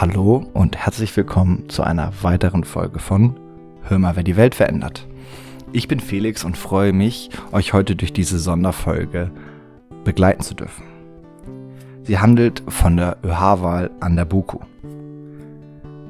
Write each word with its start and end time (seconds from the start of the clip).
Hallo 0.00 0.46
und 0.54 0.78
herzlich 0.78 1.14
willkommen 1.14 1.68
zu 1.68 1.82
einer 1.82 2.10
weiteren 2.22 2.64
Folge 2.64 3.00
von 3.00 3.38
Hör 3.82 3.98
mal, 3.98 4.16
wer 4.16 4.22
die 4.22 4.38
Welt 4.38 4.54
verändert. 4.54 5.06
Ich 5.74 5.88
bin 5.88 6.00
Felix 6.00 6.42
und 6.42 6.56
freue 6.56 6.94
mich, 6.94 7.28
euch 7.52 7.74
heute 7.74 7.96
durch 7.96 8.10
diese 8.10 8.38
Sonderfolge 8.38 9.30
begleiten 10.02 10.40
zu 10.40 10.54
dürfen. 10.54 10.84
Sie 12.04 12.18
handelt 12.18 12.62
von 12.66 12.96
der 12.96 13.18
ÖH-Wahl 13.22 13.90
an 14.00 14.16
der 14.16 14.24
BUKU. 14.24 14.60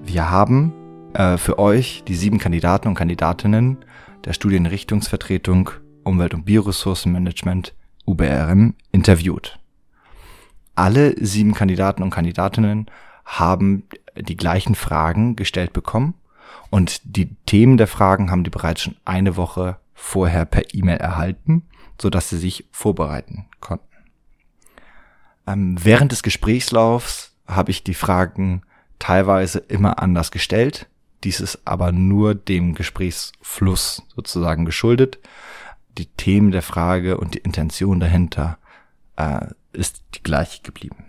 Wir 0.05 0.31
haben 0.31 0.73
äh, 1.15 1.37
für 1.37 1.59
euch 1.59 2.05
die 2.07 2.15
sieben 2.15 2.39
Kandidaten 2.39 2.87
und 2.87 2.95
Kandidatinnen 2.95 3.79
der 4.25 4.35
Studienrichtungsvertretung 4.35 5.71
Umwelt- 6.05 6.35
und 6.35 6.45
Bioressourcenmanagement 6.45 7.75
UBRM 8.07 8.75
interviewt. 8.93 9.59
Alle 10.77 11.17
sieben 11.19 11.55
Kandidaten 11.55 12.05
und 12.05 12.11
Kandidatinnen 12.11 12.87
haben 13.39 13.85
die 14.17 14.37
gleichen 14.37 14.75
Fragen 14.75 15.37
gestellt 15.37 15.73
bekommen 15.73 16.15
und 16.71 17.01
die 17.05 17.37
Themen 17.47 17.77
der 17.77 17.87
Fragen 17.87 18.31
haben 18.31 18.45
die 18.45 18.51
bereits 18.51 18.83
schon 18.83 18.97
eine 19.05 19.37
Woche 19.37 19.79
vorher 19.95 20.45
per 20.45 20.75
E-Mail 20.75 20.97
erhalten, 20.97 21.63
so 22.01 22.11
dass 22.11 22.29
sie 22.29 22.39
sich 22.39 22.67
vorbereiten 22.73 23.47
konnten. 23.61 23.85
Ähm, 25.47 25.77
während 25.81 26.13
des 26.13 26.23
Gesprächslaufs 26.23 27.37
habe 27.47 27.71
ich 27.71 27.85
die 27.85 27.95
Fragen 27.95 28.63
teilweise 28.99 29.59
immer 29.59 30.01
anders 30.01 30.31
gestellt. 30.31 30.89
Dies 31.23 31.41
ist 31.41 31.61
aber 31.65 31.93
nur 31.93 32.35
dem 32.35 32.75
Gesprächsfluss 32.75 34.03
sozusagen 34.15 34.65
geschuldet. 34.65 35.19
Die 35.99 36.07
Themen 36.07 36.51
der 36.51 36.63
Frage 36.63 37.19
und 37.19 37.35
die 37.35 37.39
Intention 37.39 38.01
dahinter 38.01 38.59
äh, 39.17 39.47
ist 39.73 40.03
die 40.15 40.23
gleiche 40.23 40.63
geblieben. 40.63 41.05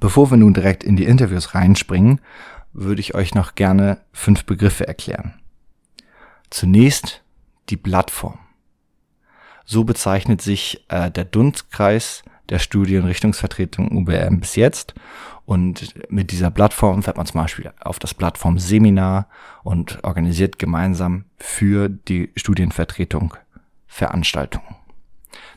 Bevor 0.00 0.30
wir 0.30 0.36
nun 0.36 0.54
direkt 0.54 0.84
in 0.84 0.96
die 0.96 1.04
Interviews 1.04 1.54
reinspringen, 1.54 2.20
würde 2.72 3.00
ich 3.00 3.14
euch 3.14 3.34
noch 3.34 3.54
gerne 3.54 3.98
fünf 4.12 4.44
Begriffe 4.44 4.86
erklären. 4.86 5.34
Zunächst 6.50 7.22
die 7.70 7.76
Plattform. 7.76 8.38
So 9.64 9.84
bezeichnet 9.84 10.42
sich 10.42 10.84
äh, 10.88 11.10
der 11.10 11.24
Dunstkreis 11.24 12.22
der 12.50 12.58
Studienrichtungsvertretung 12.58 13.96
UBM 13.96 14.40
bis 14.40 14.56
jetzt. 14.56 14.94
Und 15.46 15.94
mit 16.10 16.30
dieser 16.30 16.50
Plattform 16.50 17.02
fährt 17.02 17.16
man 17.16 17.26
zum 17.26 17.40
Beispiel 17.40 17.72
auf 17.80 17.98
das 17.98 18.14
Plattform-Seminar 18.14 19.28
und 19.62 20.02
organisiert 20.04 20.58
gemeinsam 20.58 21.24
für 21.38 21.88
die 21.88 22.30
Studienvertretung 22.36 23.34
Veranstaltungen. 23.86 24.76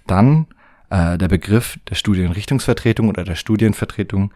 Dann 0.05 0.47
äh, 0.89 1.17
der 1.17 1.27
Begriff 1.27 1.79
der 1.89 1.95
Studienrichtungsvertretung 1.95 3.09
oder 3.09 3.23
der 3.23 3.35
Studienvertretung 3.35 4.33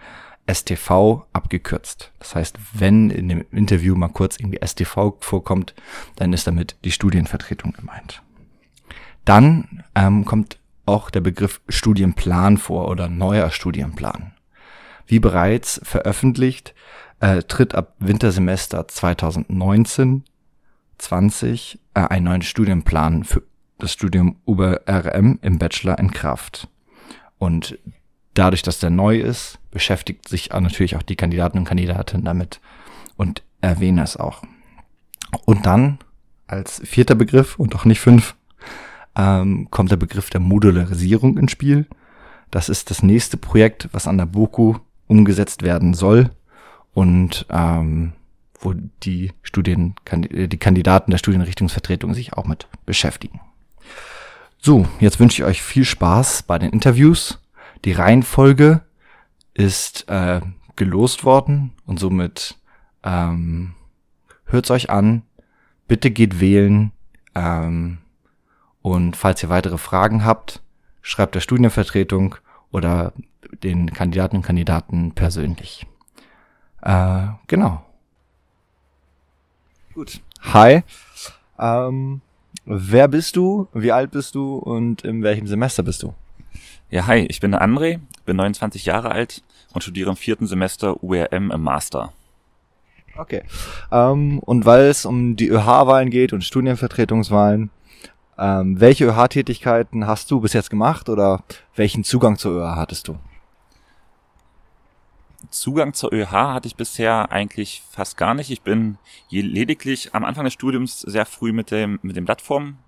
STV 0.52 1.25
abgekürzt. 1.33 2.11
Das 2.19 2.35
heißt, 2.35 2.57
wenn 2.73 3.09
in 3.09 3.30
dem 3.30 3.45
Interview 3.52 3.95
mal 3.95 4.09
kurz 4.09 4.38
irgendwie 4.38 4.59
STV 4.66 5.17
vorkommt, 5.19 5.73
dann 6.16 6.33
ist 6.33 6.47
damit 6.47 6.75
die 6.83 6.91
Studienvertretung 6.91 7.73
gemeint. 7.73 8.22
Dann 9.23 9.83
ähm, 9.95 10.25
kommt 10.25 10.57
auch 10.85 11.09
der 11.09 11.22
Begriff 11.22 11.61
Studienplan 11.69 12.57
vor 12.57 12.89
oder 12.89 13.07
neuer 13.07 13.52
Studienplan. 13.52 14.33
Wie 15.05 15.19
bereits 15.19 15.79
veröffentlicht, 15.83 16.73
äh, 17.19 17.44
tritt 17.44 17.75
ab 17.75 17.94
Wintersemester 17.99 18.88
2019 18.88 20.23
20 21.02 21.79
äh, 21.94 22.02
ein 22.02 22.23
neuer 22.23 22.41
Studienplan 22.41 23.23
für 23.23 23.44
das 23.82 23.94
Studium 23.94 24.38
über 24.46 24.82
RM 24.88 25.40
im 25.42 25.58
Bachelor 25.58 25.98
in 26.00 26.12
Kraft. 26.12 26.68
Und 27.38 27.78
dadurch, 28.34 28.62
dass 28.62 28.80
der 28.80 28.90
neu 28.90 29.20
ist, 29.20 29.60
beschäftigt 29.72 30.28
sich 30.28 30.50
natürlich 30.52 30.96
auch 30.96 31.02
die 31.02 31.16
Kandidaten 31.16 31.58
und 31.58 31.66
Kandidatinnen 31.66 32.26
damit 32.26 32.59
und 33.18 33.44
erwähne 33.62 34.03
es 34.03 34.18
auch. 34.18 34.44
Und 35.46 35.66
dann 35.66 36.00
als 36.47 36.81
vierter 36.84 37.16
Begriff 37.16 37.58
und 37.58 37.75
auch 37.75 37.86
nicht 37.86 38.00
fünf 38.00 38.36
ähm, 39.16 39.70
kommt 39.72 39.91
der 39.91 39.97
Begriff 39.97 40.30
der 40.30 40.41
Modularisierung 40.41 41.38
ins 41.38 41.52
Spiel. 41.52 41.88
Das 42.50 42.70
ist 42.70 42.90
das 42.90 43.02
nächste 43.02 43.38
Projekt, 43.38 43.90
was 43.91 44.08
an 44.08 44.18
der 44.18 44.25
BOKU 44.25 44.75
umgesetzt 45.08 45.64
werden 45.64 45.94
soll 45.94 46.31
und 46.94 47.46
ähm, 47.50 48.14
wo 48.59 48.74
die 49.03 49.31
Studien, 49.41 49.96
die 50.12 50.58
Kandidaten 50.58 51.12
der 51.12 51.18
Studienrichtungsvertretung 51.18 52.14
sich 52.14 52.34
auch 52.34 52.46
mit 52.46 52.68
beschäftigen. 52.86 53.40
So, 54.63 54.88
jetzt 54.99 55.19
wünsche 55.19 55.41
ich 55.41 55.47
euch 55.47 55.63
viel 55.63 55.85
Spaß 55.85 56.44
bei 56.44 56.59
den 56.59 56.69
Interviews. 56.69 57.39
Die 57.83 57.94
Reihenfolge 57.94 58.81
ist 59.55 60.07
äh, 60.07 60.39
gelost 60.75 61.23
worden 61.23 61.73
und 61.88 61.99
somit 61.99 62.59
ähm, 63.01 63.73
hört's 64.45 64.69
euch 64.69 64.91
an. 64.91 65.23
Bitte 65.88 66.11
geht 66.11 66.39
wählen. 66.39 66.91
Ähm, 67.33 67.97
und 68.83 69.16
falls 69.17 69.41
ihr 69.41 69.49
weitere 69.49 69.79
Fragen 69.79 70.23
habt, 70.25 70.61
schreibt 71.01 71.33
der 71.33 71.39
Studienvertretung 71.39 72.35
oder 72.69 73.13
den 73.63 73.91
Kandidaten 73.91 74.38
und 74.38 74.43
Kandidaten 74.43 75.13
persönlich. 75.13 75.88
Äh, 76.83 77.29
genau. 77.47 77.83
Gut. 79.95 80.22
Hi. 80.53 80.83
Ähm, 81.57 82.22
Wer 82.66 83.07
bist 83.07 83.35
du? 83.35 83.67
Wie 83.73 83.91
alt 83.91 84.11
bist 84.11 84.35
du? 84.35 84.55
Und 84.55 85.03
in 85.03 85.23
welchem 85.23 85.47
Semester 85.47 85.83
bist 85.83 86.03
du? 86.03 86.13
Ja, 86.89 87.07
hi, 87.07 87.25
ich 87.29 87.39
bin 87.39 87.51
der 87.51 87.61
André, 87.61 87.99
bin 88.25 88.35
29 88.35 88.85
Jahre 88.85 89.11
alt 89.11 89.44
und 89.73 89.81
studiere 89.81 90.09
im 90.09 90.16
vierten 90.16 90.45
Semester 90.45 91.03
URM 91.03 91.51
im 91.51 91.61
Master. 91.61 92.13
Okay. 93.17 93.44
Ähm, 93.91 94.39
und 94.39 94.66
weil 94.66 94.85
es 94.85 95.05
um 95.05 95.35
die 95.35 95.47
ÖH-Wahlen 95.47 96.09
geht 96.09 96.33
und 96.33 96.44
Studienvertretungswahlen, 96.44 97.72
ähm, 98.38 98.79
welche 98.79 99.05
ÖH-Tätigkeiten 99.05 100.05
hast 100.05 100.29
du 100.29 100.39
bis 100.39 100.53
jetzt 100.53 100.69
gemacht 100.69 101.09
oder 101.09 101.43
welchen 101.75 102.03
Zugang 102.03 102.38
zur 102.38 102.61
ÖH 102.61 102.75
hattest 102.75 103.07
du? 103.07 103.17
Zugang 105.51 105.94
zur 105.94 106.13
ÖH 106.13 106.31
hatte 106.31 106.67
ich 106.67 106.75
bisher 106.75 107.31
eigentlich 107.31 107.84
fast 107.91 108.17
gar 108.17 108.34
nicht. 108.34 108.50
Ich 108.50 108.62
bin 108.62 108.97
lediglich 109.29 110.16
am 110.16 110.23
Anfang 110.23 110.45
des 110.45 110.53
Studiums 110.53 111.01
sehr 111.01 111.25
früh 111.25 111.51
mit 111.51 111.72
dem, 111.72 112.00
mit 112.01 112.16
den 112.16 112.25
Plattformen 112.25 112.79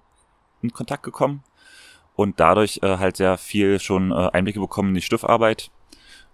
in 0.61 0.71
Kontakt 0.71 1.03
gekommen 1.03 1.43
und 2.15 2.39
dadurch 2.39 2.79
äh, 2.81 2.97
halt 2.97 3.17
sehr 3.17 3.37
viel 3.37 3.79
schon 3.79 4.11
äh, 4.11 4.29
Einblicke 4.31 4.59
bekommen 4.59 4.89
in 4.89 4.95
die 4.95 5.01
Stiftarbeit 5.01 5.71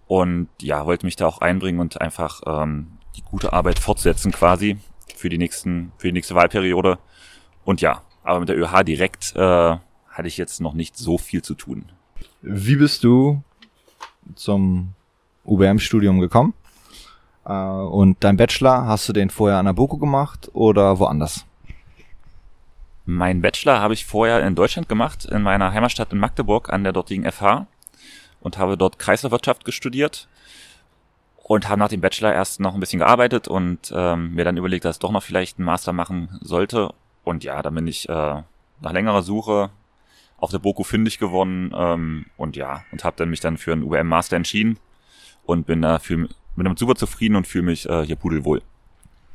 und 0.06 0.48
ja, 0.60 0.86
wollte 0.86 1.06
mich 1.06 1.16
da 1.16 1.26
auch 1.26 1.38
einbringen 1.38 1.80
und 1.80 2.00
einfach 2.00 2.40
ähm, 2.46 2.98
die 3.16 3.22
gute 3.22 3.52
Arbeit 3.52 3.78
fortsetzen 3.78 4.32
quasi 4.32 4.78
für 5.16 5.28
die 5.28 5.38
nächsten, 5.38 5.92
für 5.98 6.08
die 6.08 6.12
nächste 6.12 6.34
Wahlperiode. 6.34 6.98
Und 7.64 7.80
ja, 7.80 8.02
aber 8.22 8.40
mit 8.40 8.48
der 8.48 8.58
ÖH 8.58 8.82
direkt 8.84 9.34
äh, 9.36 9.76
hatte 10.08 10.28
ich 10.28 10.36
jetzt 10.36 10.60
noch 10.60 10.74
nicht 10.74 10.96
so 10.96 11.18
viel 11.18 11.42
zu 11.42 11.54
tun. 11.54 11.92
Wie 12.42 12.76
bist 12.76 13.04
du 13.04 13.42
zum 14.34 14.94
UBM-Studium 15.50 16.20
gekommen. 16.20 16.54
Äh, 17.44 17.52
und 17.52 18.22
dein 18.22 18.36
Bachelor, 18.36 18.86
hast 18.86 19.08
du 19.08 19.12
den 19.12 19.30
vorher 19.30 19.58
an 19.58 19.66
der 19.66 19.72
BOKU 19.72 19.98
gemacht 19.98 20.50
oder 20.52 20.98
woanders? 20.98 21.44
Mein 23.04 23.42
Bachelor 23.42 23.80
habe 23.80 23.94
ich 23.94 24.06
vorher 24.06 24.46
in 24.46 24.54
Deutschland 24.54 24.88
gemacht, 24.88 25.24
in 25.24 25.42
meiner 25.42 25.72
Heimatstadt 25.72 26.12
in 26.12 26.18
Magdeburg 26.18 26.72
an 26.72 26.84
der 26.84 26.92
dortigen 26.92 27.30
FH 27.30 27.66
und 28.40 28.56
habe 28.56 28.76
dort 28.76 28.98
Kreislaufwirtschaft 28.98 29.72
studiert 29.72 30.28
und 31.36 31.68
habe 31.68 31.80
nach 31.80 31.88
dem 31.88 32.00
Bachelor 32.00 32.32
erst 32.32 32.60
noch 32.60 32.74
ein 32.74 32.80
bisschen 32.80 33.00
gearbeitet 33.00 33.48
und 33.48 33.92
ähm, 33.92 34.34
mir 34.34 34.44
dann 34.44 34.56
überlegt, 34.56 34.84
dass 34.84 34.96
ich 34.96 35.00
doch 35.00 35.10
noch 35.10 35.22
vielleicht 35.22 35.58
einen 35.58 35.66
Master 35.66 35.92
machen 35.92 36.38
sollte. 36.40 36.94
Und 37.24 37.42
ja, 37.42 37.60
dann 37.62 37.74
bin 37.74 37.88
ich 37.88 38.08
äh, 38.08 38.42
nach 38.80 38.92
längerer 38.92 39.22
Suche 39.22 39.70
auf 40.38 40.50
der 40.50 40.58
BOKU 40.60 40.84
fündig 40.84 41.18
geworden 41.18 41.72
ähm, 41.74 42.26
und 42.36 42.54
ja, 42.56 42.84
und 42.92 43.02
habe 43.02 43.16
dann 43.16 43.30
mich 43.30 43.40
dann 43.40 43.56
für 43.56 43.72
einen 43.72 43.82
UBM-Master 43.82 44.36
entschieden 44.36 44.78
und 45.44 45.66
bin 45.66 45.82
da 45.82 45.98
fühl, 45.98 46.28
bin 46.56 46.64
damit 46.64 46.78
super 46.78 46.94
zufrieden 46.94 47.36
und 47.36 47.46
fühle 47.46 47.64
mich 47.64 47.88
äh, 47.88 48.04
hier 48.04 48.16
pudelwohl. 48.16 48.62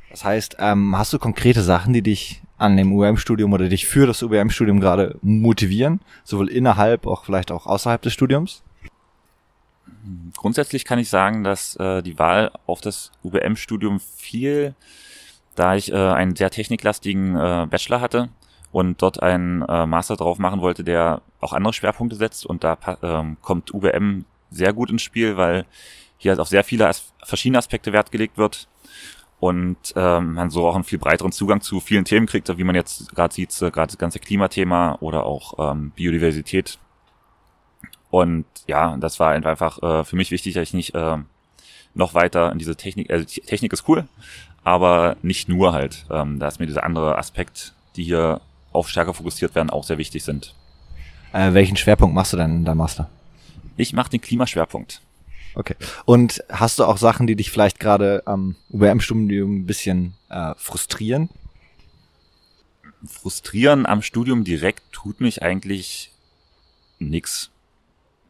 Das 0.09 0.23
heißt, 0.23 0.57
ähm, 0.59 0.97
hast 0.97 1.11
du 1.11 1.19
konkrete 1.19 1.61
Sachen, 1.61 1.93
die 1.93 2.01
dich 2.01 2.41
an 2.57 2.77
dem 2.77 2.93
UM-Studium 2.93 3.51
oder 3.51 3.67
dich 3.67 3.85
für 3.85 4.07
das 4.07 4.23
UBM-Studium 4.23 4.79
gerade 4.79 5.17
motivieren, 5.21 5.99
sowohl 6.23 6.49
innerhalb, 6.49 7.05
auch 7.05 7.25
vielleicht 7.25 7.51
auch 7.51 7.65
außerhalb 7.65 8.01
des 8.01 8.13
Studiums? 8.13 8.63
Grundsätzlich 10.37 10.85
kann 10.85 10.99
ich 10.99 11.09
sagen, 11.09 11.43
dass 11.43 11.75
äh, 11.77 12.01
die 12.01 12.17
Wahl 12.17 12.51
auf 12.65 12.79
das 12.79 13.11
UBM-Studium 13.23 13.99
fiel, 13.99 14.75
da 15.55 15.75
ich 15.75 15.91
äh, 15.91 15.95
einen 15.95 16.35
sehr 16.35 16.51
techniklastigen 16.51 17.35
äh, 17.35 17.67
Bachelor 17.69 18.01
hatte 18.01 18.29
und 18.71 19.01
dort 19.01 19.21
einen 19.21 19.63
äh, 19.63 19.85
Master 19.85 20.15
drauf 20.15 20.37
machen 20.37 20.61
wollte, 20.61 20.83
der 20.83 21.21
auch 21.41 21.53
andere 21.53 21.73
Schwerpunkte 21.73 22.15
setzt 22.15 22.45
und 22.45 22.63
da 22.63 22.77
ähm, 23.01 23.37
kommt 23.41 23.73
UBM 23.73 24.25
sehr 24.55 24.73
gut 24.73 24.89
ins 24.89 25.01
Spiel, 25.01 25.37
weil 25.37 25.65
hier 26.17 26.31
halt 26.31 26.39
auf 26.39 26.47
sehr 26.47 26.63
viele 26.63 26.87
as 26.87 27.13
verschiedene 27.23 27.57
Aspekte 27.57 27.93
Wert 27.93 28.11
gelegt 28.11 28.37
wird 28.37 28.67
und 29.39 29.77
ähm, 29.95 30.33
man 30.33 30.49
so 30.49 30.67
auch 30.67 30.75
einen 30.75 30.83
viel 30.83 30.99
breiteren 30.99 31.31
Zugang 31.31 31.61
zu 31.61 31.79
vielen 31.79 32.05
Themen 32.05 32.25
kriegt, 32.25 32.55
wie 32.57 32.63
man 32.63 32.75
jetzt 32.75 33.13
gerade 33.13 33.33
sieht, 33.33 33.51
äh, 33.61 33.71
gerade 33.71 33.87
das 33.87 33.97
ganze 33.97 34.19
Klimathema 34.19 34.97
oder 35.01 35.25
auch 35.25 35.71
ähm, 35.71 35.91
Biodiversität. 35.91 36.79
Und 38.09 38.45
ja, 38.67 38.95
das 38.97 39.19
war 39.19 39.31
einfach 39.31 39.81
äh, 39.83 40.03
für 40.03 40.15
mich 40.15 40.31
wichtig, 40.31 40.53
dass 40.53 40.63
ich 40.63 40.73
nicht 40.73 40.95
äh, 40.95 41.17
noch 41.93 42.13
weiter 42.13 42.51
in 42.51 42.59
diese 42.59 42.75
Technik, 42.75 43.11
also 43.11 43.25
die 43.25 43.41
Technik 43.41 43.73
ist 43.73 43.87
cool, 43.87 44.07
aber 44.63 45.17
nicht 45.21 45.49
nur 45.49 45.73
halt. 45.73 46.05
Ähm, 46.09 46.39
da 46.39 46.47
ist 46.47 46.59
mir 46.59 46.65
dieser 46.65 46.83
andere 46.83 47.17
Aspekt, 47.17 47.73
die 47.95 48.03
hier 48.03 48.41
auf 48.71 48.89
stärker 48.89 49.13
fokussiert 49.13 49.55
werden, 49.55 49.69
auch 49.69 49.83
sehr 49.83 49.97
wichtig 49.97 50.23
sind. 50.23 50.55
Äh, 51.33 51.53
welchen 51.53 51.77
Schwerpunkt 51.77 52.15
machst 52.15 52.33
du 52.33 52.37
denn 52.37 52.51
in 52.51 52.65
deinem 52.65 52.77
Master? 52.77 53.09
Ich 53.77 53.93
mache 53.93 54.09
den 54.09 54.21
Klimaschwerpunkt. 54.21 55.01
Okay. 55.55 55.75
Und 56.05 56.43
hast 56.49 56.79
du 56.79 56.85
auch 56.85 56.97
Sachen, 56.97 57.27
die 57.27 57.35
dich 57.35 57.49
vielleicht 57.49 57.79
gerade 57.79 58.23
am 58.25 58.55
UBM-Studium 58.71 59.59
ein 59.59 59.65
bisschen 59.65 60.13
äh, 60.29 60.53
frustrieren? 60.57 61.29
Frustrieren 63.07 63.85
am 63.85 64.01
Studium 64.01 64.43
direkt 64.43 64.83
tut 64.91 65.21
mich 65.21 65.43
eigentlich 65.43 66.11
nix, 66.99 67.51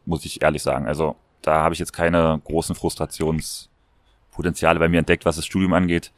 muss 0.04 0.24
ich 0.24 0.42
ehrlich 0.42 0.62
sagen. 0.62 0.86
Also 0.86 1.16
da 1.42 1.62
habe 1.62 1.74
ich 1.74 1.80
jetzt 1.80 1.92
keine 1.92 2.40
großen 2.44 2.76
Frustrationspotenziale 2.76 4.78
bei 4.78 4.88
mir 4.88 4.98
entdeckt, 4.98 5.24
was 5.24 5.36
das 5.36 5.46
Studium 5.46 5.72
angeht. 5.72 6.12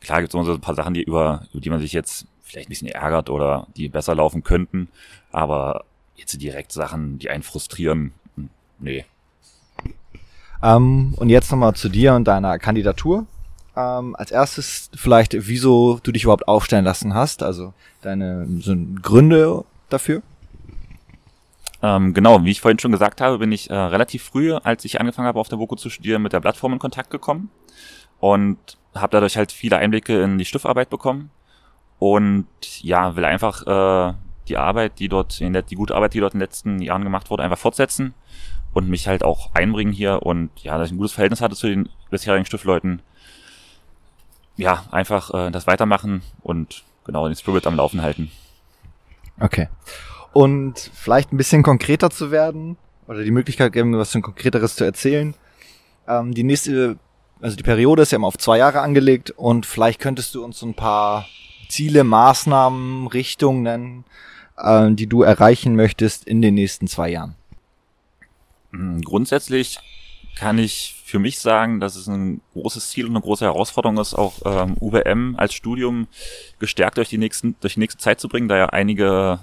Klar 0.00 0.20
gibt 0.20 0.30
es 0.30 0.34
immer 0.34 0.44
so 0.44 0.54
ein 0.54 0.60
paar 0.60 0.74
Sachen, 0.74 0.94
die 0.94 1.02
über, 1.02 1.46
über 1.52 1.60
die 1.60 1.70
man 1.70 1.80
sich 1.80 1.92
jetzt 1.92 2.26
vielleicht 2.42 2.68
ein 2.68 2.70
bisschen 2.70 2.88
ärgert 2.88 3.30
oder 3.30 3.68
die 3.76 3.88
besser 3.88 4.14
laufen 4.14 4.42
könnten, 4.42 4.88
aber 5.30 5.84
jetzt 6.16 6.40
direkt 6.40 6.72
Sachen, 6.72 7.18
die 7.18 7.30
einen 7.30 7.42
frustrieren, 7.42 8.12
nee. 8.80 9.04
Ähm, 10.62 11.14
und 11.16 11.30
jetzt 11.30 11.50
nochmal 11.50 11.74
zu 11.74 11.88
dir 11.88 12.14
und 12.14 12.24
deiner 12.24 12.58
Kandidatur. 12.58 13.26
Ähm, 13.76 14.16
als 14.16 14.30
erstes 14.30 14.90
vielleicht, 14.94 15.34
wieso 15.46 16.00
du 16.02 16.12
dich 16.12 16.24
überhaupt 16.24 16.48
aufstellen 16.48 16.84
lassen 16.84 17.14
hast, 17.14 17.42
also 17.42 17.72
deine 18.02 18.46
so 18.60 18.74
Gründe 19.00 19.64
dafür. 19.88 20.22
Ähm, 21.82 22.12
genau, 22.12 22.44
wie 22.44 22.50
ich 22.50 22.60
vorhin 22.60 22.78
schon 22.78 22.92
gesagt 22.92 23.20
habe, 23.20 23.38
bin 23.38 23.52
ich 23.52 23.70
äh, 23.70 23.74
relativ 23.74 24.24
früh, 24.24 24.52
als 24.52 24.84
ich 24.84 25.00
angefangen 25.00 25.28
habe, 25.28 25.40
auf 25.40 25.48
der 25.48 25.56
BOKU 25.56 25.76
zu 25.76 25.88
studieren, 25.88 26.20
mit 26.20 26.32
der 26.32 26.40
Plattform 26.40 26.74
in 26.74 26.78
Kontakt 26.78 27.10
gekommen 27.10 27.50
und 28.18 28.58
habe 28.94 29.12
dadurch 29.12 29.36
halt 29.36 29.50
viele 29.50 29.78
Einblicke 29.78 30.20
in 30.22 30.36
die 30.36 30.44
Stiftarbeit 30.44 30.90
bekommen 30.90 31.30
und 31.98 32.46
ja, 32.82 33.16
will 33.16 33.24
einfach 33.24 33.66
äh, 33.66 34.14
die 34.48 34.58
Arbeit, 34.58 34.98
die 34.98 35.08
dort, 35.08 35.40
in 35.40 35.54
der, 35.54 35.62
die 35.62 35.76
gute 35.76 35.94
Arbeit, 35.94 36.12
die 36.12 36.20
dort 36.20 36.34
in 36.34 36.40
den 36.40 36.44
letzten 36.44 36.82
Jahren 36.82 37.04
gemacht 37.04 37.30
wurde, 37.30 37.44
einfach 37.44 37.58
fortsetzen 37.58 38.14
und 38.72 38.88
mich 38.88 39.08
halt 39.08 39.24
auch 39.24 39.54
einbringen 39.54 39.92
hier 39.92 40.22
und 40.22 40.50
ja, 40.62 40.78
dass 40.78 40.88
ich 40.88 40.92
ein 40.92 40.98
gutes 40.98 41.12
Verhältnis 41.12 41.40
hatte 41.40 41.56
zu 41.56 41.68
den 41.68 41.88
bisherigen 42.10 42.46
Stiftleuten. 42.46 43.02
Ja, 44.56 44.84
einfach 44.90 45.32
äh, 45.32 45.50
das 45.50 45.66
weitermachen 45.66 46.22
und 46.42 46.84
genau 47.04 47.26
den 47.26 47.36
Spirit 47.36 47.66
am 47.66 47.76
Laufen 47.76 48.02
halten. 48.02 48.30
Okay. 49.40 49.68
Und 50.32 50.78
vielleicht 50.94 51.32
ein 51.32 51.36
bisschen 51.36 51.62
konkreter 51.62 52.10
zu 52.10 52.30
werden 52.30 52.76
oder 53.08 53.24
die 53.24 53.32
Möglichkeit 53.32 53.72
geben, 53.72 53.96
was 53.98 54.12
konkreteres 54.12 54.76
zu 54.76 54.84
erzählen. 54.84 55.34
Ähm, 56.06 56.34
die 56.34 56.44
nächste, 56.44 56.98
also 57.40 57.56
die 57.56 57.62
Periode 57.62 58.02
ist 58.02 58.12
ja 58.12 58.16
immer 58.16 58.28
auf 58.28 58.38
zwei 58.38 58.58
Jahre 58.58 58.80
angelegt 58.80 59.30
und 59.30 59.66
vielleicht 59.66 59.98
könntest 59.98 60.34
du 60.34 60.44
uns 60.44 60.58
so 60.58 60.66
ein 60.66 60.74
paar 60.74 61.26
Ziele, 61.68 62.04
Maßnahmen, 62.04 63.06
Richtungen 63.08 63.62
nennen, 63.62 64.04
äh, 64.56 64.90
die 64.92 65.06
du 65.06 65.22
erreichen 65.22 65.74
möchtest 65.74 66.24
in 66.24 66.42
den 66.42 66.54
nächsten 66.54 66.86
zwei 66.86 67.10
Jahren. 67.10 67.34
Hm, 68.72 69.02
grundsätzlich 69.02 69.78
kann 70.36 70.58
ich 70.58 70.94
für 71.04 71.18
mich 71.18 71.40
sagen, 71.40 71.80
dass 71.80 71.96
es 71.96 72.06
ein 72.06 72.40
großes 72.52 72.90
Ziel 72.90 73.06
und 73.06 73.12
eine 73.12 73.20
große 73.20 73.44
Herausforderung 73.44 73.98
ist, 73.98 74.14
auch 74.14 74.34
ähm, 74.44 74.76
UWM 74.80 75.34
als 75.36 75.54
Studium 75.54 76.06
gestärkt 76.58 76.98
durch 76.98 77.08
die 77.08 77.18
nächsten 77.18 77.56
durch 77.60 77.74
die 77.74 77.80
nächste 77.80 77.98
Zeit 77.98 78.20
zu 78.20 78.28
bringen, 78.28 78.48
da 78.48 78.56
ja 78.56 78.66
einige 78.66 79.40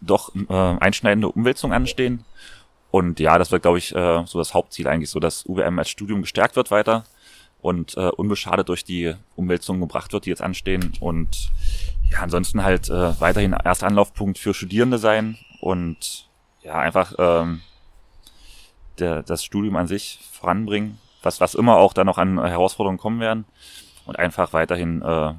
doch 0.00 0.34
äh, 0.34 0.52
einschneidende 0.52 1.28
Umwälzungen 1.28 1.74
anstehen. 1.74 2.24
Und 2.90 3.18
ja, 3.20 3.38
das 3.38 3.50
wird, 3.50 3.62
glaube 3.62 3.78
ich, 3.78 3.94
äh, 3.94 4.22
so 4.26 4.38
das 4.38 4.52
Hauptziel 4.52 4.86
eigentlich, 4.86 5.10
so 5.10 5.18
dass 5.18 5.46
UWM 5.46 5.78
als 5.78 5.88
Studium 5.88 6.20
gestärkt 6.20 6.56
wird 6.56 6.70
weiter 6.70 7.04
und 7.62 7.96
äh, 7.96 8.08
unbeschadet 8.08 8.68
durch 8.68 8.84
die 8.84 9.14
Umwälzungen 9.34 9.80
gebracht 9.80 10.12
wird, 10.12 10.26
die 10.26 10.30
jetzt 10.30 10.42
anstehen. 10.42 10.92
Und 11.00 11.50
ja, 12.10 12.18
ansonsten 12.18 12.62
halt 12.62 12.90
äh, 12.90 13.18
weiterhin 13.20 13.52
erster 13.52 13.86
Anlaufpunkt 13.86 14.38
für 14.38 14.52
Studierende 14.52 14.98
sein 14.98 15.38
und 15.60 16.28
ja, 16.62 16.78
einfach 16.78 17.14
ähm, 17.18 17.62
der, 18.98 19.22
das 19.22 19.44
Studium 19.44 19.76
an 19.76 19.86
sich 19.86 20.20
voranbringen, 20.32 20.98
was, 21.22 21.40
was 21.40 21.54
immer 21.54 21.76
auch 21.76 21.92
da 21.92 22.04
noch 22.04 22.18
an 22.18 22.42
Herausforderungen 22.44 22.98
kommen 22.98 23.20
werden 23.20 23.44
und 24.06 24.18
einfach 24.18 24.52
weiterhin 24.52 25.02
äh, 25.02 25.34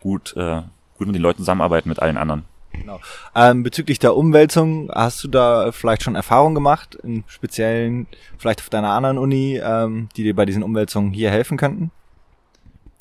gut, 0.00 0.36
äh, 0.36 0.62
gut 0.96 1.06
mit 1.06 1.14
den 1.14 1.22
Leuten 1.22 1.38
zusammenarbeiten, 1.38 1.88
mit 1.88 2.00
allen 2.00 2.16
anderen. 2.16 2.44
Genau. 2.72 3.00
Ähm, 3.34 3.62
bezüglich 3.62 3.98
der 3.98 4.16
Umwälzung, 4.16 4.90
hast 4.92 5.24
du 5.24 5.28
da 5.28 5.72
vielleicht 5.72 6.02
schon 6.02 6.14
Erfahrungen 6.14 6.54
gemacht, 6.54 6.94
in 6.96 7.24
speziellen, 7.26 8.06
vielleicht 8.36 8.60
auf 8.60 8.68
deiner 8.68 8.90
anderen 8.90 9.18
Uni, 9.18 9.58
ähm, 9.62 10.08
die 10.16 10.22
dir 10.22 10.34
bei 10.34 10.44
diesen 10.44 10.62
Umwälzungen 10.62 11.12
hier 11.12 11.30
helfen 11.30 11.56
könnten? 11.56 11.90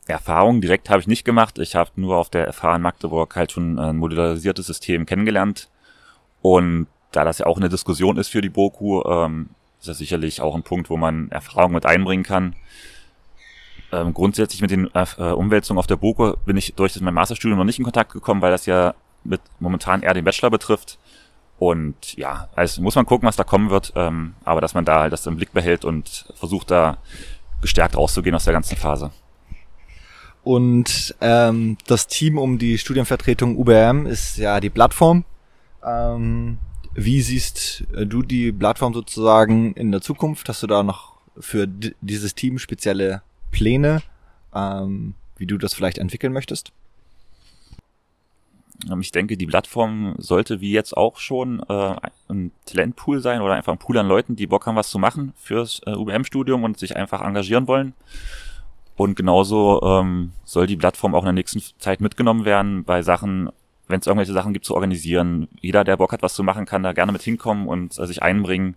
Erfahrungen 0.07 0.61
direkt 0.61 0.89
habe 0.89 1.01
ich 1.01 1.07
nicht 1.07 1.25
gemacht. 1.25 1.59
Ich 1.59 1.75
habe 1.75 1.91
nur 1.95 2.15
auf 2.15 2.29
der 2.29 2.51
FH 2.53 2.77
in 2.77 2.81
Magdeburg 2.81 3.35
halt 3.35 3.51
schon 3.51 3.77
ein 3.77 3.97
modularisiertes 3.97 4.65
System 4.65 5.05
kennengelernt. 5.05 5.69
Und 6.41 6.87
da 7.11 7.25
das 7.25 7.39
ja 7.39 7.45
auch 7.45 7.57
eine 7.57 7.69
Diskussion 7.69 8.17
ist 8.17 8.29
für 8.29 8.41
die 8.41 8.49
BOKU, 8.49 9.03
ähm, 9.03 9.49
ist 9.79 9.87
das 9.87 9.97
sicherlich 9.97 10.41
auch 10.41 10.55
ein 10.55 10.63
Punkt, 10.63 10.89
wo 10.89 10.97
man 10.97 11.29
Erfahrungen 11.29 11.75
mit 11.75 11.85
einbringen 11.85 12.23
kann. 12.23 12.55
Ähm, 13.91 14.13
grundsätzlich 14.13 14.61
mit 14.61 14.71
den 14.71 14.89
äh, 14.93 15.31
Umwälzungen 15.31 15.79
auf 15.79 15.87
der 15.87 15.95
BOKU 15.95 16.33
bin 16.45 16.57
ich 16.57 16.73
durch 16.75 16.99
mein 16.99 17.13
Masterstudium 17.13 17.57
noch 17.57 17.65
nicht 17.65 17.79
in 17.79 17.85
Kontakt 17.85 18.11
gekommen, 18.11 18.41
weil 18.41 18.51
das 18.51 18.65
ja 18.65 18.95
mit 19.23 19.41
momentan 19.59 20.03
eher 20.03 20.13
den 20.13 20.25
Bachelor 20.25 20.49
betrifft. 20.49 20.99
Und 21.59 22.15
ja, 22.17 22.49
also 22.55 22.81
muss 22.81 22.95
man 22.95 23.05
gucken, 23.05 23.27
was 23.27 23.35
da 23.35 23.43
kommen 23.43 23.69
wird, 23.69 23.93
ähm, 23.95 24.35
aber 24.43 24.61
dass 24.61 24.73
man 24.73 24.85
da 24.85 25.01
halt 25.01 25.13
das 25.13 25.25
im 25.25 25.37
Blick 25.37 25.53
behält 25.53 25.85
und 25.85 26.25
versucht 26.35 26.69
da 26.69 26.97
gestärkt 27.61 27.97
rauszugehen 27.97 28.35
aus 28.35 28.45
der 28.45 28.53
ganzen 28.53 28.77
Phase. 28.77 29.11
Und 30.43 31.15
ähm, 31.19 31.77
das 31.87 32.07
Team 32.07 32.37
um 32.37 32.57
die 32.57 32.77
Studienvertretung 32.77 33.57
UBM 33.57 34.05
ist 34.05 34.37
ja 34.37 34.59
die 34.59 34.69
Plattform. 34.69 35.25
Ähm, 35.83 36.59
wie 36.97 37.21
siehst 37.21 37.85
äh, 37.93 38.05
du 38.05 38.23
die 38.23 38.51
Plattform 38.51 38.93
sozusagen 38.93 39.73
in 39.73 39.91
der 39.91 40.01
Zukunft? 40.01 40.49
Hast 40.49 40.63
du 40.63 40.67
da 40.67 40.81
noch 40.81 41.13
für 41.39 41.67
dieses 41.67 42.33
Team 42.33 42.57
spezielle 42.57 43.21
Pläne, 43.51 44.01
ähm, 44.53 45.13
wie 45.37 45.45
du 45.45 45.59
das 45.59 45.75
vielleicht 45.75 45.99
entwickeln 45.99 46.33
möchtest? 46.33 46.71
Ähm, 48.89 48.99
ich 49.01 49.11
denke, 49.11 49.37
die 49.37 49.45
Plattform 49.45 50.15
sollte 50.17 50.59
wie 50.59 50.71
jetzt 50.71 50.97
auch 50.97 51.17
schon 51.17 51.61
äh, 51.69 51.95
ein 52.29 52.51
Talentpool 52.65 53.21
sein 53.21 53.41
oder 53.41 53.53
einfach 53.53 53.73
ein 53.73 53.79
Pool 53.79 53.99
an 53.99 54.07
Leuten, 54.07 54.35
die 54.35 54.47
Bock 54.47 54.65
haben, 54.65 54.75
was 54.75 54.89
zu 54.89 54.97
machen 54.97 55.33
fürs 55.37 55.81
äh, 55.85 55.91
UBM-Studium 55.91 56.63
und 56.63 56.79
sich 56.79 56.95
einfach 56.95 57.21
engagieren 57.21 57.67
wollen. 57.67 57.93
Und 58.95 59.15
genauso 59.15 59.83
ähm, 59.83 60.31
soll 60.45 60.65
die 60.65 60.77
Plattform 60.77 61.13
auch 61.13 61.21
in 61.21 61.27
der 61.27 61.33
nächsten 61.33 61.61
Zeit 61.77 62.01
mitgenommen 62.01 62.45
werden 62.45 62.83
bei 62.83 63.03
Sachen, 63.03 63.51
wenn 63.87 63.99
es 63.99 64.07
irgendwelche 64.07 64.33
Sachen 64.33 64.53
gibt 64.53 64.65
zu 64.65 64.75
organisieren. 64.75 65.47
Jeder, 65.61 65.83
der 65.83 65.97
Bock 65.97 66.11
hat, 66.11 66.21
was 66.21 66.33
zu 66.33 66.43
machen, 66.43 66.65
kann 66.65 66.83
da 66.83 66.93
gerne 66.93 67.11
mit 67.11 67.21
hinkommen 67.21 67.67
und 67.67 67.97
äh, 67.97 68.05
sich 68.05 68.21
einbringen, 68.21 68.75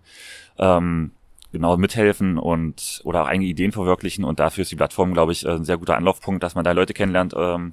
ähm, 0.58 1.12
genau 1.52 1.76
mithelfen 1.76 2.38
und 2.38 3.00
oder 3.04 3.22
auch 3.22 3.26
eigene 3.26 3.48
Ideen 3.48 3.72
verwirklichen. 3.72 4.24
Und 4.24 4.40
dafür 4.40 4.62
ist 4.62 4.70
die 4.70 4.76
Plattform, 4.76 5.12
glaube 5.12 5.32
ich, 5.32 5.46
ein 5.46 5.64
sehr 5.64 5.78
guter 5.78 5.96
Anlaufpunkt, 5.96 6.42
dass 6.42 6.54
man 6.54 6.64
da 6.64 6.72
Leute 6.72 6.94
kennenlernt, 6.94 7.34
ähm, 7.36 7.72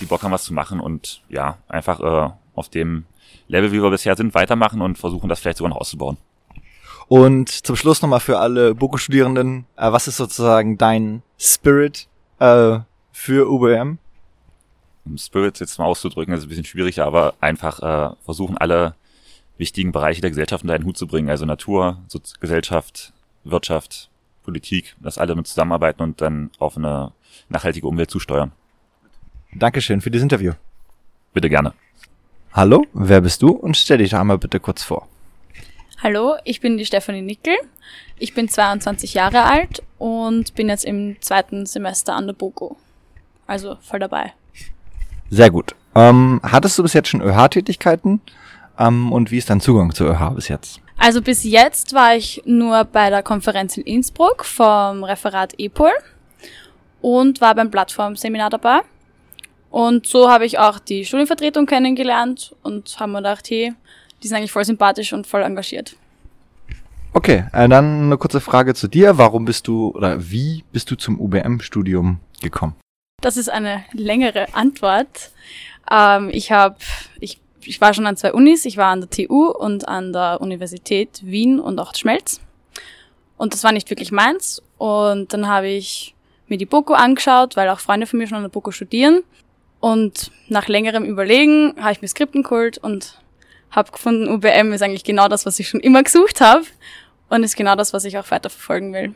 die 0.00 0.06
Bock 0.06 0.22
haben, 0.22 0.32
was 0.32 0.44
zu 0.44 0.54
machen 0.54 0.80
und 0.80 1.22
ja, 1.28 1.58
einfach 1.68 2.00
äh, 2.00 2.30
auf 2.54 2.68
dem 2.68 3.04
Level, 3.48 3.72
wie 3.72 3.82
wir 3.82 3.90
bisher 3.90 4.16
sind, 4.16 4.34
weitermachen 4.34 4.80
und 4.80 4.98
versuchen, 4.98 5.28
das 5.28 5.40
vielleicht 5.40 5.58
sogar 5.58 5.70
noch 5.70 5.80
auszubauen. 5.80 6.18
Und 7.08 7.48
zum 7.48 7.74
Schluss 7.74 8.02
nochmal 8.02 8.20
für 8.20 8.38
alle 8.38 8.74
Boko-Studierenden, 8.74 9.64
äh, 9.76 9.90
was 9.90 10.08
ist 10.08 10.18
sozusagen 10.18 10.76
dein 10.76 11.22
Spirit 11.38 12.06
äh, 12.38 12.80
für 13.12 13.50
UBM? 13.50 13.98
Spirit 15.16 15.60
jetzt 15.60 15.78
mal 15.78 15.86
auszudrücken, 15.86 16.34
ist 16.34 16.42
ein 16.42 16.48
bisschen 16.48 16.64
schwieriger, 16.64 17.06
aber 17.06 17.34
einfach 17.40 17.80
äh, 17.80 18.14
versuchen, 18.24 18.58
alle 18.58 18.94
wichtigen 19.56 19.92
Bereiche 19.92 20.20
der 20.20 20.30
Gesellschaft 20.30 20.62
unter 20.62 20.74
einen 20.74 20.84
Hut 20.84 20.98
zu 20.98 21.06
bringen, 21.06 21.30
also 21.30 21.44
Natur, 21.44 22.02
so 22.08 22.20
Gesellschaft, 22.40 23.12
Wirtschaft, 23.44 24.10
Politik, 24.44 24.96
dass 25.00 25.18
alle 25.18 25.34
mit 25.34 25.46
zusammenarbeiten 25.46 26.02
und 26.02 26.20
dann 26.20 26.50
auf 26.58 26.76
eine 26.76 27.12
nachhaltige 27.48 27.86
Umwelt 27.86 28.10
zusteuern. 28.10 28.52
Dankeschön 29.52 30.00
für 30.00 30.10
dieses 30.10 30.22
Interview. 30.22 30.52
Bitte 31.32 31.48
gerne. 31.48 31.72
Hallo, 32.52 32.86
wer 32.92 33.20
bist 33.20 33.42
du 33.42 33.50
und 33.50 33.76
stell 33.76 33.98
dich 33.98 34.14
einmal 34.14 34.38
bitte 34.38 34.60
kurz 34.60 34.82
vor. 34.82 35.06
Hallo, 36.02 36.36
ich 36.44 36.60
bin 36.60 36.78
die 36.78 36.86
Stefanie 36.86 37.22
Nickel. 37.22 37.56
Ich 38.18 38.34
bin 38.34 38.48
22 38.48 39.14
Jahre 39.14 39.44
alt 39.44 39.82
und 39.98 40.54
bin 40.54 40.68
jetzt 40.68 40.84
im 40.84 41.20
zweiten 41.20 41.66
Semester 41.66 42.14
an 42.14 42.26
der 42.26 42.34
BOKU. 42.34 42.76
Also 43.46 43.76
voll 43.80 43.98
dabei. 43.98 44.32
Sehr 45.30 45.50
gut. 45.50 45.74
Ähm, 45.94 46.40
hattest 46.42 46.78
du 46.78 46.82
bis 46.82 46.92
jetzt 46.92 47.08
schon 47.08 47.22
ÖH-Tätigkeiten? 47.22 48.20
Ähm, 48.78 49.12
und 49.12 49.30
wie 49.30 49.38
ist 49.38 49.50
dein 49.50 49.60
Zugang 49.60 49.94
zu 49.94 50.04
ÖH 50.04 50.30
bis 50.34 50.48
jetzt? 50.48 50.80
Also 50.96 51.22
bis 51.22 51.44
jetzt 51.44 51.94
war 51.94 52.16
ich 52.16 52.42
nur 52.44 52.84
bei 52.84 53.10
der 53.10 53.22
Konferenz 53.22 53.76
in 53.76 53.84
Innsbruck 53.84 54.44
vom 54.44 55.04
Referat 55.04 55.54
EPOL 55.58 55.92
und 57.00 57.40
war 57.40 57.54
beim 57.54 57.70
Plattformseminar 57.70 58.50
dabei. 58.50 58.80
Und 59.70 60.06
so 60.06 60.30
habe 60.30 60.46
ich 60.46 60.58
auch 60.58 60.78
die 60.78 61.04
Studienvertretung 61.04 61.66
kennengelernt 61.66 62.54
und 62.62 62.98
haben 62.98 63.12
mir 63.12 63.18
gedacht, 63.18 63.48
hey, 63.50 63.74
die 64.22 64.28
sind 64.28 64.36
eigentlich 64.36 64.52
voll 64.52 64.64
sympathisch 64.64 65.12
und 65.12 65.26
voll 65.26 65.42
engagiert. 65.42 65.96
Okay. 67.12 67.44
Äh, 67.52 67.68
dann 67.68 68.04
eine 68.04 68.16
kurze 68.16 68.40
Frage 68.40 68.74
zu 68.74 68.88
dir. 68.88 69.18
Warum 69.18 69.44
bist 69.44 69.66
du 69.66 69.90
oder 69.90 70.30
wie 70.30 70.64
bist 70.72 70.90
du 70.90 70.96
zum 70.96 71.20
UBM-Studium 71.20 72.18
gekommen? 72.40 72.74
Das 73.20 73.36
ist 73.36 73.48
eine 73.48 73.84
längere 73.92 74.54
Antwort. 74.54 75.32
Ähm, 75.90 76.30
ich 76.32 76.52
habe, 76.52 76.76
ich, 77.18 77.40
ich 77.62 77.80
war 77.80 77.92
schon 77.92 78.06
an 78.06 78.16
zwei 78.16 78.32
Unis. 78.32 78.64
Ich 78.64 78.76
war 78.76 78.92
an 78.92 79.00
der 79.00 79.10
TU 79.10 79.48
und 79.48 79.88
an 79.88 80.12
der 80.12 80.40
Universität 80.40 81.20
Wien 81.24 81.58
und 81.58 81.80
auch 81.80 81.94
Schmelz. 81.96 82.40
Und 83.36 83.54
das 83.54 83.64
war 83.64 83.72
nicht 83.72 83.90
wirklich 83.90 84.12
meins. 84.12 84.62
Und 84.78 85.32
dann 85.32 85.48
habe 85.48 85.66
ich 85.66 86.14
mir 86.46 86.58
die 86.58 86.66
BOKU 86.66 86.94
angeschaut, 86.94 87.56
weil 87.56 87.68
auch 87.70 87.80
Freunde 87.80 88.06
von 88.06 88.20
mir 88.20 88.28
schon 88.28 88.36
an 88.36 88.44
der 88.44 88.50
BOKU 88.50 88.70
studieren. 88.70 89.22
Und 89.80 90.30
nach 90.48 90.68
längerem 90.68 91.04
Überlegen 91.04 91.74
habe 91.80 91.92
ich 91.92 92.00
mir 92.00 92.08
Skripten 92.08 92.44
geholt 92.44 92.78
und 92.78 93.20
habe 93.72 93.90
gefunden, 93.90 94.28
UBM 94.28 94.72
ist 94.72 94.82
eigentlich 94.82 95.04
genau 95.04 95.26
das, 95.26 95.44
was 95.44 95.58
ich 95.58 95.68
schon 95.68 95.80
immer 95.80 96.04
gesucht 96.04 96.40
habe 96.40 96.64
und 97.28 97.42
ist 97.42 97.56
genau 97.56 97.74
das, 97.74 97.92
was 97.92 98.04
ich 98.04 98.16
auch 98.16 98.30
weiter 98.30 98.48
verfolgen 98.48 98.92
will. 98.92 99.14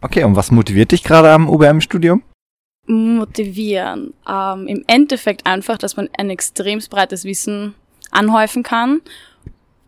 Okay, 0.00 0.22
und 0.22 0.36
was 0.36 0.52
motiviert 0.52 0.92
dich 0.92 1.02
gerade 1.02 1.30
am 1.30 1.48
UBM-Studium? 1.48 2.22
Motivieren. 2.88 4.14
Ähm, 4.26 4.66
Im 4.66 4.84
Endeffekt 4.86 5.46
einfach, 5.46 5.76
dass 5.76 5.96
man 5.96 6.08
ein 6.16 6.30
extrem 6.30 6.80
breites 6.90 7.24
Wissen 7.24 7.74
anhäufen 8.10 8.62
kann 8.62 9.02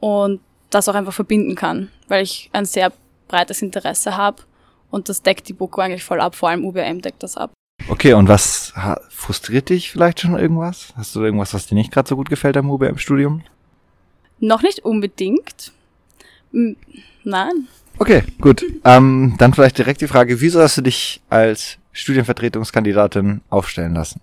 und 0.00 0.40
das 0.68 0.88
auch 0.88 0.94
einfach 0.94 1.14
verbinden 1.14 1.54
kann, 1.54 1.88
weil 2.08 2.22
ich 2.22 2.50
ein 2.52 2.66
sehr 2.66 2.92
breites 3.26 3.62
Interesse 3.62 4.16
habe 4.16 4.42
und 4.90 5.08
das 5.08 5.22
deckt 5.22 5.48
die 5.48 5.54
BOKU 5.54 5.80
eigentlich 5.80 6.04
voll 6.04 6.20
ab, 6.20 6.34
vor 6.34 6.50
allem 6.50 6.64
UBM 6.64 7.00
deckt 7.00 7.22
das 7.22 7.36
ab. 7.36 7.52
Okay, 7.88 8.12
und 8.12 8.28
was 8.28 8.74
frustriert 9.08 9.70
dich 9.70 9.90
vielleicht 9.90 10.20
schon 10.20 10.38
irgendwas? 10.38 10.92
Hast 10.96 11.16
du 11.16 11.24
irgendwas, 11.24 11.54
was 11.54 11.66
dir 11.66 11.74
nicht 11.76 11.90
gerade 11.90 12.08
so 12.08 12.16
gut 12.16 12.28
gefällt 12.28 12.56
am 12.56 12.70
UBM-Studium? 12.70 13.42
Noch 14.38 14.62
nicht 14.62 14.84
unbedingt. 14.84 15.72
Nein. 16.52 17.68
Okay, 17.98 18.22
gut. 18.40 18.64
Ähm, 18.84 19.34
dann 19.38 19.54
vielleicht 19.54 19.78
direkt 19.78 20.02
die 20.02 20.06
Frage, 20.06 20.40
wieso 20.40 20.60
hast 20.60 20.76
du 20.76 20.82
dich 20.82 21.20
als 21.28 21.79
Studienvertretungskandidatin 21.92 23.40
aufstellen 23.50 23.94
lassen? 23.94 24.20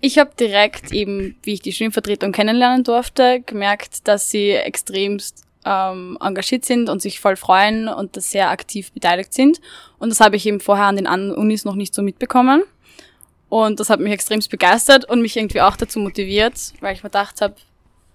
Ich 0.00 0.18
habe 0.18 0.30
direkt 0.38 0.92
eben, 0.92 1.36
wie 1.42 1.54
ich 1.54 1.60
die 1.60 1.72
Studienvertretung 1.72 2.32
kennenlernen 2.32 2.84
durfte, 2.84 3.42
gemerkt, 3.44 4.08
dass 4.08 4.30
sie 4.30 4.50
extremst 4.50 5.44
ähm, 5.66 6.16
engagiert 6.20 6.64
sind 6.64 6.88
und 6.88 7.02
sich 7.02 7.20
voll 7.20 7.36
freuen 7.36 7.88
und 7.88 8.16
das 8.16 8.30
sehr 8.30 8.50
aktiv 8.50 8.92
beteiligt 8.92 9.34
sind. 9.34 9.60
Und 9.98 10.08
das 10.08 10.20
habe 10.20 10.36
ich 10.36 10.46
eben 10.46 10.60
vorher 10.60 10.86
an 10.86 10.96
den 10.96 11.06
anderen 11.06 11.34
Unis 11.34 11.64
noch 11.64 11.74
nicht 11.74 11.94
so 11.94 12.02
mitbekommen. 12.02 12.62
Und 13.50 13.80
das 13.80 13.90
hat 13.90 14.00
mich 14.00 14.12
extremst 14.12 14.48
begeistert 14.48 15.04
und 15.04 15.20
mich 15.20 15.36
irgendwie 15.36 15.60
auch 15.60 15.76
dazu 15.76 15.98
motiviert, 15.98 16.54
weil 16.80 16.94
ich 16.94 17.02
mir 17.02 17.10
gedacht 17.10 17.40
habe, 17.42 17.56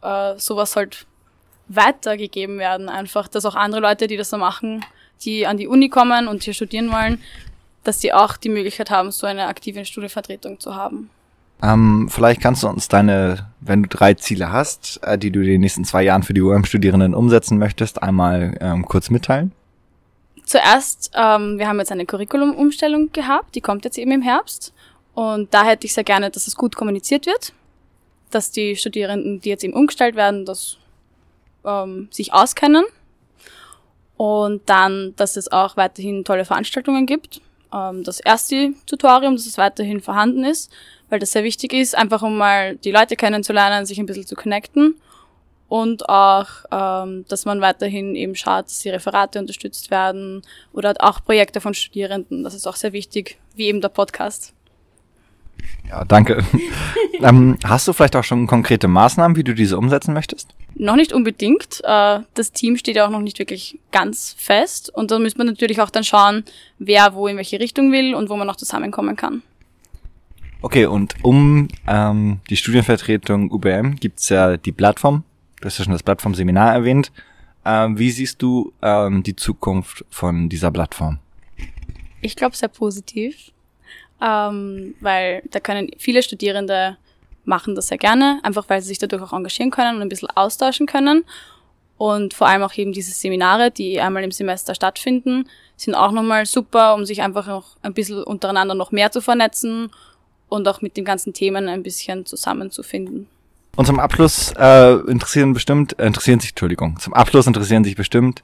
äh, 0.01 0.39
sowas 0.39 0.71
sollte 0.71 0.99
weitergegeben 1.67 2.57
werden. 2.57 2.89
Einfach, 2.89 3.27
dass 3.27 3.45
auch 3.45 3.55
andere 3.55 3.81
Leute, 3.81 4.07
die 4.07 4.17
das 4.17 4.29
so 4.29 4.37
machen, 4.37 4.83
die 5.23 5.45
an 5.45 5.57
die 5.57 5.67
Uni 5.67 5.89
kommen 5.89 6.27
und 6.27 6.43
hier 6.43 6.53
studieren 6.53 6.91
wollen, 6.91 7.21
dass 7.85 8.01
sie 8.01 8.11
auch 8.11 8.35
die 8.35 8.49
Möglichkeit 8.49 8.89
haben, 8.89 9.11
so 9.11 9.25
eine 9.25 9.47
aktive 9.47 9.85
Studienvertretung 9.85 10.59
zu 10.59 10.75
haben. 10.75 11.09
Ähm, 11.63 12.09
vielleicht 12.11 12.41
kannst 12.41 12.63
du 12.63 12.67
uns 12.67 12.89
deine, 12.89 13.49
wenn 13.61 13.83
du 13.83 13.89
drei 13.89 14.13
Ziele 14.15 14.51
hast, 14.51 14.99
äh, 15.03 15.17
die 15.17 15.31
du 15.31 15.39
in 15.39 15.47
den 15.47 15.61
nächsten 15.61 15.85
zwei 15.85 16.03
Jahren 16.03 16.23
für 16.23 16.33
die 16.33 16.41
UM-Studierenden 16.41 17.13
umsetzen 17.13 17.57
möchtest, 17.57 18.03
einmal 18.03 18.57
ähm, 18.59 18.85
kurz 18.85 19.09
mitteilen. 19.09 19.53
Zuerst, 20.43 21.11
ähm, 21.15 21.57
wir 21.57 21.67
haben 21.67 21.79
jetzt 21.79 21.91
eine 21.91 22.05
Curriculum-Umstellung 22.05 23.11
gehabt, 23.13 23.55
die 23.55 23.61
kommt 23.61 23.85
jetzt 23.85 23.97
eben 23.97 24.11
im 24.11 24.21
Herbst. 24.21 24.73
Und 25.13 25.53
da 25.53 25.63
hätte 25.63 25.87
ich 25.87 25.93
sehr 25.93 26.03
gerne, 26.03 26.29
dass 26.29 26.47
es 26.47 26.55
gut 26.55 26.75
kommuniziert 26.75 27.25
wird, 27.25 27.53
dass 28.31 28.51
die 28.51 28.75
Studierenden, 28.75 29.39
die 29.39 29.49
jetzt 29.49 29.63
eben 29.63 29.73
umgestellt 29.73 30.15
werden, 30.15 30.45
das 30.45 30.77
ähm, 31.63 32.09
sich 32.11 32.33
auskennen. 32.33 32.83
Und 34.17 34.69
dann, 34.69 35.13
dass 35.15 35.35
es 35.35 35.51
auch 35.51 35.77
weiterhin 35.77 36.23
tolle 36.25 36.45
Veranstaltungen 36.45 37.05
gibt. 37.05 37.41
Ähm, 37.75 38.03
das 38.03 38.21
erste 38.21 38.73
Tutorium, 38.85 39.35
dass 39.35 39.45
es 39.45 39.57
weiterhin 39.57 39.99
vorhanden 39.99 40.45
ist 40.45 40.71
weil 41.09 41.19
das 41.19 41.31
sehr 41.31 41.43
wichtig 41.43 41.73
ist, 41.73 41.95
einfach 41.95 42.21
um 42.21 42.37
mal 42.37 42.77
die 42.77 42.91
Leute 42.91 43.15
kennenzulernen, 43.15 43.85
sich 43.85 43.99
ein 43.99 44.05
bisschen 44.05 44.25
zu 44.25 44.35
connecten 44.35 44.95
und 45.67 46.09
auch, 46.09 46.47
ähm, 46.71 47.25
dass 47.27 47.45
man 47.45 47.61
weiterhin 47.61 48.15
eben 48.15 48.35
schaut, 48.35 48.65
dass 48.65 48.79
die 48.79 48.89
Referate 48.89 49.39
unterstützt 49.39 49.91
werden 49.91 50.41
oder 50.73 50.93
auch 50.99 51.23
Projekte 51.23 51.61
von 51.61 51.73
Studierenden. 51.73 52.43
Das 52.43 52.53
ist 52.53 52.67
auch 52.67 52.75
sehr 52.75 52.93
wichtig, 52.93 53.37
wie 53.55 53.67
eben 53.67 53.81
der 53.81 53.89
Podcast. 53.89 54.53
Ja, 55.89 56.03
danke. 56.05 56.43
ähm, 57.21 57.57
hast 57.63 57.87
du 57.87 57.93
vielleicht 57.93 58.15
auch 58.15 58.23
schon 58.23 58.47
konkrete 58.47 58.87
Maßnahmen, 58.87 59.37
wie 59.37 59.43
du 59.43 59.53
diese 59.53 59.77
umsetzen 59.77 60.13
möchtest? 60.13 60.55
Noch 60.75 60.95
nicht 60.95 61.13
unbedingt. 61.13 61.81
Äh, 61.83 62.19
das 62.33 62.51
Team 62.51 62.77
steht 62.77 62.95
ja 62.95 63.05
auch 63.05 63.11
noch 63.11 63.21
nicht 63.21 63.39
wirklich 63.39 63.79
ganz 63.91 64.35
fest. 64.37 64.89
Und 64.93 65.11
da 65.11 65.19
müsste 65.19 65.37
man 65.37 65.47
natürlich 65.47 65.79
auch 65.81 65.89
dann 65.89 66.03
schauen, 66.03 66.43
wer 66.79 67.13
wo 67.13 67.27
in 67.27 67.37
welche 67.37 67.59
Richtung 67.59 67.91
will 67.91 68.15
und 68.15 68.29
wo 68.29 68.35
man 68.35 68.47
noch 68.47 68.57
zusammenkommen 68.57 69.15
kann. 69.15 69.41
Okay, 70.61 70.85
und 70.85 71.15
um 71.21 71.67
ähm, 71.87 72.39
die 72.49 72.57
Studienvertretung 72.57 73.51
UBM 73.51 73.97
gibt's 73.97 74.29
ja 74.29 74.57
die 74.57 74.71
Plattform. 74.71 75.23
Du 75.61 75.67
hast 75.67 75.77
ja 75.77 75.85
schon 75.85 75.93
das 75.93 76.03
Plattform-Seminar 76.03 76.73
erwähnt. 76.73 77.11
Ähm, 77.63 77.97
wie 77.97 78.11
siehst 78.11 78.41
du 78.41 78.73
ähm, 78.81 79.23
die 79.23 79.35
Zukunft 79.35 80.05
von 80.09 80.49
dieser 80.49 80.71
Plattform? 80.71 81.19
Ich 82.21 82.35
glaube 82.35 82.55
sehr 82.55 82.69
positiv, 82.69 83.51
ähm, 84.21 84.95
weil 85.01 85.43
da 85.51 85.59
können 85.59 85.91
viele 85.97 86.23
Studierende 86.23 86.97
machen 87.45 87.75
das 87.75 87.87
sehr 87.87 87.97
gerne, 87.97 88.39
einfach 88.43 88.65
weil 88.69 88.81
sie 88.81 88.87
sich 88.87 88.97
dadurch 88.97 89.21
auch 89.21 89.33
engagieren 89.33 89.71
können 89.71 89.97
und 89.97 90.01
ein 90.01 90.09
bisschen 90.09 90.29
austauschen 90.29 90.87
können. 90.87 91.23
Und 91.97 92.33
vor 92.33 92.47
allem 92.47 92.63
auch 92.63 92.73
eben 92.75 92.91
diese 92.91 93.11
Seminare, 93.11 93.71
die 93.71 94.01
einmal 94.01 94.23
im 94.23 94.31
Semester 94.31 94.75
stattfinden, 94.75 95.47
sind 95.77 95.95
auch 95.95 96.11
nochmal 96.11 96.45
super, 96.45 96.93
um 96.93 97.05
sich 97.05 97.21
einfach 97.21 97.47
noch 97.47 97.77
ein 97.83 97.93
bisschen 97.93 98.23
untereinander 98.23 98.75
noch 98.75 98.91
mehr 98.91 99.11
zu 99.11 99.21
vernetzen 99.21 99.91
und 100.49 100.67
auch 100.67 100.81
mit 100.81 100.97
den 100.97 101.05
ganzen 101.05 101.33
Themen 101.33 101.69
ein 101.69 101.83
bisschen 101.83 102.25
zusammenzufinden. 102.25 103.27
Und 103.77 103.85
zum 103.85 103.99
Abschluss 103.99 104.53
äh, 104.57 104.93
interessieren 105.09 105.53
bestimmt, 105.53 105.97
äh, 105.99 106.07
interessieren 106.07 106.39
sich, 106.39 106.51
Entschuldigung, 106.51 106.99
zum 106.99 107.13
Abschluss 107.13 107.47
interessieren 107.47 107.83
sich 107.83 107.95
bestimmt 107.95 108.43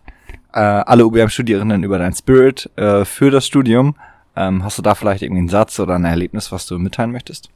äh, 0.53 0.59
alle 0.59 1.05
UBM-Studierenden 1.05 1.83
über 1.83 1.97
dein 1.97 2.13
Spirit 2.13 2.69
äh, 2.75 3.05
für 3.05 3.31
das 3.31 3.45
Studium. 3.45 3.95
Ähm, 4.35 4.63
hast 4.63 4.77
du 4.77 4.81
da 4.81 4.95
vielleicht 4.95 5.21
irgendwie 5.21 5.39
einen 5.39 5.49
Satz 5.49 5.79
oder 5.79 5.95
ein 5.95 6.05
Erlebnis, 6.05 6.51
was 6.51 6.65
du 6.65 6.77
mitteilen 6.77 7.11
möchtest? 7.11 7.49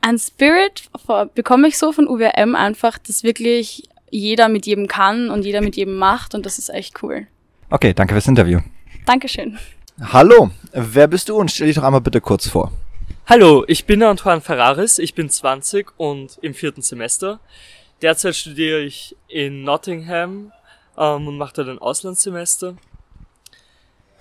Ein 0.00 0.18
Spirit 0.18 0.90
bekomme 1.34 1.68
ich 1.68 1.78
so 1.78 1.92
von 1.92 2.08
UWM 2.08 2.56
einfach, 2.56 2.98
dass 2.98 3.22
wirklich 3.22 3.88
jeder 4.10 4.48
mit 4.48 4.66
jedem 4.66 4.88
kann 4.88 5.30
und 5.30 5.44
jeder 5.44 5.60
mit 5.60 5.76
jedem 5.76 5.96
macht 5.96 6.34
und 6.34 6.44
das 6.44 6.58
ist 6.58 6.70
echt 6.70 7.02
cool. 7.02 7.26
Okay, 7.70 7.94
danke 7.94 8.14
fürs 8.14 8.26
Interview. 8.26 8.60
Dankeschön. 9.06 9.58
Hallo, 10.00 10.50
wer 10.72 11.06
bist 11.06 11.28
du 11.28 11.36
und 11.36 11.50
stell 11.50 11.68
dich 11.68 11.76
doch 11.76 11.84
einmal 11.84 12.00
bitte 12.00 12.20
kurz 12.20 12.48
vor. 12.48 12.72
Hallo, 13.26 13.64
ich 13.68 13.86
bin 13.86 14.02
Antoine 14.02 14.40
Ferraris, 14.40 14.98
ich 14.98 15.14
bin 15.14 15.30
20 15.30 15.92
und 15.96 16.38
im 16.42 16.54
vierten 16.54 16.82
Semester. 16.82 17.40
Derzeit 18.02 18.34
studiere 18.34 18.80
ich 18.80 19.16
in 19.28 19.62
Nottingham 19.62 20.52
ähm, 20.98 21.28
und 21.28 21.38
mache 21.38 21.54
dort 21.54 21.68
ein 21.68 21.78
Auslandssemester. 21.78 22.74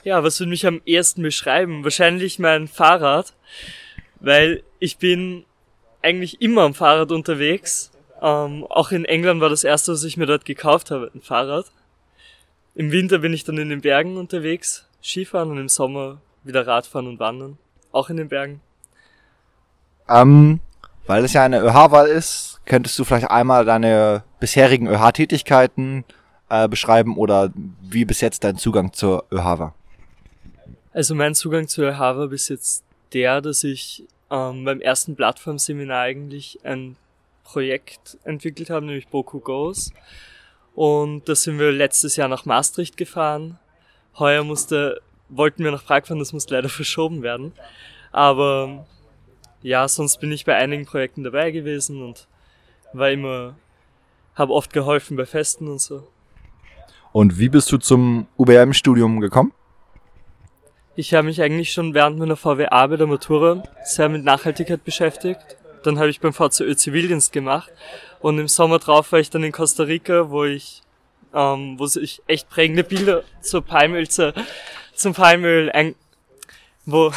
Ja, 0.04 0.24
was 0.24 0.40
würde 0.40 0.50
mich 0.50 0.66
am 0.66 0.82
ehesten 0.86 1.22
beschreiben? 1.22 1.84
Wahrscheinlich 1.84 2.40
mein 2.40 2.68
Fahrrad, 2.68 3.34
weil 4.20 4.64
ich 4.80 4.98
bin 4.98 5.46
eigentlich 6.02 6.42
immer 6.42 6.64
am 6.64 6.74
Fahrrad 6.74 7.12
unterwegs. 7.12 7.92
Ähm, 8.22 8.66
auch 8.70 8.92
in 8.92 9.06
England 9.06 9.42
war 9.42 9.50
das 9.50 9.64
erste, 9.64 9.92
was 9.92 10.04
ich 10.04 10.18
mir 10.18 10.26
dort 10.26 10.46
gekauft 10.46 10.90
habe, 10.90 11.12
ein 11.14 11.22
Fahrrad. 11.22 11.72
Im 12.74 12.92
Winter 12.92 13.20
bin 13.20 13.34
ich 13.34 13.44
dann 13.44 13.58
in 13.58 13.70
den 13.70 13.82
Bergen 13.82 14.18
unterwegs, 14.18 14.88
Skifahren 15.04 15.52
und 15.52 15.58
im 15.58 15.70
Sommer 15.70 16.22
wieder 16.44 16.66
Radfahren 16.66 17.08
und 17.08 17.20
Wandern, 17.20 17.58
auch 17.92 18.10
in 18.10 18.18
den 18.18 18.30
Bergen. 18.30 18.62
Ähm, 20.10 20.62
weil 21.06 21.24
es 21.24 21.34
ja 21.34 21.44
eine 21.44 21.60
ÖH-Wahl 21.60 22.08
ist, 22.08 22.60
könntest 22.66 22.98
du 22.98 23.04
vielleicht 23.04 23.30
einmal 23.30 23.66
deine 23.66 24.24
bisherigen 24.40 24.88
ÖH-Tätigkeiten 24.88 26.06
äh, 26.50 26.68
beschreiben 26.68 27.18
oder 27.18 27.52
wie 27.82 28.06
bis 28.06 28.22
jetzt 28.22 28.44
dein 28.44 28.58
Zugang 28.58 28.94
zur 28.94 29.26
ÖH 29.32 29.60
war? 29.60 29.76
Also 30.94 31.16
mein 31.16 31.36
Zugang 31.36 31.68
ÖH 31.78 32.00
war 32.00 32.28
bis 32.28 32.50
jetzt 32.50 32.84
der, 33.14 33.42
dass 33.42 33.64
ich 33.64 34.04
ähm, 34.30 34.66
beim 34.66 34.82
ersten 34.82 35.16
Plattformseminar 35.16 36.02
eigentlich 36.02 36.60
ein 36.64 36.98
Projekt 37.44 38.18
entwickelt 38.24 38.70
habe, 38.70 38.86
nämlich 38.86 39.08
Boku 39.08 39.40
Goes. 39.40 39.94
Und 40.76 41.28
da 41.28 41.36
sind 41.36 41.60
wir 41.60 41.72
letztes 41.72 42.16
Jahr 42.16 42.28
nach 42.28 42.46
Maastricht 42.46 42.98
gefahren. 42.98 43.60
Heuer 44.18 44.44
musste, 44.44 45.02
wollten 45.30 45.64
wir 45.64 45.72
nach 45.72 45.86
Prag 45.86 46.06
fahren, 46.06 46.20
das 46.20 46.34
musste 46.34 46.56
leider 46.56 46.70
verschoben 46.82 47.22
werden. 47.22 47.54
Aber 48.12 48.86
ja, 49.62 49.88
sonst 49.88 50.20
bin 50.20 50.32
ich 50.32 50.46
bei 50.46 50.56
einigen 50.56 50.86
Projekten 50.86 51.24
dabei 51.24 51.52
gewesen 51.52 52.02
und 52.02 52.28
war 52.94 53.12
immer, 53.12 53.56
habe 54.36 54.54
oft 54.54 54.74
geholfen 54.74 55.16
bei 55.16 55.26
Festen 55.26 55.68
und 55.68 55.80
so. 55.80 56.08
Und 57.14 57.38
wie 57.38 57.50
bist 57.50 57.72
du 57.72 57.78
zum 57.78 58.28
UBM-Studium 58.38 59.20
gekommen? 59.20 59.54
Ich 60.96 61.14
habe 61.14 61.28
mich 61.28 61.42
eigentlich 61.42 61.72
schon 61.72 61.94
während 61.94 62.20
meiner 62.20 62.36
VWA 62.36 62.88
bei 62.88 62.98
der 62.98 63.08
Matura 63.08 63.64
sehr 63.84 64.10
mit 64.10 64.24
Nachhaltigkeit 64.24 64.84
beschäftigt. 64.84 65.58
Dann 65.84 65.98
habe 65.98 66.10
ich 66.10 66.20
beim 66.20 66.34
VCÖ 66.34 66.76
Zivildienst 66.76 67.32
gemacht 67.32 67.72
und 68.20 68.38
im 68.38 68.48
Sommer 68.48 68.80
drauf 68.80 69.12
war 69.12 69.20
ich 69.20 69.30
dann 69.30 69.44
in 69.44 69.52
Costa 69.52 69.84
Rica, 69.84 70.30
wo 70.30 70.44
ich 70.44 70.82
ähm, 71.34 71.80
wo 71.80 71.86
sich 71.86 72.22
echt 72.28 72.50
prägende 72.50 72.84
Bilder 72.84 73.24
zur 73.42 73.62
Palmöl, 73.62 74.08
zur, 74.10 74.34
zum 74.94 75.14
Palmöl 75.14 75.72
ein, 75.72 75.96
wo, 76.86 77.12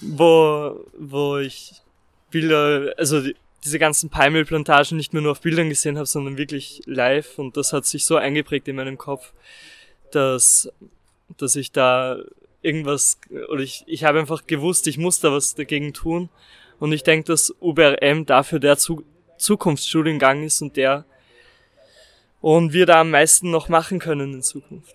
wo, 0.00 0.84
wo 0.96 1.38
ich 1.38 1.72
Bilder, 2.30 2.92
also 2.96 3.20
die, 3.20 3.36
diese 3.64 3.78
ganzen 3.78 4.10
Palmölplantagen 4.10 4.96
nicht 4.96 5.12
mehr 5.12 5.22
nur 5.22 5.32
auf 5.32 5.40
Bildern 5.40 5.68
gesehen 5.68 5.96
habe, 5.96 6.06
sondern 6.06 6.36
wirklich 6.36 6.82
live 6.86 7.38
und 7.38 7.56
das 7.56 7.72
hat 7.72 7.86
sich 7.86 8.04
so 8.04 8.16
eingeprägt 8.16 8.68
in 8.68 8.76
meinem 8.76 8.98
Kopf, 8.98 9.32
dass, 10.12 10.70
dass 11.36 11.56
ich 11.56 11.72
da 11.72 12.18
irgendwas, 12.62 13.18
oder 13.48 13.60
ich, 13.60 13.84
ich 13.86 14.04
habe 14.04 14.18
einfach 14.18 14.46
gewusst, 14.46 14.86
ich 14.86 14.98
muss 14.98 15.20
da 15.20 15.32
was 15.32 15.54
dagegen 15.54 15.92
tun 15.92 16.28
und 16.78 16.92
ich 16.92 17.02
denke, 17.02 17.26
dass 17.26 17.54
UBRM 17.60 18.26
dafür 18.26 18.58
der 18.58 18.76
Zu 18.76 19.04
Zukunftsstudiengang 19.38 20.42
ist 20.42 20.62
und 20.62 20.76
der 20.76 21.04
und 22.40 22.72
wir 22.72 22.86
da 22.86 23.00
am 23.00 23.10
meisten 23.10 23.50
noch 23.50 23.68
machen 23.68 23.98
können 23.98 24.34
in 24.34 24.42
Zukunft. 24.42 24.94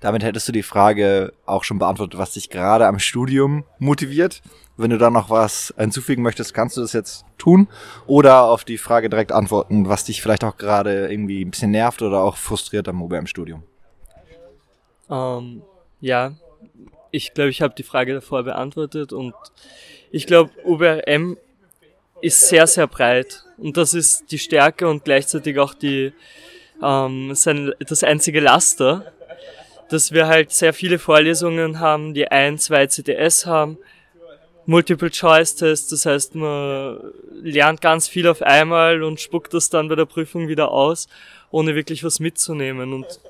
Damit 0.00 0.22
hättest 0.22 0.48
du 0.48 0.52
die 0.52 0.62
Frage 0.62 1.32
auch 1.46 1.64
schon 1.64 1.78
beantwortet, 1.78 2.18
was 2.18 2.32
dich 2.32 2.50
gerade 2.50 2.86
am 2.86 2.98
Studium 2.98 3.64
motiviert. 3.78 4.42
Wenn 4.76 4.90
du 4.90 4.98
da 4.98 5.08
noch 5.08 5.30
was 5.30 5.72
hinzufügen 5.78 6.22
möchtest, 6.22 6.52
kannst 6.52 6.76
du 6.76 6.82
das 6.82 6.92
jetzt 6.92 7.24
tun. 7.38 7.68
Oder 8.06 8.44
auf 8.44 8.64
die 8.64 8.76
Frage 8.76 9.08
direkt 9.08 9.32
antworten, 9.32 9.88
was 9.88 10.04
dich 10.04 10.20
vielleicht 10.20 10.44
auch 10.44 10.58
gerade 10.58 11.08
irgendwie 11.08 11.42
ein 11.42 11.50
bisschen 11.50 11.70
nervt 11.70 12.02
oder 12.02 12.22
auch 12.22 12.36
frustriert 12.36 12.86
am 12.88 13.00
UBM-Studium. 13.00 13.62
Ähm, 15.10 15.62
ja, 16.00 16.34
ich 17.10 17.32
glaube, 17.34 17.50
ich 17.50 17.62
habe 17.62 17.74
die 17.76 17.82
Frage 17.82 18.14
davor 18.14 18.42
beantwortet 18.42 19.12
und 19.12 19.34
ich 20.10 20.26
glaube, 20.26 20.50
UBRM 20.64 21.36
ist 22.20 22.48
sehr, 22.48 22.66
sehr 22.66 22.86
breit 22.86 23.44
und 23.58 23.76
das 23.76 23.94
ist 23.94 24.30
die 24.30 24.38
Stärke 24.38 24.88
und 24.88 25.04
gleichzeitig 25.04 25.58
auch 25.58 25.74
die, 25.74 26.12
ähm, 26.82 27.34
sein, 27.34 27.72
das 27.80 28.02
einzige 28.02 28.40
Laster, 28.40 29.12
dass 29.90 30.12
wir 30.12 30.26
halt 30.26 30.50
sehr 30.50 30.72
viele 30.72 30.98
Vorlesungen 30.98 31.78
haben, 31.78 32.14
die 32.14 32.28
ein, 32.28 32.58
zwei 32.58 32.86
CTS 32.86 33.46
haben, 33.46 33.78
Multiple-Choice-Test, 34.66 35.92
das 35.92 36.06
heißt, 36.06 36.34
man 36.34 36.98
lernt 37.42 37.80
ganz 37.80 38.08
viel 38.08 38.26
auf 38.26 38.40
einmal 38.40 39.02
und 39.02 39.20
spuckt 39.20 39.52
das 39.52 39.68
dann 39.68 39.88
bei 39.88 39.94
der 39.94 40.06
Prüfung 40.06 40.48
wieder 40.48 40.70
aus, 40.70 41.06
ohne 41.50 41.74
wirklich 41.74 42.02
was 42.02 42.18
mitzunehmen 42.18 42.92
und 42.94 43.20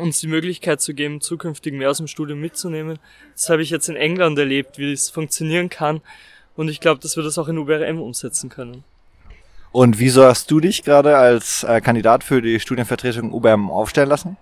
uns 0.00 0.20
die 0.20 0.26
Möglichkeit 0.26 0.80
zu 0.80 0.94
geben, 0.94 1.20
zukünftig 1.20 1.72
mehr 1.74 1.90
aus 1.90 1.98
dem 1.98 2.06
Studium 2.06 2.40
mitzunehmen. 2.40 2.98
Das 3.34 3.48
habe 3.50 3.62
ich 3.62 3.70
jetzt 3.70 3.88
in 3.88 3.96
England 3.96 4.38
erlebt, 4.38 4.78
wie 4.78 4.92
es 4.92 5.10
funktionieren 5.10 5.68
kann 5.68 6.00
und 6.56 6.68
ich 6.68 6.80
glaube, 6.80 7.00
dass 7.00 7.16
wir 7.16 7.22
das 7.22 7.38
auch 7.38 7.48
in 7.48 7.58
UBRM 7.58 8.00
umsetzen 8.00 8.50
können. 8.50 8.84
Und 9.72 9.98
wieso 9.98 10.24
hast 10.24 10.50
du 10.50 10.60
dich 10.60 10.82
gerade 10.82 11.16
als 11.16 11.62
äh, 11.64 11.80
Kandidat 11.80 12.24
für 12.24 12.42
die 12.42 12.58
Studienvertretung 12.58 13.32
UBM 13.32 13.70
aufstellen 13.70 14.08
lassen? 14.08 14.36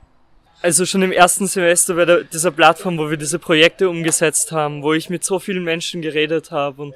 Also 0.63 0.87
schon 0.87 1.03
im 1.03 1.13
ersten 1.13 1.47
Semester 1.47 1.95
bei 1.95 2.05
der, 2.05 2.25
dieser 2.25 2.51
Plattform, 2.51 2.99
wo 2.99 3.11
wir 3.11 3.17
diese 3.17 3.39
Projekte 3.39 3.89
umgesetzt 3.89 4.51
haben, 4.51 4.83
wo 4.83 4.95
ich 4.95 5.11
mit 5.11 5.23
so 5.23 5.39
vielen 5.39 5.63
Menschen 5.63 6.03
geredet 6.03 6.51
habe 6.51 6.83
und 6.83 6.95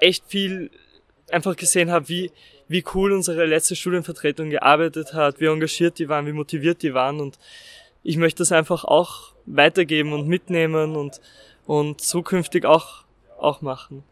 echt 0.00 0.24
viel 0.26 0.70
einfach 1.30 1.54
gesehen 1.54 1.90
habe, 1.90 2.08
wie, 2.08 2.32
wie 2.68 2.84
cool 2.94 3.12
unsere 3.12 3.44
letzte 3.46 3.76
Studienvertretung 3.76 4.50
gearbeitet 4.50 5.14
hat, 5.14 5.40
wie 5.40 5.46
engagiert 5.46 5.98
die 5.98 6.08
waren, 6.08 6.26
wie 6.26 6.32
motiviert 6.32 6.82
die 6.82 6.94
waren 6.94 7.20
und 7.20 7.38
ich 8.02 8.16
möchte 8.16 8.38
das 8.38 8.52
einfach 8.52 8.84
auch 8.84 9.32
weitergeben 9.46 10.12
und 10.12 10.28
mitnehmen 10.28 10.96
und, 10.96 11.20
und 11.66 12.00
zukünftig 12.00 12.64
auch, 12.66 13.04
auch 13.38 13.62
machen. 13.62 14.04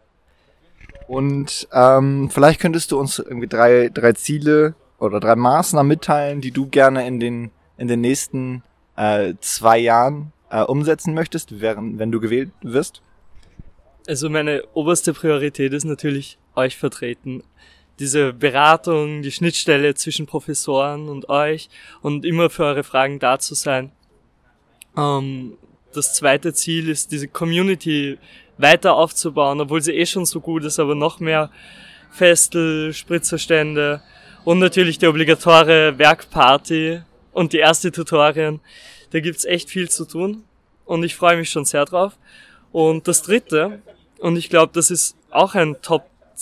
Und 1.07 1.69
ähm, 1.73 2.31
vielleicht 2.31 2.61
könntest 2.61 2.93
du 2.93 2.99
uns 2.99 3.19
irgendwie 3.19 3.49
drei, 3.49 3.91
drei 3.93 4.13
Ziele 4.13 4.75
oder 4.99 5.21
drei 5.21 5.37
Maßnahmen 5.37 5.89
mitteilen, 5.89 6.41
die 6.41 6.53
du 6.53 6.67
gerne 6.67 7.07
in 7.07 7.21
den, 7.21 7.51
in 7.77 7.89
den 7.89 8.01
nächsten 8.01 8.63
äh, 8.97 9.35
zwei 9.41 9.79
Jahren 9.79 10.33
äh, 10.51 10.63
umsetzen 10.63 11.15
möchtest, 11.15 11.61
während, 11.61 11.99
wenn 11.99 12.13
du 12.13 12.21
gewählt 12.21 12.51
wirst? 12.63 13.03
Also 14.07 14.31
meine 14.31 14.65
oberste 14.75 15.13
Priorität 15.13 15.73
ist 15.73 15.85
natürlich 15.85 16.39
euch 16.55 16.77
vertreten. 16.77 17.43
Diese 18.03 18.33
Beratung, 18.33 19.23
die 19.23 19.31
Schnittstelle 19.31 19.95
zwischen 19.95 20.27
Professoren 20.27 21.09
und 21.09 21.29
euch 21.29 21.69
und 22.01 22.25
immer 22.25 22.51
für 22.51 22.65
eure 22.65 22.83
Fragen 22.83 23.21
da 23.21 23.39
zu 23.39 23.55
sein. 23.55 23.93
Ähm, 24.99 25.57
das 25.93 26.13
zweite 26.13 26.53
Ziel 26.53 26.89
ist 26.89 27.13
diese 27.13 27.29
Community 27.29 28.19
weiter 28.59 28.97
aufzubauen, 28.97 29.61
obwohl 29.61 29.81
sie 29.81 29.93
eh 29.93 30.05
schon 30.05 30.27
so 30.27 30.41
gut 30.41 30.65
ist, 30.65 30.81
aber 30.81 30.97
noch 30.97 31.21
mehr 31.21 31.49
Festel, 32.11 32.93
Spritzerstände 32.93 34.03
und 34.43 34.59
natürlich 34.59 34.99
die 34.99 35.07
obligatorie 35.07 35.97
Werkparty 35.97 37.03
und 37.31 37.53
die 37.53 37.59
erste 37.59 37.93
Tutorien. 37.93 38.59
Da 39.11 39.21
gibt's 39.21 39.45
echt 39.45 39.71
viel 39.71 39.89
zu 39.89 40.07
tun 40.07 40.43
und 40.87 41.05
ich 41.05 41.15
freue 41.15 41.37
mich 41.37 41.51
schon 41.51 41.67
sehr 41.67 41.85
drauf. 41.85 42.19
Und 42.73 43.07
das 43.07 43.23
dritte, 43.23 43.81
und 44.19 44.37
ich 44.37 44.51
glaube, 44.51 44.73
das 44.75 44.91
ist 44.91 45.15
auch 45.31 45.55
ein 45.55 45.81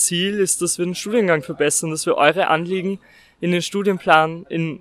Top-Ziel, 0.01 0.39
ist, 0.39 0.63
dass 0.63 0.79
wir 0.79 0.87
den 0.87 0.95
Studiengang 0.95 1.43
verbessern, 1.43 1.91
dass 1.91 2.07
wir 2.07 2.17
eure 2.17 2.49
Anliegen 2.49 2.99
in 3.41 3.53
den 3.53 3.61
Studienplan 3.61 4.47
in, 4.49 4.81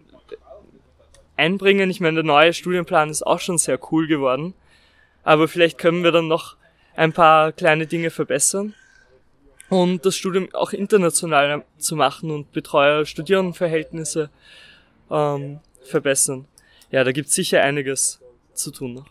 einbringen. 1.35 1.89
Ich 1.89 1.99
meine, 1.99 2.15
der 2.15 2.23
neue 2.23 2.53
Studienplan 2.53 3.09
ist 3.09 3.27
auch 3.27 3.39
schon 3.39 3.57
sehr 3.57 3.79
cool 3.91 4.07
geworden. 4.07 4.53
Aber 5.23 5.47
vielleicht 5.47 5.77
können 5.77 6.03
wir 6.03 6.11
dann 6.11 6.27
noch 6.27 6.55
ein 6.95 7.11
paar 7.11 7.51
kleine 7.51 7.85
Dinge 7.85 8.11
verbessern 8.11 8.73
und 9.69 10.05
das 10.05 10.15
Studium 10.15 10.47
auch 10.53 10.71
international 10.71 11.63
zu 11.77 11.95
machen 11.95 12.31
und 12.31 12.51
Betreuer-Studierendenverhältnisse 12.53 14.29
ähm, 15.11 15.59
verbessern. 15.83 16.45
Ja, 16.91 17.03
da 17.03 17.11
gibt 17.11 17.27
es 17.27 17.35
sicher 17.35 17.61
einiges 17.61 18.21
zu 18.53 18.71
tun 18.71 18.93
noch. 18.93 19.07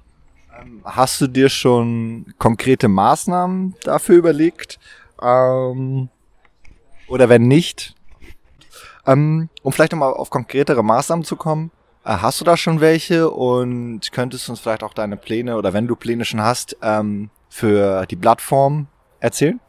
Ähm, 0.58 0.80
hast 0.84 1.20
du 1.20 1.26
dir 1.26 1.50
schon 1.50 2.34
konkrete 2.38 2.88
Maßnahmen 2.88 3.76
dafür 3.84 4.16
überlegt? 4.16 4.78
Ähm, 5.22 6.08
oder 7.08 7.28
wenn 7.28 7.48
nicht, 7.48 7.94
ähm, 9.06 9.48
um 9.62 9.72
vielleicht 9.72 9.92
nochmal 9.92 10.12
auf 10.12 10.30
konkretere 10.30 10.82
Maßnahmen 10.82 11.24
zu 11.24 11.36
kommen, 11.36 11.70
äh, 12.04 12.10
hast 12.10 12.40
du 12.40 12.44
da 12.44 12.56
schon 12.56 12.80
welche 12.80 13.30
und 13.30 14.12
könntest 14.12 14.48
uns 14.48 14.60
vielleicht 14.60 14.82
auch 14.82 14.94
deine 14.94 15.16
Pläne 15.16 15.56
oder 15.56 15.72
wenn 15.72 15.86
du 15.86 15.96
Pläne 15.96 16.24
schon 16.24 16.42
hast, 16.42 16.76
ähm, 16.82 17.30
für 17.48 18.06
die 18.06 18.16
Plattform 18.16 18.88
erzählen? 19.20 19.60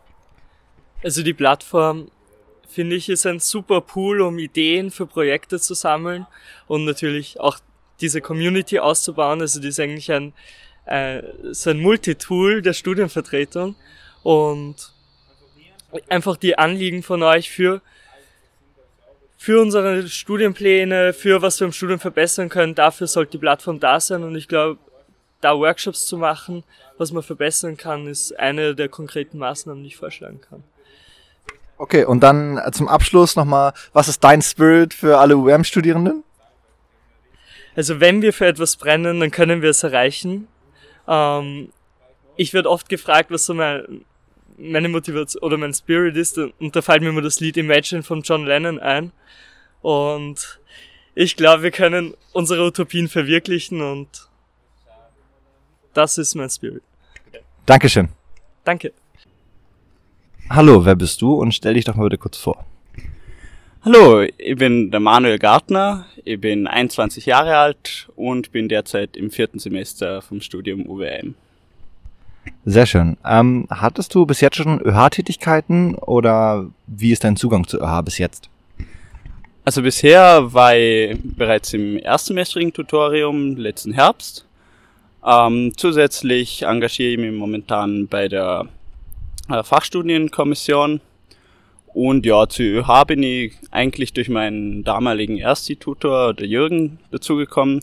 Also 1.04 1.24
die 1.24 1.34
Plattform 1.34 2.12
finde 2.68 2.96
ich 2.96 3.10
ist 3.10 3.26
ein 3.26 3.40
super 3.40 3.82
Pool, 3.82 4.22
um 4.22 4.38
Ideen 4.38 4.92
für 4.92 5.08
Projekte 5.08 5.60
zu 5.60 5.74
sammeln 5.74 6.28
und 6.68 6.86
natürlich 6.86 7.40
auch 7.40 7.60
diese 8.02 8.22
Community 8.22 8.80
auszubauen. 8.80 9.42
Also 9.42 9.60
die 9.60 9.70
ist 9.70 9.80
eigentlich 9.80 10.12
ein, 10.12 10.34
äh, 10.86 11.24
so 11.52 11.72
ein 11.72 11.80
Multitool 11.80 12.62
der 12.62 12.74
Studienvertretung 12.74 13.76
und 14.24 14.94
einfach 16.08 16.38
die 16.38 16.58
Anliegen 16.58 17.04
von 17.04 17.23
euch 17.23 17.49
für 17.49 17.82
für 19.41 19.62
unsere 19.62 20.06
Studienpläne, 20.06 21.13
für 21.13 21.41
was 21.41 21.62
wir 21.62 21.67
im 21.67 21.71
Studium 21.71 21.97
verbessern 21.97 22.49
können, 22.49 22.75
dafür 22.75 23.08
sollte 23.08 23.32
die 23.32 23.38
Plattform 23.38 23.80
da 23.80 24.02
sein 24.02 24.23
und 24.23 24.36
ich 24.36 24.49
glaube, 24.49 24.80
da 25.39 25.58
Workshops 25.58 26.06
zu 26.06 26.17
machen, 26.17 26.65
was 26.97 27.13
man 27.13 27.23
verbessern 27.23 27.78
kann, 27.78 28.08
ist 28.08 28.38
eine 28.38 28.75
der 28.75 28.89
konkreten 28.89 29.38
Maßnahmen, 29.38 29.82
die 29.82 29.88
ich 29.88 29.95
vorschlagen 29.95 30.41
kann. 30.41 30.63
Okay, 31.78 32.04
und 32.04 32.19
dann 32.19 32.58
äh, 32.58 32.71
zum 32.73 32.89
Abschluss 32.89 33.38
nochmal, 33.38 33.71
was 33.93 34.10
ist 34.10 34.21
dein 34.21 34.41
Spirit 34.41 34.93
für 34.93 35.17
alle 35.17 35.38
UM-Studierenden? 35.38 36.25
Also 37.73 38.02
wenn 38.02 38.21
wir 38.21 38.34
für 38.34 38.47
etwas 38.47 38.75
brennen, 38.75 39.21
dann 39.21 39.32
können 39.32 39.62
wir 39.62 39.69
es 39.69 39.84
erreichen. 39.84 40.49
Ähm, 41.08 41.71
ich 42.36 42.54
werde 42.54 42.69
oft 42.69 42.89
gefragt, 42.89 43.32
was 43.32 43.45
so 43.45 43.54
mein, 43.54 44.04
meine 44.60 44.89
Motivation 44.89 45.41
oder 45.41 45.58
mein 45.58 45.74
Spirit 45.74 46.15
ist, 46.17 46.38
und 46.38 46.76
da 46.76 46.82
fällt 46.82 47.02
mir 47.02 47.10
immer 47.10 47.22
das 47.22 47.39
Lied 47.39 47.58
Imagine 47.58 48.04
von 48.04 48.22
John 48.22 48.45
Lennon 48.45 48.80
ein. 48.80 49.12
Und 49.82 50.60
ich 51.15 51.36
glaube, 51.36 51.63
wir 51.63 51.72
können 51.72 52.13
unsere 52.34 52.65
Utopien 52.65 53.08
verwirklichen 53.08 53.82
und 53.82 54.08
das 55.93 56.17
ist 56.17 56.36
mein 56.36 56.50
Spirit. 56.50 56.84
Dankeschön. 57.65 58.10
Danke. 58.63 58.93
Hallo, 60.50 60.86
wer 60.86 60.95
bist 60.95 61.22
du 61.22 61.34
und 61.34 61.54
stell 61.54 61.76
dich 61.76 61.86
doch 61.86 61.95
mal 61.95 62.04
bitte 62.04 62.17
kurz 62.17 62.38
vor. 62.38 62.65
Hallo, 63.86 64.22
ich 64.38 64.58
bin 64.58 64.91
der 64.91 65.00
Manuel 65.00 65.39
Gartner, 65.39 66.06
ich 66.26 66.41
bin 66.41 66.67
21 66.67 67.26
Jahre 67.26 67.58
alt 67.58 68.10
und 68.15 68.52
bin 68.52 68.67
derzeit 68.67 69.15
im 69.15 69.32
vierten 69.32 69.60
Semester 69.60 70.22
vom 70.22 70.41
Studium 70.41 70.86
UWM. 70.86 71.36
Sehr 72.66 72.86
schön. 72.86 73.18
Ähm, 73.26 73.68
hattest 73.70 74.14
du 74.16 74.26
bis 74.26 74.42
jetzt 74.42 74.58
schon 74.58 74.82
ÖH-Tätigkeiten 74.82 75.96
oder 75.96 76.68
wie 76.88 77.12
ist 77.12 77.24
dein 77.24 77.36
Zugang 77.36 77.68
zu 77.68 77.80
ÖH 77.80 78.02
bis 78.04 78.18
jetzt? 78.18 78.50
Also 79.66 79.82
bisher 79.82 80.54
war 80.54 80.76
ich 80.76 81.18
bereits 81.22 81.74
im 81.74 81.98
erstsemestrigen 81.98 82.74
Tutorium 82.74 83.56
letzten 83.56 83.94
Herbst 83.94 84.46
ähm, 85.26 85.74
zusätzlich 85.76 86.64
engagiere 86.64 87.12
ich 87.12 87.18
mich 87.18 87.32
momentan 87.32 88.08
bei 88.08 88.28
der 88.28 88.68
äh, 89.50 89.64
Fachstudienkommission 89.64 91.02
Und 91.94 92.26
ja, 92.26 92.48
zu 92.48 92.64
ÖH 92.64 93.06
bin 93.06 93.24
ich 93.24 93.54
eigentlich 93.72 94.14
durch 94.14 94.30
meinen 94.30 94.84
damaligen 94.84 95.38
Erstitutor, 95.38 96.34
der 96.34 96.48
Jürgen, 96.48 97.00
dazugekommen. 97.12 97.82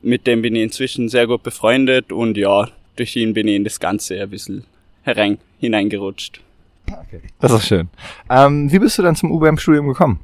Mit 0.00 0.26
dem 0.26 0.42
bin 0.42 0.54
ich 0.54 0.62
inzwischen 0.62 1.08
sehr 1.08 1.26
gut 1.26 1.42
befreundet 1.42 2.12
und 2.12 2.36
ja, 2.38 2.68
durch 2.96 3.14
ihn 3.16 3.34
bin 3.34 3.48
ich 3.48 3.56
in 3.56 3.64
das 3.64 3.80
Ganze 3.80 4.20
ein 4.20 4.30
bisschen 4.30 4.64
herein, 5.02 5.38
hineingerutscht. 5.58 6.40
Okay. 6.86 7.20
Das 7.40 7.52
ist 7.52 7.66
schön. 7.66 7.88
Ähm, 8.30 8.70
wie 8.70 8.78
bist 8.78 8.98
du 8.98 9.02
dann 9.02 9.16
zum 9.16 9.30
UBM-Studium 9.30 9.88
gekommen? 9.88 10.20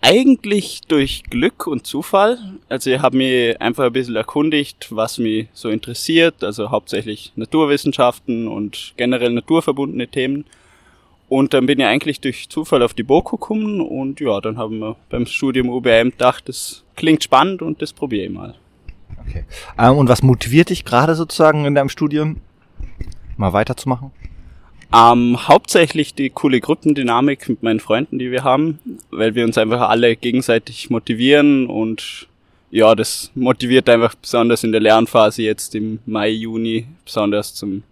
Eigentlich 0.00 0.82
durch 0.86 1.24
Glück 1.24 1.66
und 1.66 1.86
Zufall. 1.86 2.38
Also 2.68 2.90
ich 2.90 3.00
habe 3.00 3.16
mich 3.16 3.60
einfach 3.60 3.84
ein 3.84 3.92
bisschen 3.92 4.16
erkundigt, 4.16 4.88
was 4.90 5.18
mich 5.18 5.48
so 5.52 5.70
interessiert, 5.70 6.44
also 6.44 6.70
hauptsächlich 6.70 7.32
Naturwissenschaften 7.34 8.46
und 8.46 8.94
generell 8.96 9.32
naturverbundene 9.32 10.06
Themen. 10.06 10.44
Und 11.28 11.52
dann 11.52 11.66
bin 11.66 11.80
ich 11.80 11.86
eigentlich 11.86 12.20
durch 12.20 12.48
Zufall 12.48 12.82
auf 12.82 12.94
die 12.94 13.02
BOKU 13.02 13.36
gekommen 13.36 13.80
und 13.80 14.20
ja, 14.20 14.40
dann 14.40 14.56
haben 14.56 14.78
wir 14.78 14.96
beim 15.10 15.26
Studium 15.26 15.68
UBM 15.68 16.10
gedacht, 16.10 16.48
das 16.48 16.84
klingt 16.96 17.22
spannend 17.22 17.60
und 17.60 17.82
das 17.82 17.92
probiere 17.92 18.26
ich 18.26 18.32
mal. 18.32 18.54
Okay. 19.28 19.44
Ähm, 19.78 19.96
und 19.96 20.08
was 20.08 20.22
motiviert 20.22 20.70
dich 20.70 20.84
gerade 20.84 21.14
sozusagen 21.14 21.64
in 21.64 21.74
deinem 21.74 21.88
Studium, 21.88 22.40
mal 23.36 23.52
weiterzumachen? 23.52 24.10
Ähm, 24.94 25.48
hauptsächlich 25.48 26.14
die 26.14 26.30
coole 26.30 26.60
Gruppendynamik 26.60 27.48
mit 27.48 27.62
meinen 27.62 27.80
Freunden, 27.80 28.18
die 28.18 28.30
wir 28.30 28.42
haben, 28.42 28.78
weil 29.10 29.34
wir 29.34 29.44
uns 29.44 29.58
einfach 29.58 29.88
alle 29.90 30.16
gegenseitig 30.16 30.88
motivieren 30.88 31.66
und 31.66 32.26
ja, 32.70 32.94
das 32.94 33.30
motiviert 33.34 33.88
einfach 33.88 34.14
besonders 34.14 34.64
in 34.64 34.72
der 34.72 34.80
Lernphase 34.80 35.42
jetzt 35.42 35.74
im 35.74 35.98
Mai, 36.06 36.30
Juni, 36.30 36.86
besonders 37.04 37.54
zum 37.54 37.82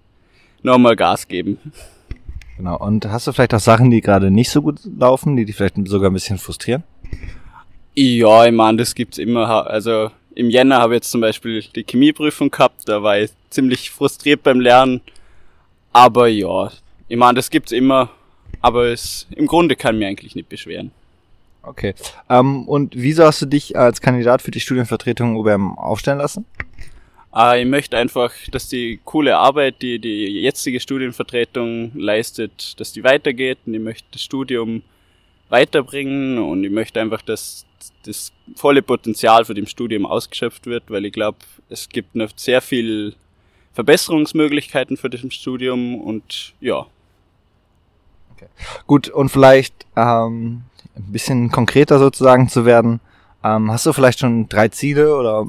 nochmal 0.63 0.97
Gas 0.97 1.29
geben. 1.29 1.59
Genau. 2.57 2.79
Und 2.79 3.07
hast 3.07 3.27
du 3.27 3.33
vielleicht 3.33 3.55
auch 3.55 3.61
Sachen, 3.61 3.91
die 3.91 4.01
gerade 4.01 4.31
nicht 4.31 4.51
so 4.51 4.63
gut 4.63 4.81
laufen, 4.99 5.37
die 5.37 5.45
dich 5.45 5.57
vielleicht 5.57 5.77
sogar 5.87 6.11
ein 6.11 6.15
bisschen 6.15 6.39
frustrieren? 6.39 6.83
Ja, 7.95 8.47
ich 8.47 8.53
meine, 8.53 8.79
das 8.79 8.95
gibt's 8.95 9.19
immer. 9.19 9.67
Also 9.67 10.11
im 10.37 10.51
Jänner 10.51 10.79
habe 10.79 10.95
ich 10.95 10.99
jetzt 10.99 11.11
zum 11.11 11.21
Beispiel 11.21 11.65
die 11.75 11.85
Chemieprüfung 11.85 12.51
gehabt, 12.51 12.83
da 12.89 13.03
war 13.03 13.19
ich 13.19 13.31
ziemlich 13.51 13.91
frustriert 13.91 14.43
beim 14.43 14.61
Lernen. 14.61 15.01
Aber 15.93 16.29
ja, 16.29 16.71
ich 17.09 17.17
meine, 17.17 17.35
das 17.35 17.51
gibt's 17.51 17.73
immer, 17.73 18.11
aber 18.61 18.87
es 18.87 19.27
im 19.35 19.47
Grunde 19.47 19.77
kann 19.77 19.99
mir 19.99 20.07
eigentlich 20.07 20.35
nicht 20.35 20.49
beschweren. 20.49 20.93
Okay. 21.63 21.95
Ähm, 22.29 22.69
und 22.69 22.95
wieso 22.95 23.25
hast 23.25 23.43
du 23.43 23.47
dich 23.47 23.77
als 23.77 24.01
Kandidat 24.01 24.43
für 24.43 24.51
die 24.51 24.61
Studienvertretung 24.61 25.37
UBM 25.37 25.77
aufstellen 25.79 26.19
lassen? 26.19 26.45
Äh, 27.35 27.63
ich 27.63 27.67
möchte 27.67 27.97
einfach, 27.97 28.33
dass 28.53 28.69
die 28.69 29.01
coole 29.05 29.37
Arbeit, 29.37 29.83
die 29.83 29.99
die 29.99 30.41
jetzige 30.41 30.81
Studienvertretung 30.81 31.93
leistet, 31.95 32.79
dass 32.79 32.93
die 32.93 33.05
weitergeht 33.05 33.59
und 33.67 33.75
ich 33.75 33.81
möchte 33.81 34.07
das 34.13 34.23
Studium 34.23 34.83
weiterbringen 35.49 36.39
und 36.39 36.65
ich 36.65 36.71
möchte 36.71 37.01
einfach, 37.01 37.23
dass 37.23 37.66
das 38.05 38.33
volle 38.55 38.83
Potenzial 38.83 39.45
für 39.45 39.55
dem 39.55 39.67
Studium 39.67 40.07
ausgeschöpft 40.07 40.67
wird, 40.67 40.85
weil 40.89 41.05
ich 41.05 41.13
glaube, 41.13 41.39
es 41.69 41.89
gibt 41.89 42.15
noch 42.15 42.31
sehr 42.37 42.61
viel 42.61 43.15
Verbesserungsmöglichkeiten 43.75 44.97
für 44.97 45.11
das 45.11 45.21
Studium 45.33 46.01
und 46.01 46.55
ja. 46.61 46.87
Okay. 48.35 48.49
Gut, 48.87 49.09
und 49.09 49.29
vielleicht 49.31 49.75
ähm, 49.97 50.63
ein 50.95 51.13
bisschen 51.13 51.51
konkreter 51.51 51.99
sozusagen 51.99 52.49
zu 52.49 52.65
werden. 52.65 53.01
Ähm, 53.45 53.71
hast 53.71 53.87
du 53.87 53.93
vielleicht 53.93 54.21
schon 54.21 54.49
drei 54.49 54.69
Ziele 54.69 55.17
oder 55.17 55.47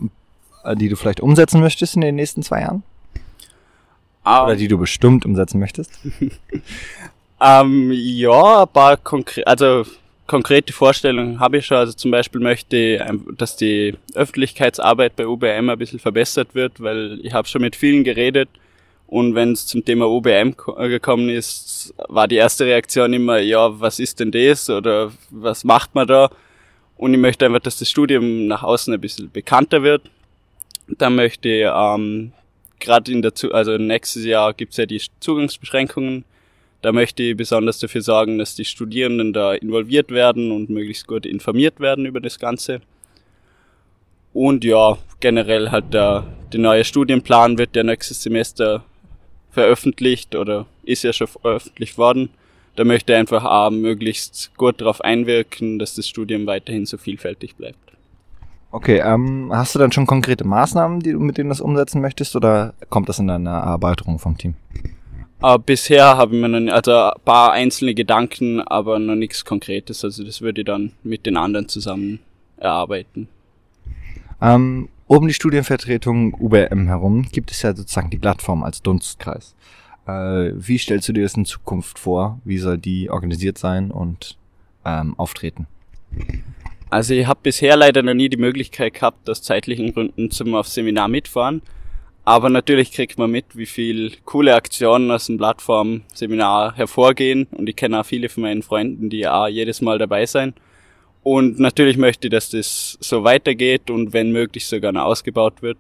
äh, 0.64 0.76
die 0.76 0.90
du 0.90 0.96
vielleicht 0.96 1.22
umsetzen 1.22 1.62
möchtest 1.62 1.96
in 1.96 2.02
den 2.02 2.16
nächsten 2.16 2.44
zwei 2.44 2.62
Jahren? 2.62 2.84
Um, 4.28 4.44
Oder 4.44 4.58
die 4.58 4.68
du 4.68 4.78
bestimmt 4.78 5.26
umsetzen 5.26 5.58
möchtest? 5.58 5.98
ähm, 7.42 7.92
ja, 7.94 8.64
ein 8.64 8.68
paar 8.68 8.98
konkrete, 8.98 9.48
also 9.48 9.86
konkrete 10.28 10.74
Vorstellungen 10.74 11.40
habe 11.40 11.58
ich 11.58 11.66
schon. 11.66 11.78
Also 11.78 11.94
zum 11.94 12.12
Beispiel 12.12 12.42
möchte 12.42 12.78
ich, 12.78 13.02
dass 13.38 13.56
die 13.56 13.96
Öffentlichkeitsarbeit 14.14 15.16
bei 15.16 15.28
UBM 15.28 15.70
ein 15.70 15.78
bisschen 15.78 16.00
verbessert 16.00 16.54
wird, 16.54 16.82
weil 16.82 17.20
ich 17.24 17.34
habe 17.34 17.48
schon 17.48 17.62
mit 17.62 17.76
vielen 17.76 18.04
geredet 18.04 18.50
und 19.08 19.36
wenn 19.36 19.54
es 19.54 19.66
zum 19.66 19.84
Thema 19.86 20.08
UBM 20.08 20.56
äh, 20.78 20.90
gekommen 20.90 21.30
ist, 21.30 21.94
war 22.10 22.28
die 22.28 22.36
erste 22.36 22.66
Reaktion 22.66 23.14
immer, 23.14 23.40
ja, 23.40 23.80
was 23.80 24.00
ist 24.00 24.20
denn 24.20 24.32
das 24.32 24.70
oder 24.70 25.12
was 25.32 25.64
macht 25.64 25.96
man 25.96 26.08
da? 26.08 26.30
Und 26.98 27.14
ich 27.14 27.20
möchte 27.20 27.46
einfach, 27.46 27.60
dass 27.60 27.78
das 27.78 27.90
Studium 27.90 28.48
nach 28.48 28.64
außen 28.64 28.94
ein 28.94 29.00
bisschen 29.00 29.32
bekannter 29.32 29.84
wird 29.84 30.02
da 30.88 31.10
möchte 31.10 31.50
ich 31.50 31.66
ähm, 31.72 32.32
gerade 32.80 33.12
in 33.12 33.22
der, 33.22 33.34
also 33.52 33.78
nächstes 33.78 34.26
Jahr 34.26 34.54
gibt's 34.54 34.78
ja 34.78 34.86
die 34.86 35.02
Zugangsbeschränkungen. 35.20 36.24
Da 36.82 36.92
möchte 36.92 37.24
ich 37.24 37.36
besonders 37.36 37.80
dafür 37.80 38.02
sorgen, 38.02 38.38
dass 38.38 38.56
die 38.56 38.66
Studierenden 38.66 39.34
da 39.34 39.54
involviert 39.54 40.12
werden 40.12 40.52
und 40.52 40.70
möglichst 40.70 41.08
gut 41.08 41.26
informiert 41.26 41.80
werden 41.80 42.06
über 42.06 42.20
das 42.20 42.40
Ganze. 42.40 42.82
Und 44.34 44.64
ja, 44.64 44.98
generell 45.20 45.72
halt 45.72 45.94
der, 45.94 46.26
der 46.54 46.60
neue 46.60 46.84
Studienplan 46.84 47.58
wird 47.58 47.76
der 47.76 47.84
nächstes 47.84 48.22
Semester 48.22 48.84
veröffentlicht 49.50 50.36
oder 50.36 50.68
ist 50.84 51.04
ja 51.04 51.14
schon 51.14 51.28
veröffentlicht 51.28 51.98
worden. 51.98 52.30
Da 52.76 52.84
möchte 52.84 53.14
ich 53.14 53.18
einfach 53.18 53.44
auch 53.44 53.72
möglichst 53.72 54.56
gut 54.56 54.80
darauf 54.80 55.02
einwirken, 55.02 55.80
dass 55.80 55.96
das 55.96 56.08
Studium 56.08 56.46
weiterhin 56.46 56.86
so 56.86 56.98
vielfältig 56.98 57.56
bleibt. 57.56 57.80
Okay, 58.70 59.02
ähm, 59.04 59.50
hast 59.52 59.74
du 59.74 59.80
dann 59.80 59.92
schon 59.92 60.06
konkrete 60.06 60.46
Maßnahmen, 60.46 61.00
die 61.00 61.14
du 61.14 61.20
mit 61.20 61.40
denen 61.40 61.50
das 61.50 61.62
umsetzen 61.62 62.02
möchtest, 62.02 62.36
oder 62.36 62.76
kommt 62.90 63.10
das 63.10 63.18
in 63.18 63.28
deiner 63.28 63.50
Erarbeitung 63.50 64.20
vom 64.20 64.38
Team? 64.38 64.54
Aber 65.40 65.60
bisher 65.60 66.18
habe 66.18 66.36
ich 66.36 66.42
mir 66.42 66.50
noch, 66.50 66.74
also 66.74 66.92
ein 66.92 67.22
paar 67.24 67.52
einzelne 67.52 67.94
Gedanken, 67.94 68.62
aber 68.62 68.98
noch 68.98 69.16
nichts 69.16 69.46
Konkretes. 69.46 70.04
Also 70.04 70.24
das 70.24 70.42
würde 70.42 70.62
ich 70.62 70.66
dann 70.66 70.94
mit 71.04 71.26
den 71.26 71.38
anderen 71.38 71.68
zusammen 71.68 72.20
erarbeiten. 72.58 73.28
Ähm, 74.42 74.90
um 75.06 75.28
die 75.28 75.34
Studienvertretung 75.34 76.34
UBM 76.34 76.88
herum 76.88 77.24
gibt 77.32 77.52
es 77.52 77.62
ja 77.62 77.76
sozusagen 77.76 78.10
die 78.10 78.18
Plattform 78.18 78.64
als 78.64 78.82
Dunstkreis. 78.82 79.56
Äh, 80.08 80.52
wie 80.56 80.78
stellst 80.78 81.08
du 81.08 81.14
dir 81.14 81.24
das 81.24 81.36
in 81.36 81.46
Zukunft 81.46 82.00
vor? 82.00 82.40
Wie 82.44 82.58
soll 82.58 82.78
die 82.78 83.10
organisiert 83.10 83.58
sein 83.58 83.92
und 83.92 84.38
ähm, 84.86 85.14
auftreten? 85.20 85.68
Also 86.90 87.14
ich 87.14 87.28
habe 87.28 87.40
bisher 87.44 87.76
leider 87.76 88.02
noch 88.02 88.14
nie 88.14 88.30
die 88.30 88.38
Möglichkeit 88.38 88.94
gehabt, 88.96 89.30
aus 89.30 89.42
zeitlichen 89.42 89.94
Gründen 89.94 90.32
zum 90.32 90.56
auf 90.56 90.68
Seminar 90.68 91.10
mitfahren. 91.10 91.62
Aber 92.28 92.50
natürlich 92.50 92.92
kriegt 92.92 93.18
man 93.18 93.32
mit, 93.32 93.56
wie 93.56 93.66
viel 93.66 94.12
coole 94.26 94.54
Aktionen 94.54 95.10
aus 95.12 95.28
dem 95.28 95.38
Plattform-Seminar 95.38 96.76
hervorgehen. 96.76 97.48
Und 97.52 97.70
ich 97.70 97.78
kenne 97.78 98.02
auch 98.02 98.06
viele 98.06 98.28
von 98.28 98.44
meinen 98.44 98.64
Freunden, 98.64 99.10
die 99.10 99.26
auch 99.26 99.48
jedes 99.48 99.80
Mal 99.80 99.98
dabei 99.98 100.26
sein. 100.26 100.54
Und 101.24 101.58
natürlich 101.58 101.96
möchte 101.96 102.28
ich, 102.28 102.32
dass 102.32 102.50
das 102.50 102.98
so 103.00 103.24
weitergeht 103.24 103.90
und 103.90 104.12
wenn 104.12 104.34
möglich 104.34 104.68
sogar 104.68 104.92
noch 104.92 105.04
ausgebaut 105.04 105.62
wird. 105.62 105.78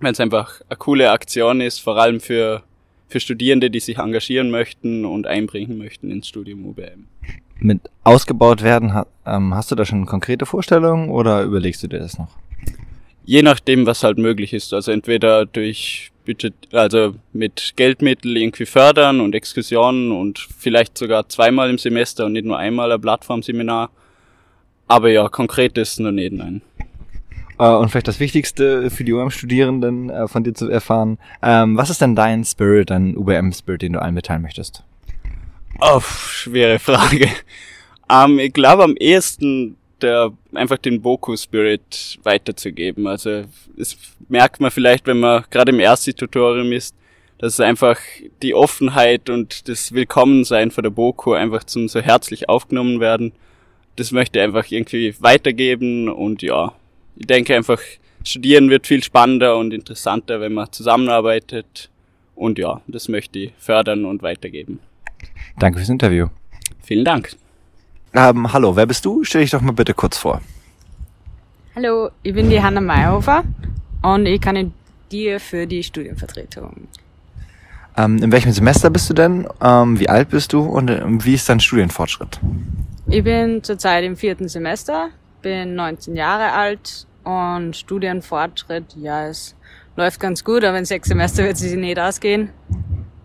Weil 0.00 0.12
es 0.12 0.20
einfach 0.20 0.62
eine 0.70 0.78
coole 0.78 1.10
Aktion 1.10 1.60
ist, 1.60 1.80
vor 1.80 1.98
allem 1.98 2.20
für, 2.20 2.62
für 3.06 3.20
Studierende, 3.20 3.68
die 3.68 3.80
sich 3.80 3.98
engagieren 3.98 4.50
möchten 4.50 5.04
und 5.04 5.26
einbringen 5.26 5.76
möchten 5.76 6.10
ins 6.10 6.28
Studium 6.28 6.64
UBM 6.64 7.08
mit 7.60 7.90
ausgebaut 8.04 8.62
werden, 8.62 9.02
ähm, 9.26 9.52
hast 9.52 9.70
du 9.70 9.74
da 9.74 9.84
schon 9.84 10.06
konkrete 10.06 10.46
Vorstellungen 10.46 11.10
oder 11.10 11.42
überlegst 11.42 11.82
du 11.82 11.88
dir 11.88 11.98
das 11.98 12.16
noch? 12.16 12.28
Je 13.28 13.42
nachdem, 13.42 13.84
was 13.84 14.04
halt 14.04 14.16
möglich 14.16 14.54
ist. 14.54 14.72
Also 14.72 14.90
entweder 14.90 15.44
durch 15.44 16.12
Budget, 16.24 16.54
also 16.72 17.14
mit 17.34 17.74
Geldmittel 17.76 18.34
irgendwie 18.38 18.64
fördern 18.64 19.20
und 19.20 19.34
Exkursionen 19.34 20.12
und 20.12 20.38
vielleicht 20.38 20.96
sogar 20.96 21.28
zweimal 21.28 21.68
im 21.68 21.76
Semester 21.76 22.24
und 22.24 22.32
nicht 22.32 22.46
nur 22.46 22.56
einmal 22.56 22.90
ein 22.90 22.98
Plattformseminar. 22.98 23.90
Aber 24.86 25.10
ja, 25.10 25.28
konkret 25.28 25.76
ist 25.76 26.00
noch 26.00 26.10
nicht, 26.10 26.32
nein. 26.32 26.62
Äh, 27.58 27.68
und 27.68 27.90
vielleicht 27.90 28.08
das 28.08 28.18
Wichtigste 28.18 28.88
für 28.88 29.04
die 29.04 29.12
UM-Studierenden 29.12 30.08
äh, 30.08 30.26
von 30.26 30.42
dir 30.42 30.54
zu 30.54 30.70
erfahren. 30.70 31.18
Ähm, 31.42 31.76
was 31.76 31.90
ist 31.90 32.00
denn 32.00 32.16
dein 32.16 32.44
Spirit, 32.44 32.88
dein 32.88 33.14
UBM-Spirit, 33.14 33.82
den 33.82 33.92
du 33.92 34.00
allen 34.00 34.14
mitteilen 34.14 34.40
möchtest? 34.40 34.84
Oh, 35.80 36.00
schwere 36.00 36.78
Frage. 36.78 37.28
Ähm, 38.10 38.38
ich 38.38 38.54
glaube 38.54 38.84
am 38.84 38.96
ehesten 38.96 39.76
der 40.02 40.32
einfach 40.54 40.78
den 40.78 41.02
Boku-Spirit 41.02 42.18
weiterzugeben. 42.22 43.06
Also 43.06 43.44
das 43.76 43.96
merkt 44.28 44.60
man 44.60 44.70
vielleicht, 44.70 45.06
wenn 45.06 45.20
man 45.20 45.44
gerade 45.50 45.72
im 45.72 45.80
ersten 45.80 46.14
Tutorium 46.14 46.72
ist, 46.72 46.94
dass 47.38 47.54
es 47.54 47.60
einfach 47.60 47.98
die 48.42 48.54
Offenheit 48.54 49.30
und 49.30 49.68
das 49.68 49.92
Willkommensein 49.92 50.70
von 50.70 50.82
der 50.82 50.90
Boku 50.90 51.32
einfach 51.32 51.64
zum 51.64 51.88
so 51.88 52.00
herzlich 52.00 52.48
aufgenommen 52.48 53.00
werden. 53.00 53.32
Das 53.96 54.12
möchte 54.12 54.38
ich 54.38 54.44
einfach 54.44 54.70
irgendwie 54.70 55.14
weitergeben 55.20 56.08
und 56.08 56.42
ja, 56.42 56.72
ich 57.16 57.26
denke 57.26 57.54
einfach, 57.54 57.80
studieren 58.24 58.70
wird 58.70 58.86
viel 58.86 59.02
spannender 59.02 59.56
und 59.56 59.72
interessanter, 59.72 60.40
wenn 60.40 60.54
man 60.54 60.72
zusammenarbeitet 60.72 61.90
und 62.34 62.58
ja, 62.58 62.80
das 62.86 63.08
möchte 63.08 63.38
ich 63.38 63.52
fördern 63.58 64.04
und 64.04 64.22
weitergeben. 64.22 64.80
Danke 65.58 65.78
fürs 65.78 65.88
Interview. 65.88 66.28
Vielen 66.82 67.04
Dank. 67.04 67.36
Ähm, 68.18 68.52
hallo, 68.52 68.74
wer 68.74 68.84
bist 68.84 69.04
du? 69.04 69.22
Stell 69.22 69.42
dich 69.42 69.52
doch 69.52 69.60
mal 69.60 69.70
bitte 69.70 69.94
kurz 69.94 70.18
vor. 70.18 70.40
Hallo, 71.76 72.10
ich 72.24 72.34
bin 72.34 72.50
die 72.50 72.60
Hanna 72.60 72.80
Mayhofer 72.80 73.44
und 74.02 74.26
ich 74.26 74.40
kann 74.40 74.74
dir 75.12 75.38
für 75.38 75.68
die 75.68 75.84
Studienvertretung. 75.84 76.88
Ähm, 77.96 78.20
in 78.20 78.32
welchem 78.32 78.50
Semester 78.50 78.90
bist 78.90 79.08
du 79.08 79.14
denn? 79.14 79.46
Ähm, 79.62 80.00
wie 80.00 80.08
alt 80.08 80.30
bist 80.30 80.52
du 80.52 80.62
und 80.62 80.90
äh, 80.90 81.00
wie 81.06 81.34
ist 81.34 81.48
dein 81.48 81.60
Studienfortschritt? 81.60 82.40
Ich 83.06 83.22
bin 83.22 83.62
zurzeit 83.62 84.02
im 84.02 84.16
vierten 84.16 84.48
Semester, 84.48 85.10
bin 85.40 85.76
19 85.76 86.16
Jahre 86.16 86.50
alt 86.50 87.06
und 87.22 87.76
Studienfortschritt, 87.76 88.96
ja, 88.96 89.28
es 89.28 89.54
läuft 89.94 90.18
ganz 90.18 90.42
gut, 90.42 90.64
aber 90.64 90.76
in 90.76 90.86
sechs 90.86 91.06
Semester 91.06 91.44
wird 91.44 91.56
sie 91.56 91.76
nicht 91.76 92.00
ausgehen. 92.00 92.50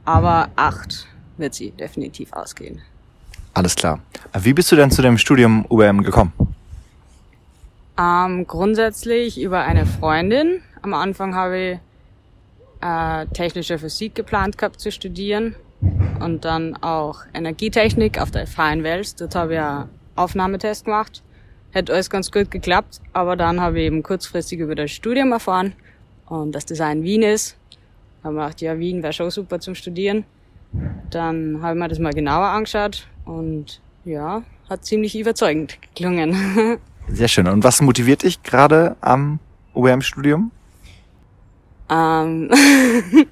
Aber 0.05 0.49
acht 0.55 1.07
wird 1.37 1.55
sie 1.55 1.71
definitiv 1.71 2.31
ausgehen. 2.33 2.83
Alles 3.53 3.75
klar. 3.75 3.99
Wie 4.39 4.53
bist 4.53 4.71
du 4.71 4.75
denn 4.75 4.89
zu 4.89 5.03
dem 5.03 5.17
Studium 5.17 5.65
UBM 5.69 6.01
gekommen? 6.01 6.33
Ähm, 7.99 8.47
grundsätzlich 8.47 9.39
über 9.39 9.61
eine 9.61 9.85
Freundin. 9.85 10.61
Am 10.81 10.95
Anfang 10.95 11.35
habe 11.35 11.57
ich 11.59 11.79
äh, 12.81 13.27
technische 13.27 13.77
Physik 13.77 14.15
geplant 14.15 14.57
gehabt 14.57 14.79
zu 14.79 14.91
studieren 14.91 15.55
und 16.19 16.45
dann 16.45 16.75
auch 16.81 17.19
Energietechnik 17.35 18.19
auf 18.19 18.31
der 18.31 18.47
FH 18.47 18.73
in 18.73 18.83
Wels. 18.83 19.15
Dort 19.15 19.35
habe 19.35 19.53
ich 19.53 19.59
einen 19.59 19.89
Aufnahmetest 20.15 20.85
gemacht. 20.85 21.21
Hätte 21.71 21.93
alles 21.93 22.09
ganz 22.09 22.31
gut 22.31 22.49
geklappt, 22.49 23.01
aber 23.13 23.35
dann 23.35 23.61
habe 23.61 23.79
ich 23.79 23.85
eben 23.85 24.01
kurzfristig 24.01 24.59
über 24.59 24.73
das 24.73 24.89
Studium 24.89 25.31
erfahren 25.31 25.73
und 26.25 26.53
dass 26.53 26.65
das 26.65 26.81
auch 26.81 26.91
in 26.91 27.03
Wien 27.03 27.21
ist. 27.21 27.55
Da 28.21 28.29
habe 28.29 28.35
ich 28.35 28.41
gedacht, 28.41 28.61
ja, 28.61 28.79
Wien 28.79 29.03
wäre 29.03 29.13
schon 29.13 29.29
super 29.29 29.59
zum 29.59 29.75
Studieren. 29.75 30.25
Dann 31.11 31.59
habe 31.61 31.75
ich 31.75 31.79
mir 31.79 31.87
das 31.87 31.99
mal 31.99 32.13
genauer 32.13 32.47
angeschaut 32.47 33.07
und 33.25 33.81
ja, 34.05 34.43
hat 34.69 34.85
ziemlich 34.85 35.17
überzeugend 35.17 35.81
geklungen. 35.81 36.79
Sehr 37.07 37.27
schön. 37.27 37.47
Und 37.47 37.63
was 37.63 37.81
motiviert 37.81 38.21
dich 38.23 38.43
gerade 38.43 38.95
am 39.01 39.39
UBM-Studium? 39.73 40.51
Ähm, 41.89 42.49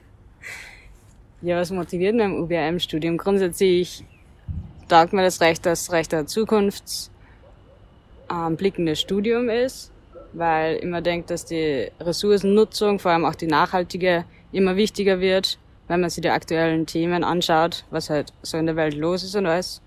ja, 1.41 1.57
was 1.57 1.71
motiviert 1.71 2.15
mich 2.15 2.25
im 2.25 2.43
UBM-Studium? 2.43 3.17
Grundsätzlich 3.17 4.03
taugt 4.87 5.13
mir 5.13 5.23
das 5.23 5.41
recht, 5.41 5.65
dass 5.65 5.81
es 5.83 5.91
recht 5.91 6.13
ein 6.13 6.27
zukunftsblickendes 6.27 8.99
Studium 8.99 9.49
ist, 9.49 9.91
weil 10.33 10.75
ich 10.75 10.83
immer 10.83 11.01
denkt, 11.01 11.29
dass 11.29 11.45
die 11.45 11.89
Ressourcennutzung, 11.99 12.99
vor 12.99 13.11
allem 13.11 13.25
auch 13.25 13.35
die 13.35 13.47
nachhaltige, 13.47 14.25
immer 14.51 14.75
wichtiger 14.75 15.21
wird, 15.21 15.57
wenn 15.91 15.99
man 15.99 16.09
sich 16.09 16.21
die 16.21 16.29
aktuellen 16.29 16.85
Themen 16.85 17.25
anschaut, 17.25 17.83
was 17.91 18.09
halt 18.09 18.31
so 18.43 18.57
in 18.57 18.65
der 18.65 18.77
Welt 18.77 18.95
los 18.95 19.23
ist 19.23 19.35
und 19.35 19.45
alles. 19.45 19.81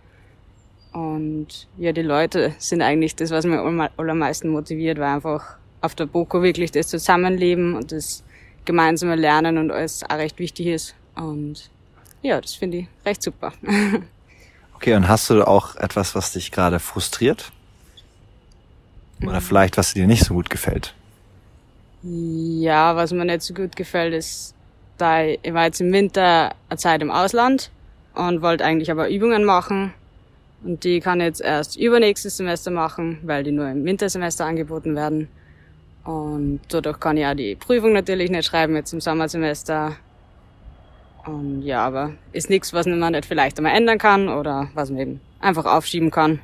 Und 0.93 1.67
ja, 1.79 1.93
die 1.93 2.03
Leute 2.03 2.55
sind 2.59 2.83
eigentlich 2.83 3.17
das, 3.17 3.31
was 3.31 3.47
mich 3.47 3.59
allermeisten 3.97 4.51
motiviert, 4.51 4.99
weil 4.99 5.15
einfach 5.15 5.57
auf 5.81 5.95
der 5.95 6.05
BOKO 6.05 6.43
wirklich 6.43 6.73
das 6.73 6.89
Zusammenleben 6.89 7.75
und 7.75 7.91
das 7.91 8.23
gemeinsame 8.67 9.17
Lernen 9.17 9.57
und 9.57 9.71
alles 9.71 10.05
auch 10.05 10.19
recht 10.19 10.39
wichtig 10.39 10.67
ist. 10.67 10.95
Und 11.15 11.71
ja, 12.21 12.39
das 12.39 12.53
finde 12.53 12.79
ich 12.79 12.87
recht 13.07 13.23
super. 13.23 13.53
Okay, 14.77 14.97
und 14.97 15.09
hast 15.09 15.31
du 15.31 15.47
auch 15.47 15.77
etwas, 15.77 16.15
was 16.15 16.33
dich 16.33 16.51
gerade 16.51 16.79
frustriert? 16.79 17.53
Oder 19.23 19.41
vielleicht, 19.41 19.79
was 19.79 19.95
dir 19.95 20.07
nicht 20.07 20.25
so 20.25 20.35
gut 20.35 20.51
gefällt? 20.51 20.95
Ja, 22.03 22.95
was 22.95 23.13
mir 23.13 23.25
nicht 23.25 23.41
so 23.41 23.55
gut 23.55 23.77
gefällt, 23.77 24.13
ist, 24.13 24.54
da 24.99 25.23
ich, 25.23 25.41
war 25.53 25.65
jetzt 25.65 25.81
im 25.81 25.93
Winter 25.93 26.55
eine 26.69 26.79
Zeit 26.79 27.03
im 27.03 27.11
Ausland 27.11 27.71
und 28.15 28.43
wollte 28.43 28.65
eigentlich 28.65 28.91
aber 28.91 29.09
Übungen 29.09 29.45
machen. 29.45 29.93
Und 30.63 30.85
die 30.85 31.01
kann 31.01 31.21
ich 31.21 31.27
jetzt 31.27 31.41
erst 31.43 31.77
übernächstes 31.77 32.39
Semester 32.39 32.71
machen, 32.71 33.19
weil 33.23 33.45
die 33.45 33.53
nur 33.53 33.69
im 33.69 33.85
Wintersemester 33.85 34.47
angeboten 34.47 34.97
werden. 34.97 35.29
Und 36.05 36.61
dadurch 36.69 37.01
kann 37.01 37.17
ich 37.17 37.27
auch 37.27 37.35
die 37.35 37.55
Prüfung 37.55 37.93
natürlich 37.93 38.31
nicht 38.31 38.47
schreiben 38.47 38.75
jetzt 38.75 38.93
im 38.93 39.01
Sommersemester. 39.01 39.97
Und 41.27 41.63
ja, 41.63 41.85
aber 41.85 42.13
ist 42.33 42.51
nichts, 42.51 42.73
was 42.73 42.87
man 42.87 43.13
nicht 43.13 43.27
vielleicht 43.27 43.59
einmal 43.59 43.75
ändern 43.75 43.99
kann 43.99 44.29
oder 44.29 44.69
was 44.75 44.91
man 44.91 45.01
eben 45.01 45.21
einfach 45.41 45.65
aufschieben 45.65 46.11
kann. 46.11 46.41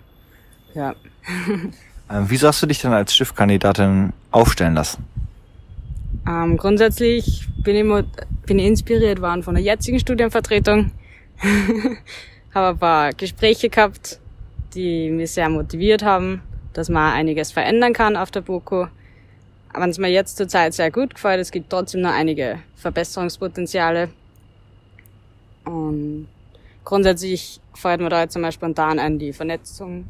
Ja. 0.74 0.94
Ähm, 2.12 2.24
wieso 2.26 2.48
hast 2.48 2.60
du 2.60 2.66
dich 2.66 2.80
denn 2.80 2.92
als 2.92 3.14
Stiftkandidatin 3.14 4.12
aufstellen 4.32 4.74
lassen? 4.74 5.04
Ähm, 6.28 6.56
grundsätzlich 6.56 7.46
bin 7.64 7.76
ich, 7.76 7.84
mo- 7.84 8.02
bin 8.46 8.58
ich 8.58 8.66
inspiriert 8.66 9.20
worden 9.20 9.42
von 9.42 9.54
der 9.54 9.62
jetzigen 9.64 9.98
Studienvertretung. 9.98 10.92
Habe 12.54 12.68
ein 12.68 12.78
paar 12.78 13.12
Gespräche 13.12 13.68
gehabt, 13.68 14.18
die 14.74 15.10
mich 15.10 15.32
sehr 15.32 15.48
motiviert 15.48 16.04
haben, 16.04 16.42
dass 16.72 16.88
man 16.88 17.12
einiges 17.12 17.52
verändern 17.52 17.92
kann 17.92 18.16
auf 18.16 18.30
der 18.30 18.42
BOKU. 18.42 18.86
Wenn 19.72 19.90
es 19.90 19.98
mir 19.98 20.08
jetzt 20.08 20.36
zurzeit 20.36 20.74
sehr 20.74 20.90
gut 20.90 21.14
gefällt, 21.14 21.40
es 21.40 21.50
gibt 21.52 21.70
trotzdem 21.70 22.00
noch 22.00 22.12
einige 22.12 22.58
Verbesserungspotenziale. 22.76 24.10
Und 25.64 26.26
grundsätzlich 26.84 27.60
fällt 27.74 28.00
mir 28.00 28.08
da 28.08 28.22
jetzt 28.22 28.32
zum 28.32 28.42
Beispiel 28.42 28.66
spontan 28.68 28.98
an 28.98 29.18
die 29.18 29.32
Vernetzung. 29.32 30.06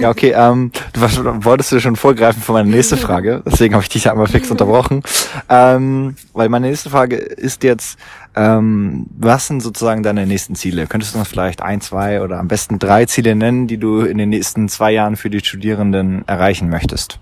Ja, 0.00 0.10
okay, 0.10 0.32
ähm, 0.36 0.70
du 0.92 1.00
wolltest 1.44 1.72
du 1.72 1.80
schon 1.80 1.96
vorgreifen 1.96 2.40
für 2.40 2.52
meine 2.52 2.70
nächste 2.70 2.96
Frage, 2.96 3.42
deswegen 3.44 3.74
habe 3.74 3.82
ich 3.82 3.88
dich 3.88 4.04
ja 4.04 4.12
einmal 4.12 4.28
fix 4.28 4.50
unterbrochen. 4.50 5.02
Ähm, 5.48 6.16
weil 6.32 6.48
meine 6.48 6.68
nächste 6.68 6.90
Frage 6.90 7.16
ist 7.16 7.64
jetzt, 7.64 7.98
ähm, 8.36 9.06
was 9.18 9.48
sind 9.48 9.62
sozusagen 9.62 10.02
deine 10.02 10.26
nächsten 10.26 10.54
Ziele? 10.54 10.86
Könntest 10.86 11.14
du 11.14 11.18
uns 11.18 11.28
vielleicht 11.28 11.62
ein, 11.62 11.80
zwei 11.80 12.22
oder 12.22 12.38
am 12.38 12.48
besten 12.48 12.78
drei 12.78 13.06
Ziele 13.06 13.34
nennen, 13.34 13.66
die 13.66 13.78
du 13.78 14.02
in 14.02 14.18
den 14.18 14.28
nächsten 14.28 14.68
zwei 14.68 14.92
Jahren 14.92 15.16
für 15.16 15.30
die 15.30 15.40
Studierenden 15.40 16.26
erreichen 16.28 16.68
möchtest? 16.68 17.18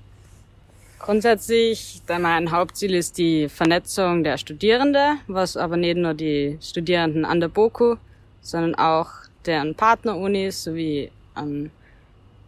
Grundsätzlich, 0.99 2.03
mein 2.07 2.53
Hauptziel 2.53 2.95
ist 2.95 3.19
die 3.19 3.49
Vernetzung 3.49 4.23
der 4.23 4.39
Studierenden, 4.39 5.19
was 5.27 5.57
aber 5.57 5.77
nicht 5.77 5.97
nur 5.97 6.15
die 6.15 6.59
Studierenden 6.61 7.25
an 7.25 7.41
der 7.41 7.49
BOKU, 7.49 7.97
sondern 8.41 8.75
auch 8.77 9.09
deren 9.45 9.75
Partnerunis 9.75 10.63
sowie 10.63 11.11
an 11.35 11.71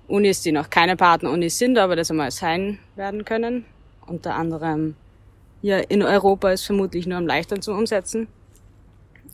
Unis, 0.06 0.42
die 0.42 0.52
noch 0.52 0.70
keine 0.70 0.96
Partnerunis 0.96 1.58
sind, 1.58 1.78
aber 1.78 1.96
das 1.96 2.10
einmal 2.10 2.30
sein 2.30 2.78
werden 2.96 3.24
können. 3.24 3.64
Unter 4.06 4.34
anderem 4.34 4.96
hier 5.62 5.90
in 5.90 6.02
Europa 6.02 6.50
ist 6.50 6.66
vermutlich 6.66 7.06
nur 7.06 7.16
am 7.16 7.26
leichteren 7.26 7.62
zu 7.62 7.72
umsetzen. 7.72 8.28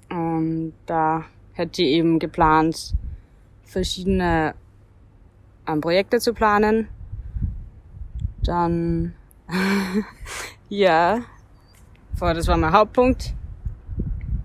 Und 0.09 0.75
da 0.87 1.25
hätte 1.55 1.83
ich 1.83 1.89
eben 1.89 2.19
geplant, 2.19 2.95
verschiedene 3.65 4.55
ähm, 5.67 5.81
Projekte 5.81 6.19
zu 6.21 6.33
planen. 6.33 6.89
Dann, 8.45 9.15
ja, 10.69 11.21
das 12.19 12.47
war 12.47 12.57
mein 12.57 12.73
Hauptpunkt. 12.73 13.35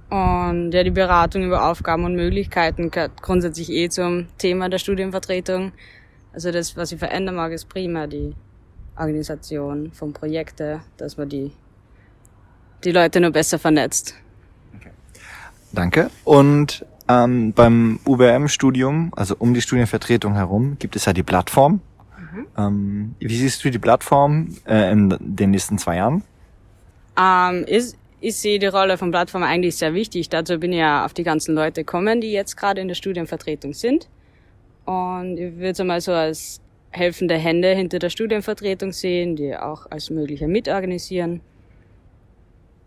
Und 0.09 0.71
ja, 0.71 0.83
die 0.83 0.91
Beratung 0.91 1.43
über 1.43 1.69
Aufgaben 1.69 2.03
und 2.05 2.15
Möglichkeiten 2.15 2.91
gehört 2.91 3.21
grundsätzlich 3.21 3.69
eh 3.71 3.89
zum 3.89 4.27
Thema 4.37 4.69
der 4.69 4.77
Studienvertretung. 4.77 5.71
Also 6.33 6.51
das, 6.51 6.77
was 6.77 6.91
ich 6.91 6.99
verändern 6.99 7.35
mag, 7.35 7.51
ist 7.51 7.67
prima 7.69 8.07
die 8.07 8.35
Organisation 8.97 9.91
von 9.91 10.13
Projekten, 10.13 10.81
dass 10.97 11.17
man 11.17 11.29
die, 11.29 11.51
die 12.83 12.91
Leute 12.91 13.19
nur 13.19 13.31
besser 13.31 13.57
vernetzt. 13.57 14.15
Danke. 15.71 16.09
Und 16.23 16.85
ähm, 17.07 17.53
beim 17.53 17.99
UBM-Studium, 18.05 19.11
also 19.15 19.35
um 19.37 19.53
die 19.53 19.61
Studienvertretung 19.61 20.35
herum, 20.35 20.77
gibt 20.79 20.95
es 20.95 21.05
ja 21.05 21.13
die 21.13 21.23
Plattform. 21.23 21.81
Ähm, 22.57 23.15
wie 23.19 23.37
siehst 23.37 23.63
du 23.63 23.69
die 23.69 23.79
Plattform 23.79 24.55
äh, 24.65 24.91
in 24.91 25.15
den 25.19 25.51
nächsten 25.51 25.77
zwei 25.77 25.97
Jahren? 25.97 26.23
Ähm, 27.17 27.63
ist, 27.65 27.97
ich 28.21 28.36
sehe 28.36 28.60
die 28.60 28.67
Rolle 28.67 28.97
von 28.97 29.12
Plattform 29.12 29.43
eigentlich 29.43 29.75
sehr 29.75 29.93
wichtig. 29.93 30.30
Dazu 30.30 30.58
bin 30.58 30.71
ich 30.71 30.80
ja 30.80 31.06
auf 31.06 31.13
die 31.13 31.23
ganzen 31.23 31.54
Leute 31.56 31.82
gekommen, 31.82 32.21
die 32.21 32.32
jetzt 32.32 32.56
gerade 32.56 32.82
in 32.82 32.88
der 32.88 32.95
Studienvertretung 32.95 33.73
sind. 33.73 34.10
Und 34.86 35.38
ich 35.38 35.56
würde 35.56 35.71
es 35.71 35.80
einmal 35.80 36.01
so 36.01 36.13
als 36.13 36.62
helfende 36.91 37.38
Hände 37.38 37.75
hinter 37.75 37.99
der 37.99 38.10
Studienvertretung 38.10 38.93
sehen, 38.93 39.36
die 39.36 39.56
auch 39.56 39.89
als 39.91 40.10
mögliche 40.10 40.47
mitorganisieren. 40.47 41.41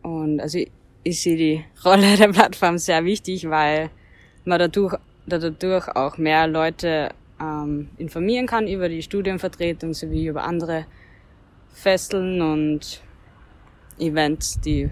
Und 0.03 0.41
also 0.41 0.59
ich, 0.59 0.71
ich 1.03 1.21
sehe 1.21 1.37
die 1.37 1.65
Rolle 1.85 2.17
der 2.17 2.29
Plattform 2.29 2.79
sehr 2.79 3.05
wichtig, 3.05 3.49
weil 3.51 3.91
man 4.45 4.59
dadurch, 4.59 4.95
dadurch 5.27 5.89
auch 5.95 6.17
mehr 6.17 6.47
Leute 6.47 7.11
ähm, 7.41 7.91
informieren 7.99 8.47
kann 8.47 8.67
über 8.67 8.89
die 8.89 9.03
Studienvertretung 9.03 9.93
sowie 9.93 10.27
über 10.27 10.45
andere 10.45 10.87
Festeln 11.73 12.41
und 12.41 13.03
Events, 13.99 14.61
die 14.61 14.91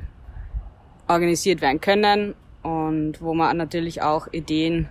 organisiert 1.09 1.61
werden 1.61 1.81
können 1.81 2.35
und 2.63 3.21
wo 3.21 3.35
man 3.35 3.57
natürlich 3.57 4.03
auch 4.03 4.29
Ideen 4.33 4.89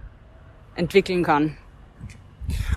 entwickeln 0.76 1.24
kann. 1.24 1.58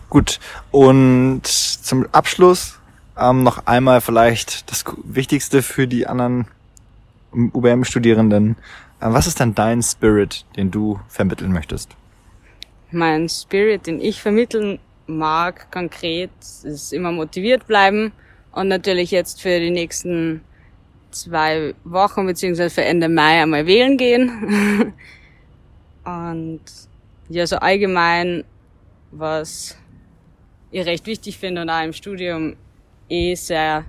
Gut, 0.09 0.41
und 0.71 1.47
zum 1.47 2.07
Abschluss 2.13 2.79
ähm, 3.19 3.43
noch 3.43 3.67
einmal 3.67 4.01
vielleicht 4.01 4.71
das 4.71 4.85
Wichtigste 5.05 5.63
für 5.63 5.87
die 5.87 6.07
anderen 6.07 6.47
UBM-Studierenden. 7.33 8.53
Äh, 9.01 9.07
was 9.11 9.27
ist 9.27 9.41
denn 9.41 9.55
dein 9.55 9.83
Spirit, 9.83 10.47
den 10.57 10.71
du 10.71 11.01
vermitteln 11.09 11.53
möchtest? 11.53 11.91
Mein 12.91 13.29
Spirit, 13.29 13.87
den 13.87 14.01
ich 14.01 14.23
vermitteln 14.23 14.79
mag, 15.07 15.71
konkret, 15.71 16.31
ist 16.41 16.93
immer 16.93 17.13
motiviert 17.13 17.67
bleiben 17.67 18.13
und 18.53 18.69
natürlich 18.69 19.11
jetzt 19.11 19.43
für 19.43 19.61
die 19.61 19.71
nächsten 19.71 20.43
zwei 21.11 21.75
Wochen 21.85 22.27
beziehungsweise 22.27 22.75
für 22.75 22.85
Ende 22.85 23.09
Mai 23.09 23.43
einmal 23.43 23.67
wählen 23.67 23.97
gehen. 23.97 24.95
Und 26.05 26.61
ja, 27.29 27.47
so 27.47 27.57
allgemein, 27.57 28.45
was 29.11 29.77
ich 30.71 30.87
recht 30.87 31.07
wichtig 31.07 31.39
finde 31.39 31.63
und 31.63 31.71
auch 31.71 31.83
im 31.83 31.93
Studium 31.93 32.57
eh 33.09 33.35
sehr 33.35 33.85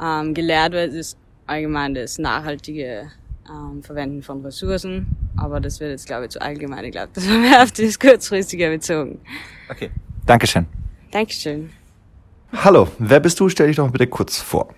ähm, 0.00 0.34
gelehrt 0.34 0.72
wird, 0.72 0.92
ist 0.92 1.18
allgemein 1.46 1.94
das 1.94 2.18
nachhaltige 2.18 3.10
ähm, 3.48 3.82
Verwenden 3.82 4.22
von 4.22 4.44
Ressourcen. 4.44 5.06
Aber 5.36 5.60
das 5.60 5.80
wird 5.80 5.90
jetzt, 5.90 6.06
glaube 6.06 6.24
ich, 6.24 6.30
zu 6.30 6.40
allgemein. 6.40 6.84
Ich 6.84 6.92
glaube, 6.92 7.10
das 7.12 7.28
war 7.28 7.38
mehr 7.38 7.62
auf 7.62 7.72
das 7.72 7.98
kurzfristige 7.98 8.70
bezogen. 8.70 9.20
Okay. 9.70 9.90
Dankeschön. 10.26 10.66
Dankeschön. 11.10 11.70
Hallo, 12.52 12.88
wer 12.98 13.20
bist 13.20 13.38
du? 13.40 13.48
Stell 13.48 13.68
dich 13.68 13.76
doch 13.76 13.90
bitte 13.90 14.06
kurz 14.06 14.38
vor. 14.38 14.68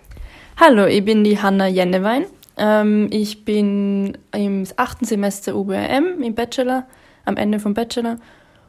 Hallo, 0.62 0.85
ich 0.85 1.03
bin 1.07 1.25
die 1.25 1.40
Hanna 1.40 1.68
Jennewein. 1.68 2.27
Ähm, 2.59 3.09
ich 3.11 3.46
bin 3.46 4.18
im 4.37 4.66
achten 4.77 5.07
Semester 5.07 5.57
UBRM 5.57 6.23
im 6.23 6.35
Bachelor, 6.35 6.85
am 7.25 7.38
Ende 7.38 7.61
vom 7.61 7.73
Bachelor. 7.73 8.18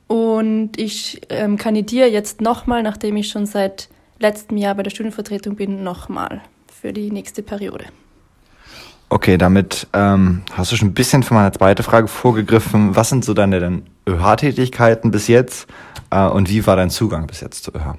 Und 0.08 0.80
ich 0.80 1.20
ähm, 1.28 1.58
kandidiere 1.58 2.08
jetzt 2.08 2.40
nochmal, 2.40 2.82
nachdem 2.82 3.18
ich 3.18 3.28
schon 3.28 3.46
seit 3.46 3.90
letztem 4.20 4.56
Jahr 4.56 4.76
bei 4.76 4.84
der 4.84 4.90
Studienvertretung 4.92 5.58
bin, 5.58 5.84
nochmal 5.84 6.40
für 6.74 6.94
die 6.94 7.12
nächste 7.12 7.44
Periode. 7.44 7.84
Okay, 9.10 9.38
damit 9.38 9.88
ähm, 9.92 10.44
hast 10.54 10.72
du 10.72 10.78
schon 10.78 10.88
ein 10.88 10.94
bisschen 10.94 11.24
für 11.24 11.34
meine 11.34 11.52
zweite 11.52 11.84
Frage 11.84 12.08
vorgegriffen. 12.08 12.96
Was 12.96 13.10
sind 13.10 13.26
so 13.26 13.34
deine 13.34 13.82
ÖH-Tätigkeiten 14.08 15.12
bis 15.12 15.28
jetzt 15.28 15.68
äh, 16.10 16.26
und 16.26 16.50
wie 16.50 16.66
war 16.66 16.78
dein 16.78 16.90
Zugang 16.90 17.28
bis 17.28 17.42
jetzt 17.42 17.66
zu 17.66 17.76
ÖH? 17.76 17.98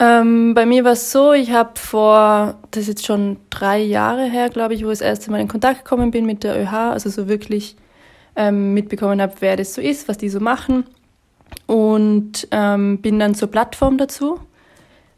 Ähm, 0.00 0.54
bei 0.54 0.64
mir 0.64 0.84
war 0.84 0.92
es 0.92 1.10
so, 1.10 1.32
ich 1.32 1.50
habe 1.50 1.72
vor, 1.78 2.56
das 2.70 2.82
ist 2.82 2.88
jetzt 2.88 3.06
schon 3.06 3.38
drei 3.50 3.78
Jahre 3.78 4.24
her, 4.24 4.48
glaube 4.48 4.74
ich, 4.74 4.84
wo 4.84 4.90
ich 4.90 4.98
das 4.98 5.06
erste 5.06 5.30
Mal 5.30 5.40
in 5.40 5.48
Kontakt 5.48 5.84
gekommen 5.84 6.12
bin 6.12 6.24
mit 6.24 6.44
der 6.44 6.60
ÖH, 6.60 6.92
also 6.92 7.10
so 7.10 7.28
wirklich 7.28 7.76
ähm, 8.36 8.74
mitbekommen 8.74 9.20
habe, 9.20 9.34
wer 9.40 9.56
das 9.56 9.74
so 9.74 9.80
ist, 9.80 10.08
was 10.08 10.16
die 10.16 10.28
so 10.28 10.38
machen 10.38 10.84
und 11.66 12.46
ähm, 12.52 12.98
bin 12.98 13.18
dann 13.18 13.34
zur 13.34 13.50
Plattform 13.50 13.98
dazu. 13.98 14.38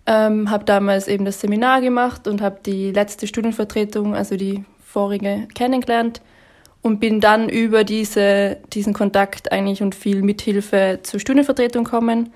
Ähm, 0.07 0.51
habe 0.51 0.65
damals 0.65 1.09
eben 1.09 1.27
das 1.27 1.41
Seminar 1.41 1.83
gemacht 1.83 2.27
und 2.27 2.41
habe 2.41 2.61
die 2.65 2.91
letzte 2.91 3.27
Studienvertretung, 3.27 4.15
also 4.15 4.37
die 4.37 4.65
vorige, 4.83 5.47
kennengelernt 5.55 6.23
und 6.81 7.01
bin 7.01 7.21
dann 7.21 7.51
über 7.51 7.85
diese, 7.85 8.57
diesen 8.73 8.95
Kontakt 8.95 9.53
eigentlich 9.53 9.83
und 9.83 9.95
viel 9.95 10.23
Mithilfe 10.23 11.01
zur 11.03 11.21
Studienvertretung 11.21 11.85
gekommen 11.85 12.33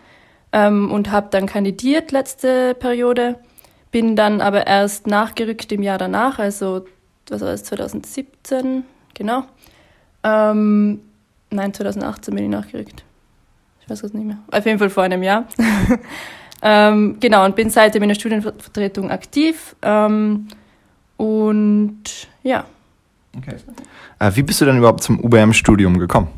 ähm, 0.54 0.90
und 0.90 1.10
habe 1.10 1.26
dann 1.30 1.46
kandidiert 1.46 2.12
letzte 2.12 2.74
Periode, 2.74 3.34
bin 3.90 4.14
dann 4.14 4.40
aber 4.40 4.66
erst 4.66 5.08
nachgerückt 5.08 5.70
im 5.72 5.82
Jahr 5.82 5.98
danach, 5.98 6.38
also 6.38 6.86
was 7.28 7.40
war 7.40 7.48
das, 7.48 7.64
2017, 7.64 8.84
genau. 9.14 9.44
Ähm, 10.22 11.00
nein, 11.50 11.74
2018 11.74 12.34
bin 12.34 12.44
ich 12.44 12.50
nachgerückt. 12.50 13.02
Ich 13.80 13.90
weiß 13.90 14.04
es 14.04 14.14
nicht 14.14 14.24
mehr. 14.24 14.38
Auf 14.50 14.64
jeden 14.64 14.78
Fall 14.78 14.90
vor 14.90 15.02
einem 15.02 15.22
Jahr. 15.22 15.46
ähm, 16.62 17.16
genau, 17.18 17.44
und 17.44 17.56
bin 17.56 17.68
seitdem 17.68 18.04
in 18.04 18.10
der 18.10 18.14
Studienvertretung 18.14 19.10
aktiv. 19.10 19.74
Ähm, 19.82 20.46
und 21.16 22.04
ja. 22.42 22.64
Okay. 23.36 23.56
Äh, 24.20 24.30
wie 24.34 24.42
bist 24.42 24.60
du 24.60 24.64
denn 24.66 24.78
überhaupt 24.78 25.02
zum 25.02 25.22
UBM-Studium 25.22 25.98
gekommen? 25.98 26.28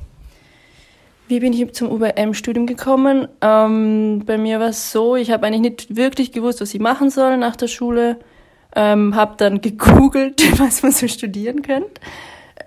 Wie 1.28 1.40
bin 1.40 1.52
ich 1.52 1.72
zum 1.72 1.90
UBM-Studium 1.90 2.66
gekommen? 2.66 3.28
Ähm, 3.40 4.22
bei 4.24 4.38
mir 4.38 4.60
war 4.60 4.68
es 4.68 4.92
so, 4.92 5.16
ich 5.16 5.30
habe 5.30 5.46
eigentlich 5.46 5.60
nicht 5.60 5.96
wirklich 5.96 6.32
gewusst, 6.32 6.60
was 6.60 6.72
ich 6.72 6.80
machen 6.80 7.10
soll 7.10 7.36
nach 7.36 7.56
der 7.56 7.68
Schule. 7.68 8.18
Ähm, 8.74 9.14
habe 9.16 9.34
dann 9.36 9.60
gegoogelt, 9.60 10.58
was 10.60 10.82
man 10.82 10.92
so 10.92 11.08
studieren 11.08 11.62
könnte, 11.62 12.00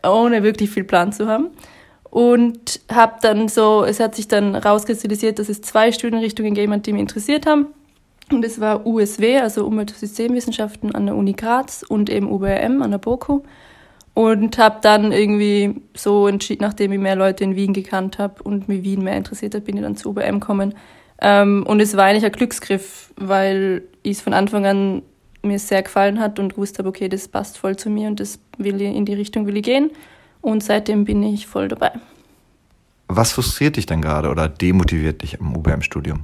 ohne 0.04 0.44
wirklich 0.44 0.72
viel 0.72 0.84
Plan 0.84 1.14
zu 1.14 1.28
haben 1.28 1.52
und 2.10 2.82
habe 2.92 3.16
dann 3.22 3.48
so, 3.48 3.84
es 3.84 4.00
hat 4.00 4.16
sich 4.16 4.28
dann 4.28 4.56
rauskristallisiert, 4.56 5.40
dass 5.40 5.50
es 5.50 5.62
zwei 5.62 5.92
Studienrichtungen 5.92 6.54
gegeben 6.54 6.74
hat, 6.74 6.86
die 6.86 6.94
mich 6.94 7.02
interessiert 7.02 7.46
haben. 7.46 7.68
Und 8.32 8.46
es 8.46 8.60
war 8.60 8.86
USW, 8.86 9.40
also 9.40 9.66
Umwelt- 9.66 9.92
und 9.92 9.98
Systemwissenschaften 9.98 10.94
an 10.94 11.06
der 11.08 11.16
Uni 11.16 11.34
Graz 11.34 11.84
und 11.88 12.10
eben 12.10 12.32
UBRM 12.32 12.82
an 12.82 12.92
der 12.92 13.00
BOKU. 13.00 13.42
Und 14.14 14.58
habe 14.58 14.80
dann 14.82 15.12
irgendwie 15.12 15.82
so 15.96 16.28
entschieden, 16.28 16.64
nachdem 16.64 16.92
ich 16.92 17.00
mehr 17.00 17.16
Leute 17.16 17.44
in 17.44 17.56
Wien 17.56 17.74
gekannt 17.74 18.20
habe 18.20 18.44
und 18.44 18.68
mich 18.68 18.84
Wien 18.84 19.04
mehr 19.04 19.16
interessiert 19.16 19.56
hat, 19.56 19.66
bin 19.66 19.78
ich 19.78 19.84
dann 19.84 19.96
zu 19.96 20.10
UBM 20.10 20.40
gekommen. 20.40 20.74
Ähm, 21.22 21.64
und 21.68 21.80
es 21.80 21.96
war 21.96 22.06
eigentlich 22.06 22.26
ein 22.26 22.32
Glücksgriff, 22.32 23.14
weil 23.16 23.84
ich 24.04 24.18
es 24.18 24.22
von 24.22 24.34
Anfang 24.34 24.66
an 24.66 25.02
mir 25.42 25.60
sehr 25.60 25.84
gefallen 25.84 26.20
hat 26.20 26.40
und 26.40 26.56
gewusst 26.56 26.80
habe, 26.80 26.90
okay, 26.90 27.08
das 27.08 27.28
passt 27.28 27.58
voll 27.58 27.78
zu 27.78 27.90
mir 27.90 28.08
und 28.08 28.20
das 28.20 28.40
will 28.58 28.82
ich, 28.82 28.94
in 28.94 29.06
die 29.06 29.14
Richtung 29.14 29.46
will 29.48 29.58
ich 29.58 29.64
gehen. 29.64 29.92
Und 30.42 30.64
seitdem 30.64 31.06
bin 31.06 31.24
ich 31.24 31.48
voll 31.48 31.68
dabei. 31.68 31.92
Was 33.08 33.32
frustriert 33.32 33.76
dich 33.76 33.86
denn 33.86 34.02
gerade 34.02 34.30
oder 34.30 34.48
demotiviert 34.48 35.22
dich 35.22 35.40
im 35.40 35.56
UBM-Studium? 35.56 36.24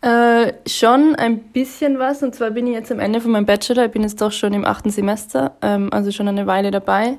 Äh, 0.00 0.52
schon 0.66 1.16
ein 1.16 1.38
bisschen 1.38 1.98
was. 1.98 2.22
Und 2.22 2.34
zwar 2.34 2.52
bin 2.52 2.66
ich 2.66 2.74
jetzt 2.74 2.92
am 2.92 3.00
Ende 3.00 3.20
von 3.20 3.32
meinem 3.32 3.46
Bachelor. 3.46 3.86
Ich 3.86 3.90
bin 3.90 4.02
jetzt 4.02 4.20
doch 4.20 4.32
schon 4.32 4.52
im 4.52 4.64
achten 4.64 4.90
Semester, 4.90 5.56
ähm, 5.60 5.92
also 5.92 6.12
schon 6.12 6.28
eine 6.28 6.46
Weile 6.46 6.70
dabei. 6.70 7.18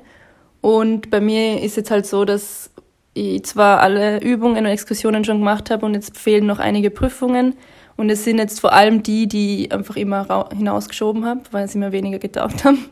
Und 0.62 1.10
bei 1.10 1.20
mir 1.20 1.62
ist 1.62 1.76
jetzt 1.76 1.90
halt 1.90 2.06
so, 2.06 2.24
dass 2.24 2.70
ich 3.12 3.44
zwar 3.44 3.80
alle 3.80 4.20
Übungen 4.22 4.64
und 4.64 4.70
Exkursionen 4.70 5.24
schon 5.24 5.38
gemacht 5.38 5.70
habe 5.70 5.84
und 5.84 5.94
jetzt 5.94 6.18
fehlen 6.18 6.46
noch 6.46 6.58
einige 6.58 6.90
Prüfungen. 6.90 7.54
Und 7.96 8.08
es 8.08 8.24
sind 8.24 8.38
jetzt 8.38 8.60
vor 8.60 8.72
allem 8.72 9.02
die, 9.02 9.26
die 9.28 9.64
ich 9.64 9.72
einfach 9.72 9.96
immer 9.96 10.48
hinausgeschoben 10.56 11.26
habe, 11.26 11.42
weil 11.50 11.68
sie 11.68 11.76
mir 11.76 11.92
weniger 11.92 12.18
getaugt 12.18 12.64
haben. 12.64 12.86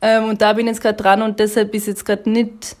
Ähm, 0.00 0.24
und 0.24 0.40
da 0.40 0.54
bin 0.54 0.66
ich 0.66 0.72
jetzt 0.72 0.80
gerade 0.80 0.96
dran 0.96 1.20
und 1.20 1.38
deshalb 1.38 1.74
ist 1.74 1.86
jetzt 1.86 2.06
gerade 2.06 2.30
nicht 2.30 2.76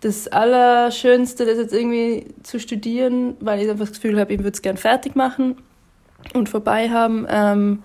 das 0.00 0.28
Allerschönste, 0.28 1.46
das 1.46 1.56
jetzt 1.56 1.72
irgendwie 1.72 2.26
zu 2.42 2.60
studieren, 2.60 3.36
weil 3.40 3.62
ich 3.62 3.70
einfach 3.70 3.86
das 3.86 3.94
Gefühl 3.94 4.20
habe, 4.20 4.32
ich 4.34 4.38
würde 4.40 4.50
es 4.50 4.62
gern 4.62 4.76
fertig 4.76 5.16
machen 5.16 5.56
und 6.34 6.48
vorbei 6.48 6.90
haben. 6.90 7.26
Ähm, 7.30 7.82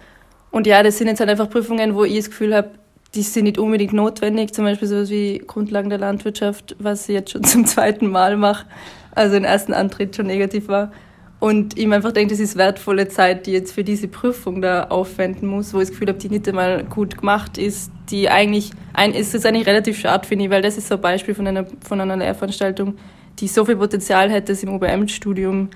und 0.52 0.68
ja, 0.68 0.84
das 0.84 0.98
sind 0.98 1.08
jetzt 1.08 1.20
halt 1.20 1.30
einfach 1.30 1.50
Prüfungen, 1.50 1.96
wo 1.96 2.04
ich 2.04 2.18
das 2.18 2.30
Gefühl 2.30 2.56
habe, 2.56 2.72
die 3.16 3.22
sind 3.22 3.44
nicht 3.44 3.58
unbedingt 3.58 3.94
notwendig. 3.94 4.54
Zum 4.54 4.66
Beispiel 4.66 4.88
sowas 4.88 5.10
wie 5.10 5.40
Grundlagen 5.46 5.90
der 5.90 6.00
Landwirtschaft, 6.00 6.76
was 6.80 7.08
ich 7.10 7.16
jetzt 7.16 7.32
schon 7.32 7.44
zum 7.44 7.66
zweiten 7.66 8.08
Mal 8.08 8.38
mache, 8.38 8.66
also 9.12 9.34
den 9.34 9.46
ersten 9.46 9.74
Antritt 9.74 10.16
schon 10.16 10.28
negativ 10.28 10.68
war. 10.68 10.92
Und 11.40 11.78
ich 11.78 11.86
mir 11.88 11.96
einfach 11.96 12.14
denke, 12.14 12.34
das 12.34 12.40
ist 12.40 12.56
wertvolle 12.56 13.10
Zeit, 13.10 13.46
die 13.46 13.52
ich 13.52 13.58
jetzt 13.58 13.74
für 13.74 13.84
diese 13.84 14.08
Prüfung 14.08 14.62
da 14.62 14.86
aufwenden 14.86 15.50
muss, 15.50 15.74
wo 15.74 15.80
ich 15.80 15.88
das 15.88 15.92
Gefühl 15.92 16.08
habe, 16.08 16.18
die 16.18 16.30
nicht 16.30 16.48
einmal 16.48 16.86
gut 16.86 17.18
gemacht 17.18 17.58
ist, 17.58 17.92
die 18.10 18.30
eigentlich, 18.30 18.72
ein, 18.94 19.14
ist 19.14 19.36
es 19.36 19.46
eigentlich 19.46 19.68
relativ 19.68 20.00
schade, 20.00 20.26
finde 20.26 20.46
ich, 20.46 20.52
weil 20.52 20.62
das 20.62 20.78
ist 20.78 20.88
so 20.88 20.96
ein 20.96 21.02
Beispiel 21.02 21.36
von 21.36 21.46
einer, 21.46 21.66
von 21.82 22.00
einer 22.00 22.16
Lehrveranstaltung, 22.16 22.96
die 23.40 23.50
so 23.50 23.66
viel 23.66 23.76
Potenzial 23.76 24.32
hätte, 24.32 24.54
es 24.54 24.64
im 24.64 24.74
UBM-Studium 24.74 25.70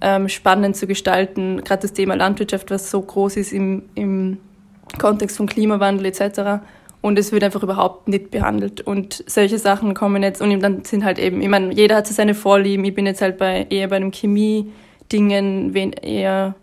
ähm, 0.00 0.28
spannend 0.28 0.76
zu 0.76 0.86
gestalten. 0.86 1.62
Gerade 1.64 1.82
das 1.82 1.92
Thema 1.92 2.14
Landwirtschaft, 2.14 2.70
was 2.70 2.90
so 2.90 3.00
groß 3.00 3.36
ist 3.36 3.52
im, 3.52 3.84
im 3.94 4.38
Kontext 4.98 5.36
von 5.36 5.46
Klimawandel 5.46 6.06
etc. 6.06 6.62
Und 7.00 7.18
es 7.18 7.32
wird 7.32 7.44
einfach 7.44 7.62
überhaupt 7.62 8.08
nicht 8.08 8.30
behandelt. 8.30 8.80
Und 8.80 9.24
solche 9.26 9.58
Sachen 9.58 9.94
kommen 9.94 10.22
jetzt, 10.22 10.42
und 10.42 10.60
dann 10.60 10.84
sind 10.84 11.04
halt 11.04 11.18
eben, 11.18 11.40
ich 11.40 11.48
meine, 11.48 11.72
jeder 11.72 11.96
hat 11.96 12.06
so 12.06 12.14
seine 12.14 12.34
Vorlieben. 12.34 12.84
Ich 12.84 12.94
bin 12.94 13.06
jetzt 13.06 13.22
halt 13.22 13.38
bei, 13.38 13.66
eher 13.70 13.88
bei 13.88 13.96
einem 13.96 14.10
Chemie- 14.10 14.70
Dingen 15.12 15.74
wen 15.74 15.92
eher, 15.92 16.54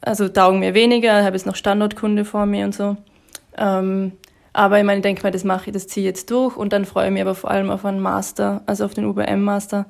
also 0.00 0.28
taugen 0.28 0.60
mir 0.60 0.74
weniger, 0.74 1.24
habe 1.24 1.36
jetzt 1.36 1.46
noch 1.46 1.56
Standortkunde 1.56 2.24
vor 2.24 2.46
mir 2.46 2.64
und 2.66 2.74
so. 2.74 2.96
Ähm, 3.56 4.12
aber 4.52 4.78
ich 4.78 4.84
meine, 4.84 4.98
ich 4.98 5.02
denke 5.02 5.22
mal, 5.22 5.30
das 5.30 5.44
mache 5.44 5.66
ich, 5.66 5.72
das 5.72 5.88
ziehe 5.88 6.04
ich 6.04 6.08
jetzt 6.08 6.30
durch 6.30 6.56
und 6.56 6.72
dann 6.72 6.84
freue 6.84 7.06
ich 7.06 7.12
mich 7.12 7.22
aber 7.22 7.34
vor 7.34 7.50
allem 7.50 7.70
auf 7.70 7.84
einen 7.84 8.00
Master, 8.00 8.62
also 8.66 8.84
auf 8.84 8.94
den 8.94 9.04
UBM-Master, 9.04 9.86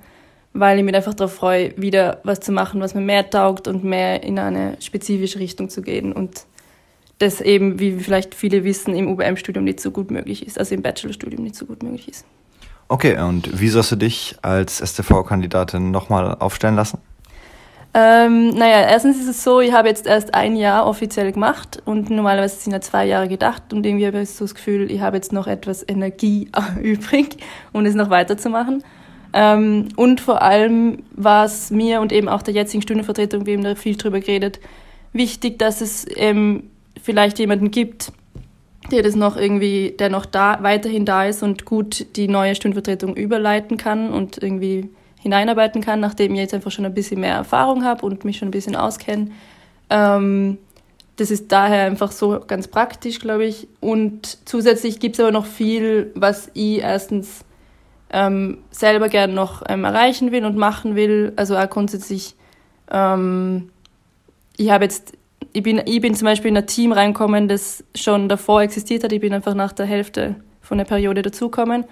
weil 0.55 0.79
ich 0.79 0.85
mich 0.85 0.95
einfach 0.95 1.14
darauf 1.14 1.35
freue, 1.35 1.77
wieder 1.77 2.21
was 2.23 2.40
zu 2.40 2.53
machen, 2.53 2.81
was 2.81 2.95
mir 2.95 3.01
mehr 3.01 3.29
taugt 3.29 3.69
und 3.69 3.85
mehr 3.85 4.23
in 4.23 4.38
eine 4.38 4.77
spezifische 4.81 5.40
Richtung 5.40 5.69
zu 5.69 5.83
gehen 5.83 6.12
und 6.12 6.47
das 7.19 7.40
eben, 7.40 7.79
wie 7.79 7.93
vielleicht 7.93 8.35
viele 8.35 8.64
wissen, 8.64 8.95
im 8.95 9.09
UBM-Studium 9.09 9.64
nicht 9.64 9.81
so 9.81 9.90
gut 9.90 10.11
möglich 10.11 10.47
ist, 10.47 10.59
also 10.59 10.75
im 10.75 10.83
Bachelorstudium 10.83 11.43
nicht 11.43 11.57
so 11.57 11.67
gut 11.67 11.83
möglich 11.83 12.09
ist. 12.09 12.25
Okay, 12.89 13.18
und 13.18 13.61
wie 13.61 13.68
sollst 13.68 13.93
du 13.93 13.97
dich 13.97 14.37
als 14.43 14.78
STV-Kandidatin 14.78 15.91
nochmal 15.91 16.37
aufstellen 16.39 16.76
lassen? 16.76 16.99
Ähm, 17.97 18.51
naja, 18.51 18.89
erstens 18.89 19.18
ist 19.20 19.28
es 19.28 19.45
so, 19.45 19.61
ich 19.61 19.72
habe 19.72 19.89
jetzt 19.89 20.07
erst 20.07 20.35
ein 20.35 20.57
Jahr 20.57 20.87
offiziell 20.87 21.31
gemacht 21.31 21.81
und 21.85 22.11
normalerweise 22.11 22.57
sind 22.57 22.72
ja 22.72 22.81
zwei 22.81 23.07
Jahre 23.07 23.28
gedacht 23.28 23.72
und 23.72 23.87
irgendwie 23.87 24.07
habe 24.07 24.20
ich 24.20 24.31
so 24.31 24.45
das 24.45 24.55
Gefühl, 24.55 24.91
ich 24.91 25.01
habe 25.01 25.16
jetzt 25.16 25.33
noch 25.33 25.47
etwas 25.47 25.85
Energie 25.87 26.51
übrig, 26.83 27.37
um 27.72 27.85
es 27.87 27.95
noch 27.95 28.11
weiterzumachen. 28.11 28.83
Ähm, 29.37 29.89
und 29.97 30.20
vor 30.20 30.43
allem 30.43 31.03
war 31.11 31.45
es 31.45 31.72
mir 31.72 32.01
und 32.01 32.12
eben 32.12 32.28
auch 32.28 32.41
der 32.41 32.55
jetzigen 32.55 32.82
Stundenvertretung, 32.82 33.47
wir 33.47 33.57
haben 33.57 33.64
da 33.64 33.74
viel 33.74 33.97
drüber 33.97 34.20
geredet, 34.20 34.61
wichtig, 35.12 35.59
dass 35.59 35.80
es 35.80 36.07
ähm, 36.14 36.70
vielleicht 37.03 37.41
jemanden 37.41 37.72
gibt, 37.72 38.12
der 38.93 39.03
das 39.03 39.16
noch 39.16 39.37
irgendwie, 39.37 39.91
der 39.99 40.09
noch 40.09 40.24
da, 40.24 40.62
weiterhin 40.62 41.05
da 41.05 41.24
ist 41.24 41.43
und 41.43 41.64
gut 41.64 42.07
die 42.14 42.28
neue 42.28 42.55
Stundenvertretung 42.55 43.16
überleiten 43.16 43.76
kann 43.76 44.12
und 44.12 44.41
irgendwie 44.41 44.89
hineinarbeiten 45.20 45.82
kann, 45.82 45.99
nachdem 45.99 46.35
ich 46.35 46.41
jetzt 46.41 46.55
einfach 46.55 46.70
schon 46.70 46.85
ein 46.85 46.95
bisschen 46.95 47.20
mehr 47.20 47.35
Erfahrung 47.35 47.85
habe 47.85 48.07
und 48.07 48.24
mich 48.24 48.39
schon 48.39 48.49
ein 48.49 48.53
bisschen 48.53 48.76
auskenne. 48.76 49.32
Ähm, 49.91 50.59
das 51.16 51.32
ist 51.32 51.51
daher 51.51 51.87
einfach 51.87 52.12
so 52.12 52.41
ganz 52.47 52.68
praktisch, 52.68 53.18
glaube 53.18 53.47
ich. 53.47 53.66
Und 53.80 54.39
zusätzlich 54.45 55.01
gibt 55.01 55.16
es 55.16 55.20
aber 55.20 55.32
noch 55.32 55.47
viel, 55.47 56.12
was 56.14 56.51
ich 56.55 56.78
erstens 56.78 57.45
ähm, 58.11 58.59
selber 58.70 59.09
gern 59.09 59.34
noch 59.34 59.62
ähm, 59.68 59.84
erreichen 59.84 60.32
will 60.32 60.44
und 60.44 60.57
machen 60.57 60.96
will. 60.96 61.32
Also 61.36 61.57
auch 61.57 61.68
grundsätzlich, 61.68 62.34
ähm, 62.90 63.70
ich 64.57 64.70
habe 64.70 64.84
jetzt, 64.84 65.12
ich 65.52 65.62
bin, 65.62 65.82
ich 65.84 66.00
bin 66.00 66.14
zum 66.14 66.26
Beispiel 66.26 66.50
in 66.50 66.57
ein 66.57 66.66
Team 66.66 66.92
reinkommen, 66.92 67.48
das 67.48 67.84
schon 67.94 68.28
davor 68.28 68.62
existiert 68.62 69.05
hat. 69.05 69.12
Ich 69.12 69.20
bin 69.20 69.32
einfach 69.32 69.55
nach 69.55 69.72
der 69.72 69.86
Hälfte 69.86 70.36
von 70.61 70.78
der 70.78 70.84
Periode 70.84 71.22
dazukommen. 71.22 71.84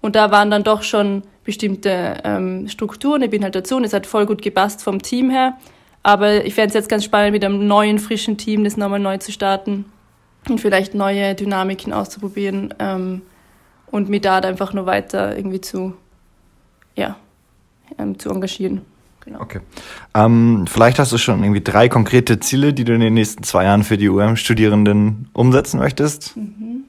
Und 0.00 0.16
da 0.16 0.30
waren 0.30 0.50
dann 0.50 0.64
doch 0.64 0.82
schon 0.82 1.22
bestimmte 1.44 2.18
ähm, 2.24 2.68
Strukturen. 2.68 3.22
Ich 3.22 3.30
bin 3.30 3.42
halt 3.42 3.54
dazu 3.54 3.76
und 3.76 3.84
es 3.84 3.92
hat 3.92 4.06
voll 4.06 4.26
gut 4.26 4.42
gepasst 4.42 4.82
vom 4.82 5.02
Team 5.02 5.30
her. 5.30 5.56
Aber 6.02 6.44
ich 6.44 6.54
fände 6.54 6.68
es 6.68 6.74
jetzt 6.74 6.88
ganz 6.88 7.04
spannend, 7.04 7.32
mit 7.32 7.44
einem 7.44 7.66
neuen, 7.66 7.98
frischen 7.98 8.38
Team 8.38 8.64
das 8.64 8.76
nochmal 8.76 9.00
neu 9.00 9.18
zu 9.18 9.32
starten 9.32 9.84
und 10.48 10.60
vielleicht 10.60 10.94
neue 10.94 11.34
Dynamiken 11.34 11.92
auszuprobieren 11.92 12.72
ähm, 12.78 13.22
und 13.90 14.08
mich 14.08 14.22
da 14.22 14.38
einfach 14.38 14.72
nur 14.72 14.86
weiter 14.86 15.36
irgendwie 15.36 15.60
zu, 15.60 15.94
ja, 16.96 17.16
ähm, 17.98 18.18
zu 18.18 18.30
engagieren. 18.30 18.82
Genau. 19.24 19.40
Okay. 19.40 19.60
Ähm, 20.14 20.64
vielleicht 20.66 20.98
hast 20.98 21.12
du 21.12 21.18
schon 21.18 21.42
irgendwie 21.42 21.60
drei 21.60 21.88
konkrete 21.88 22.40
Ziele, 22.40 22.72
die 22.72 22.84
du 22.84 22.94
in 22.94 23.00
den 23.00 23.14
nächsten 23.14 23.42
zwei 23.42 23.64
Jahren 23.64 23.82
für 23.82 23.98
die 23.98 24.08
UM-Studierenden 24.08 25.28
umsetzen 25.32 25.78
möchtest. 25.78 26.36
Mhm. 26.36 26.84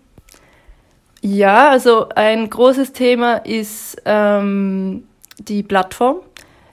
Ja, 1.22 1.70
also 1.70 2.10
ein 2.10 2.50
großes 2.50 2.94
Thema 2.94 3.36
ist 3.36 4.02
ähm, 4.06 5.04
die 5.38 5.62
Plattform. 5.62 6.18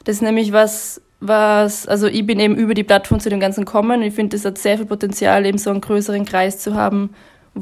Das 0.04 0.16
ist 0.16 0.22
nämlich 0.22 0.52
was, 0.52 1.02
was, 1.20 1.86
also 1.86 2.06
ich 2.06 2.24
bin 2.24 2.40
eben 2.40 2.56
über 2.56 2.72
die 2.72 2.84
Plattform 2.84 3.20
zu 3.20 3.28
dem 3.28 3.40
Ganzen 3.40 3.66
gekommen. 3.66 4.00
Ich 4.00 4.14
finde, 4.14 4.36
es 4.36 4.44
hat 4.46 4.56
sehr 4.56 4.78
viel 4.78 4.86
Potenzial, 4.86 5.44
eben 5.44 5.58
so 5.58 5.70
einen 5.70 5.82
größeren 5.82 6.24
Kreis 6.24 6.60
zu 6.60 6.74
haben, 6.74 7.10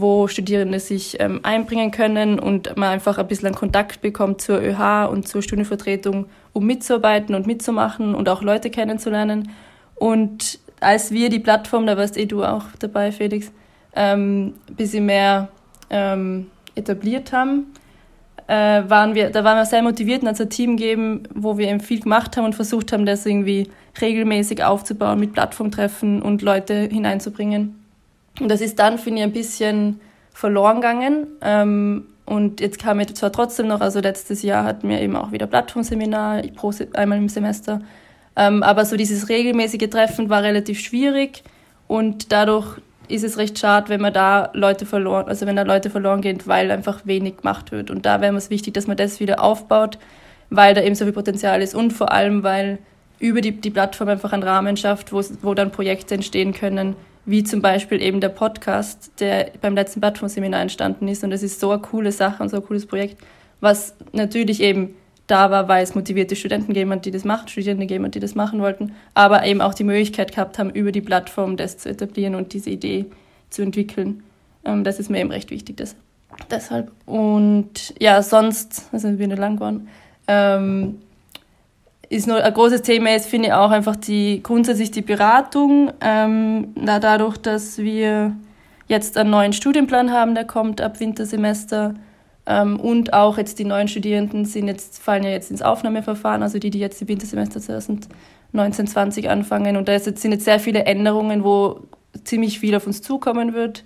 wo 0.01 0.29
Studierende 0.29 0.79
sich 0.79 1.19
ähm, 1.21 1.41
einbringen 1.43 1.91
können 1.91 2.39
und 2.39 2.77
man 2.77 2.91
einfach 2.91 3.19
ein 3.19 3.27
bisschen 3.27 3.55
Kontakt 3.55 4.01
bekommt 4.03 4.41
zur 4.41 4.61
ÖH 4.61 5.09
und 5.11 5.27
zur 5.27 5.43
Studienvertretung, 5.43 6.27
um 6.53 6.67
mitzuarbeiten 6.67 7.35
und 7.35 7.47
mitzumachen 7.47 8.15
und 8.15 8.29
auch 8.29 8.43
Leute 8.43 8.71
kennenzulernen. 8.71 9.51
Und 9.95 10.59
als 10.81 11.11
wir 11.11 11.31
die 11.31 11.39
Plattform, 11.39 11.87
da 11.87 11.97
warst 11.97 12.17
eh 12.17 12.27
du 12.27 12.45
auch 12.45 12.65
dabei, 12.79 13.11
Felix, 13.11 13.51
ähm, 13.95 14.55
ein 14.69 14.75
bisschen 14.75 15.07
mehr 15.07 15.49
ähm, 15.89 16.49
etabliert 16.75 17.33
haben, 17.33 17.73
äh, 18.49 18.83
waren 18.89 19.15
wir, 19.15 19.31
da 19.31 19.43
waren 19.45 19.57
wir 19.57 19.65
sehr 19.65 19.83
motiviert 19.83 20.23
und 20.23 20.29
als 20.29 20.41
ein 20.41 20.51
Team 20.51 20.77
gegeben, 20.77 21.23
wo 21.35 21.57
wir 21.59 21.69
eben 21.69 21.81
viel 21.81 22.01
gemacht 22.01 22.37
haben 22.37 22.45
und 22.45 22.55
versucht 22.55 22.93
haben, 22.93 23.07
das 23.07 23.25
irgendwie 23.25 23.71
regelmäßig 24.01 24.63
aufzubauen 24.63 25.19
mit 25.19 25.33
Plattformtreffen 25.33 26.21
und 26.21 26.43
Leute 26.43 26.89
hineinzubringen. 26.91 27.86
Und 28.41 28.49
das 28.49 28.61
ist 28.61 28.79
dann, 28.79 28.99
finde 28.99 29.21
ich, 29.21 29.25
ein 29.25 29.33
bisschen 29.33 30.01
verloren 30.33 30.77
gegangen. 30.77 31.27
Ähm, 31.41 32.07
und 32.27 32.61
jetzt 32.61 32.79
kam 32.79 32.99
mir 32.99 33.07
zwar 33.07 33.33
trotzdem 33.33 33.69
noch, 33.69 33.81
also 33.81 34.01
letztes 34.01 34.43
Jahr 34.43 34.65
hatten 34.65 34.89
wir 34.89 35.01
eben 35.01 35.17
auch 35.17 35.33
wieder 35.33 35.47
Plattformseminar, 35.47 36.43
einmal 36.95 37.19
im 37.19 37.29
Semester. 37.29 37.81
Ähm, 38.35 38.63
aber 38.63 38.85
so 38.85 38.97
dieses 38.97 39.29
regelmäßige 39.29 39.89
Treffen 39.89 40.29
war 40.29 40.43
relativ 40.43 40.81
schwierig 40.81 41.43
und 41.87 42.33
dadurch 42.33 42.79
ist 43.09 43.23
es 43.23 43.39
recht 43.39 43.59
schade, 43.59 43.89
wenn 43.89 44.01
man 44.01 44.13
da 44.13 44.51
Leute 44.53 44.85
verloren, 44.85 45.29
also 45.29 45.47
wenn 45.47 45.57
da 45.57 45.63
Leute 45.63 45.89
verloren 45.89 46.21
gehen, 46.21 46.39
weil 46.45 46.71
einfach 46.71 47.07
wenig 47.07 47.39
gemacht 47.39 47.71
wird. 47.71 47.91
Und 47.91 48.05
da 48.05 48.21
wäre 48.21 48.35
es 48.37 48.51
wichtig, 48.51 48.75
dass 48.75 48.89
man 48.89 48.97
das 48.97 49.21
wieder 49.21 49.41
aufbaut, 49.43 49.99
weil 50.51 50.75
da 50.75 50.83
eben 50.83 50.97
so 50.97 51.05
viel 51.05 51.15
Potenzial 51.15 51.63
ist 51.63 51.75
und 51.75 51.93
vor 51.93 52.13
allem, 52.13 52.43
weil 52.43 52.79
über 53.19 53.41
die, 53.41 53.53
die 53.53 53.71
Plattform 53.71 54.09
einfach 54.09 54.33
einen 54.33 54.43
Rahmen 54.43 54.77
schafft, 54.77 55.13
wo 55.13 55.55
dann 55.55 55.71
Projekte 55.71 56.15
entstehen 56.15 56.53
können, 56.53 56.97
wie 57.27 57.43
zum 57.43 57.61
Beispiel 57.61 58.01
eben 58.01 58.21
der 58.21 58.29
Podcast, 58.29 59.13
der 59.19 59.51
beim 59.61 59.75
letzten 59.75 60.01
Plattformseminar 60.01 60.63
entstanden 60.63 61.09
ist. 61.09 61.25
Und 61.25 61.31
das 61.31 61.43
ist 61.43 61.61
so 61.61 61.73
eine 61.73 61.83
coole 61.83 62.13
Sache 62.13 62.43
und 62.43 62.49
so 62.49 62.57
ein 62.57 62.65
cooles 62.65 62.87
Projekt, 62.87 63.19
was 63.61 63.95
natürlich 64.13 64.63
eben 64.63 64.95
da 65.27 65.51
war, 65.51 65.67
weil 65.67 65.83
es 65.83 65.97
motivierte 65.97 66.37
Studenten 66.37 66.69
gegeben 66.69 66.93
hat, 66.93 67.05
die 67.05 67.11
das 67.11 67.25
machen, 67.25 67.49
Studierende 67.49 67.87
gegeben 67.87 68.05
hat, 68.05 68.15
die 68.15 68.21
das 68.21 68.37
machen 68.37 68.61
wollten, 68.61 68.95
aber 69.15 69.45
eben 69.45 69.61
auch 69.61 69.75
die 69.75 69.83
Möglichkeit 69.83 70.33
gehabt 70.33 70.59
haben, 70.59 70.71
über 70.71 70.93
die 70.93 71.01
Plattform 71.01 71.57
das 71.57 71.79
zu 71.79 71.89
etablieren 71.89 72.37
und 72.37 72.53
diese 72.53 72.71
Idee 72.71 73.07
zu 73.51 73.63
entwickeln. 73.63 74.23
Ähm, 74.65 74.85
das 74.85 75.01
ist 75.01 75.11
mir 75.11 75.19
eben 75.19 75.33
recht 75.33 75.51
wichtig. 75.51 75.77
Das, 75.79 75.97
deshalb. 76.49 76.93
Und 77.07 77.93
ja, 77.99 78.23
sonst, 78.23 78.89
also 78.93 79.09
sind 79.09 79.19
wir 79.19 79.27
nur 79.27 79.37
lang 79.37 79.57
geworden, 79.57 79.89
ähm, 80.29 81.01
ist 82.09 82.27
nur 82.27 82.43
ein 82.43 82.55
großes 82.55 82.83
Thema 82.83 83.15
ist, 83.15 83.27
finde 83.27 83.49
ich 83.49 83.55
auch 83.55 83.71
einfach 83.71 83.97
die 83.97 84.43
grundsätzlich 84.43 84.91
die 84.91 85.03
Beratung. 85.03 85.93
Ähm, 86.01 86.75
dadurch, 86.77 87.37
dass 87.39 87.79
wir 87.79 88.37
jetzt 88.89 89.19
einen 89.19 89.31
neuen 89.31 89.53
Studienplan 89.53 90.13
haben, 90.13 90.35
der 90.35 90.45
kommt 90.45 90.81
ab 90.81 91.01
Wintersemester, 91.01 91.95
ähm, 92.47 92.79
und 92.79 93.13
auch 93.13 93.39
jetzt 93.39 93.59
die 93.59 93.65
neuen 93.65 93.89
Studierenden 93.89 94.45
sind 94.45 94.69
jetzt, 94.69 95.03
fallen 95.03 95.25
ja 95.25 95.31
jetzt 95.31 95.51
ins 95.51 95.63
Aufnahmeverfahren, 95.63 96.43
also 96.43 96.59
die, 96.59 96.71
die 96.71 96.79
jetzt 96.79 97.03
im 97.03 97.09
Wintersemester 97.09 97.61
2019, 97.61 98.87
20 98.87 99.29
anfangen. 99.29 99.77
Und 99.77 99.89
da 99.89 99.99
sind 99.99 100.25
jetzt 100.25 100.45
sehr 100.45 100.61
viele 100.61 100.85
Änderungen, 100.85 101.43
wo 101.43 101.81
ziemlich 102.25 102.61
viel 102.61 102.77
auf 102.77 102.87
uns 102.87 103.03
zukommen 103.03 103.53
wird, 103.53 103.85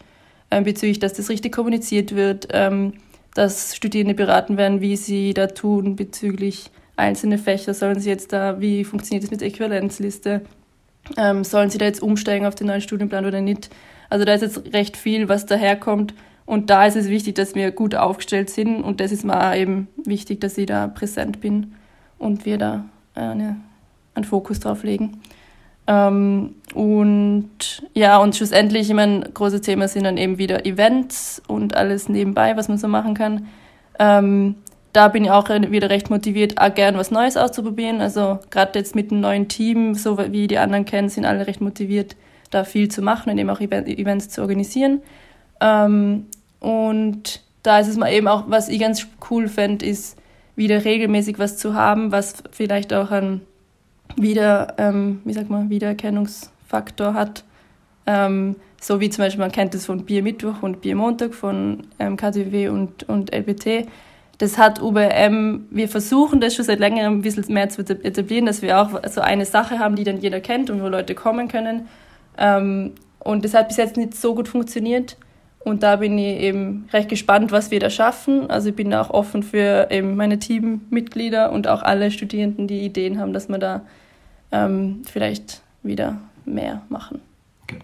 ähm, 0.51 0.64
bezüglich, 0.64 0.99
dass 0.99 1.14
das 1.14 1.31
richtig 1.31 1.53
kommuniziert 1.53 2.14
wird, 2.14 2.49
ähm, 2.53 2.93
dass 3.35 3.75
Studierende 3.75 4.14
beraten 4.14 4.57
werden, 4.59 4.81
wie 4.81 4.97
sie 4.97 5.33
da 5.33 5.47
tun 5.47 5.97
bezüglich 5.97 6.71
einzelne 7.01 7.38
Fächer. 7.38 7.74
Sollen 7.74 7.98
sie 8.01 8.09
jetzt 8.09 8.32
da, 8.32 8.61
wie 8.61 8.84
funktioniert 8.84 9.24
das 9.24 9.30
mit 9.30 9.40
der 9.40 9.48
Äquivalenzliste? 9.48 10.42
Ähm, 11.16 11.44
sollen 11.44 11.70
sie 11.70 11.78
da 11.78 11.86
jetzt 11.86 12.03
umsteigen 12.03 12.46
auf 12.46 12.55
den 12.55 12.66
neuen 12.66 12.80
Studienplan 12.80 13.26
oder 13.26 13.40
nicht? 13.40 13.70
Also 14.09 14.24
da 14.24 14.34
ist 14.34 14.42
jetzt 14.42 14.72
recht 14.72 14.96
viel, 14.96 15.28
was 15.28 15.46
daherkommt. 15.46 16.14
Und 16.46 16.68
da 16.68 16.84
ist 16.84 16.96
es 16.96 17.09
wichtig, 17.09 17.36
dass 17.36 17.55
wir 17.55 17.70
gut 17.70 17.94
aufgestellt 17.94 18.51
sind 18.51 18.82
und 18.82 18.98
das 18.98 19.12
ist 19.12 19.24
mir 19.24 19.57
eben 19.57 19.86
wichtig, 20.05 20.40
dass 20.40 20.59
ich 20.59 20.66
da 20.66 20.88
präsent 20.88 21.40
bin 21.40 21.74
und 22.18 22.44
wir 22.44 22.59
da 22.59 22.84
eine, 23.14 23.57
einen 24.14 24.24
Fokus 24.24 24.59
drauf 24.59 24.82
legen. 24.82 25.20
Ähm, 25.86 26.57
und 26.74 27.82
ja, 27.94 28.18
und 28.18 28.34
schlussendlich, 28.34 28.88
ich 28.88 28.94
meine, 28.94 29.30
große 29.32 29.61
Themen 29.61 29.86
sind 29.86 30.05
dann 30.05 30.16
eben 30.16 30.38
wieder 30.38 30.66
Events 30.66 31.40
und 31.46 31.76
alles 31.76 32.09
nebenbei, 32.09 32.57
was 32.57 32.68
man 32.68 32.78
so 32.78 32.88
machen 32.88 33.14
kann. 33.14 33.46
Ähm, 34.01 34.57
da 34.93 35.09
bin 35.09 35.24
ich 35.24 35.30
auch 35.30 35.49
wieder 35.49 35.91
recht 35.91 36.11
motiviert, 36.11 36.61
auch 36.61 36.74
gern 36.74 36.97
was 36.97 37.11
Neues 37.11 37.36
auszuprobieren. 37.36 38.01
Also 38.01 38.38
gerade 38.51 38.78
jetzt 38.78 38.95
mit 38.95 39.11
einem 39.11 39.20
neuen 39.20 39.49
Team, 39.49 39.95
so 39.95 40.18
wie 40.18 40.49
die 40.49 40.59
anderen 40.59 40.84
kennen, 40.84 41.09
sind 41.09 41.24
alle 41.24 41.47
recht 41.47 41.61
motiviert, 41.61 42.16
da 42.51 42.64
viel 42.64 42.88
zu 42.88 43.01
machen 43.03 43.30
und 43.30 43.38
eben 43.38 43.51
auch 43.51 43.61
Events 43.61 44.30
zu 44.30 44.41
organisieren. 44.41 45.03
Ähm, 45.61 46.26
und 46.59 47.41
da 47.62 47.78
ist 47.78 47.88
es 47.88 47.97
mal 47.97 48.12
eben 48.12 48.26
auch, 48.26 48.45
was 48.49 48.68
ich 48.68 48.80
ganz 48.80 49.07
cool 49.30 49.49
fände, 49.49 49.86
ist 49.86 50.16
wieder 50.57 50.84
regelmäßig 50.84 51.38
was 51.38 51.57
zu 51.57 51.74
haben, 51.74 52.11
was 52.11 52.43
vielleicht 52.51 52.93
auch 52.93 53.11
einen 53.11 53.43
wieder, 54.16 54.74
ähm, 54.78 55.20
wie 55.24 55.32
sagt 55.32 55.51
man, 55.51 55.70
Wiedererkennungsfaktor 55.70 57.14
hat. 57.14 57.45
Ähm, 58.07 58.57
so 58.80 59.01
wie 59.01 59.11
zum 59.11 59.24
Beispiel, 59.24 59.41
man 59.41 59.53
kennt 59.53 59.74
es 59.74 59.86
von 59.86 60.05
Bier 60.05 60.22
Mittwoch 60.22 60.62
und 60.62 60.80
Bier 60.80 60.97
Montag 60.97 61.34
von 61.34 61.86
ähm, 61.99 62.16
KTW 62.16 62.68
und, 62.68 63.09
und 63.09 63.32
LBT. 63.32 63.86
Das 64.41 64.57
hat 64.57 64.80
UBM, 64.80 65.66
wir 65.70 65.86
versuchen 65.86 66.41
das 66.41 66.55
schon 66.55 66.64
seit 66.64 66.78
längerem 66.78 67.18
ein 67.18 67.20
bisschen 67.20 67.53
mehr 67.53 67.68
zu 67.68 67.82
etablieren, 67.82 68.47
dass 68.47 68.62
wir 68.62 68.80
auch 68.80 68.99
so 69.07 69.20
eine 69.20 69.45
Sache 69.45 69.78
haben, 69.78 69.97
die 69.97 70.05
dann 70.05 70.18
jeder 70.18 70.41
kennt 70.41 70.70
und 70.70 70.82
wo 70.82 70.88
Leute 70.88 71.14
kommen 71.14 71.47
können. 71.49 71.88
Ähm, 72.38 72.93
und 73.18 73.45
das 73.45 73.53
hat 73.53 73.68
bis 73.68 73.76
jetzt 73.76 73.99
nicht 73.99 74.14
so 74.14 74.34
gut 74.34 74.49
funktioniert. 74.49 75.18
Und 75.59 75.82
da 75.82 75.97
bin 75.97 76.16
ich 76.16 76.41
eben 76.41 76.88
recht 76.91 77.11
gespannt, 77.11 77.53
was 77.53 77.70
wir 77.70 77.80
da 77.80 77.91
schaffen. 77.91 78.49
Also 78.49 78.70
ich 78.70 78.74
bin 78.74 78.95
auch 78.95 79.11
offen 79.11 79.43
für 79.43 79.88
eben 79.91 80.16
meine 80.16 80.38
Teammitglieder 80.38 81.53
und 81.53 81.68
auch 81.68 81.82
alle 81.82 82.11
Studierenden, 82.11 82.66
die 82.66 82.80
Ideen 82.80 83.20
haben, 83.20 83.34
dass 83.34 83.51
wir 83.51 83.59
da 83.59 83.82
ähm, 84.53 85.03
vielleicht 85.05 85.61
wieder 85.82 86.16
mehr 86.47 86.80
machen. 86.88 87.20
Okay. 87.64 87.80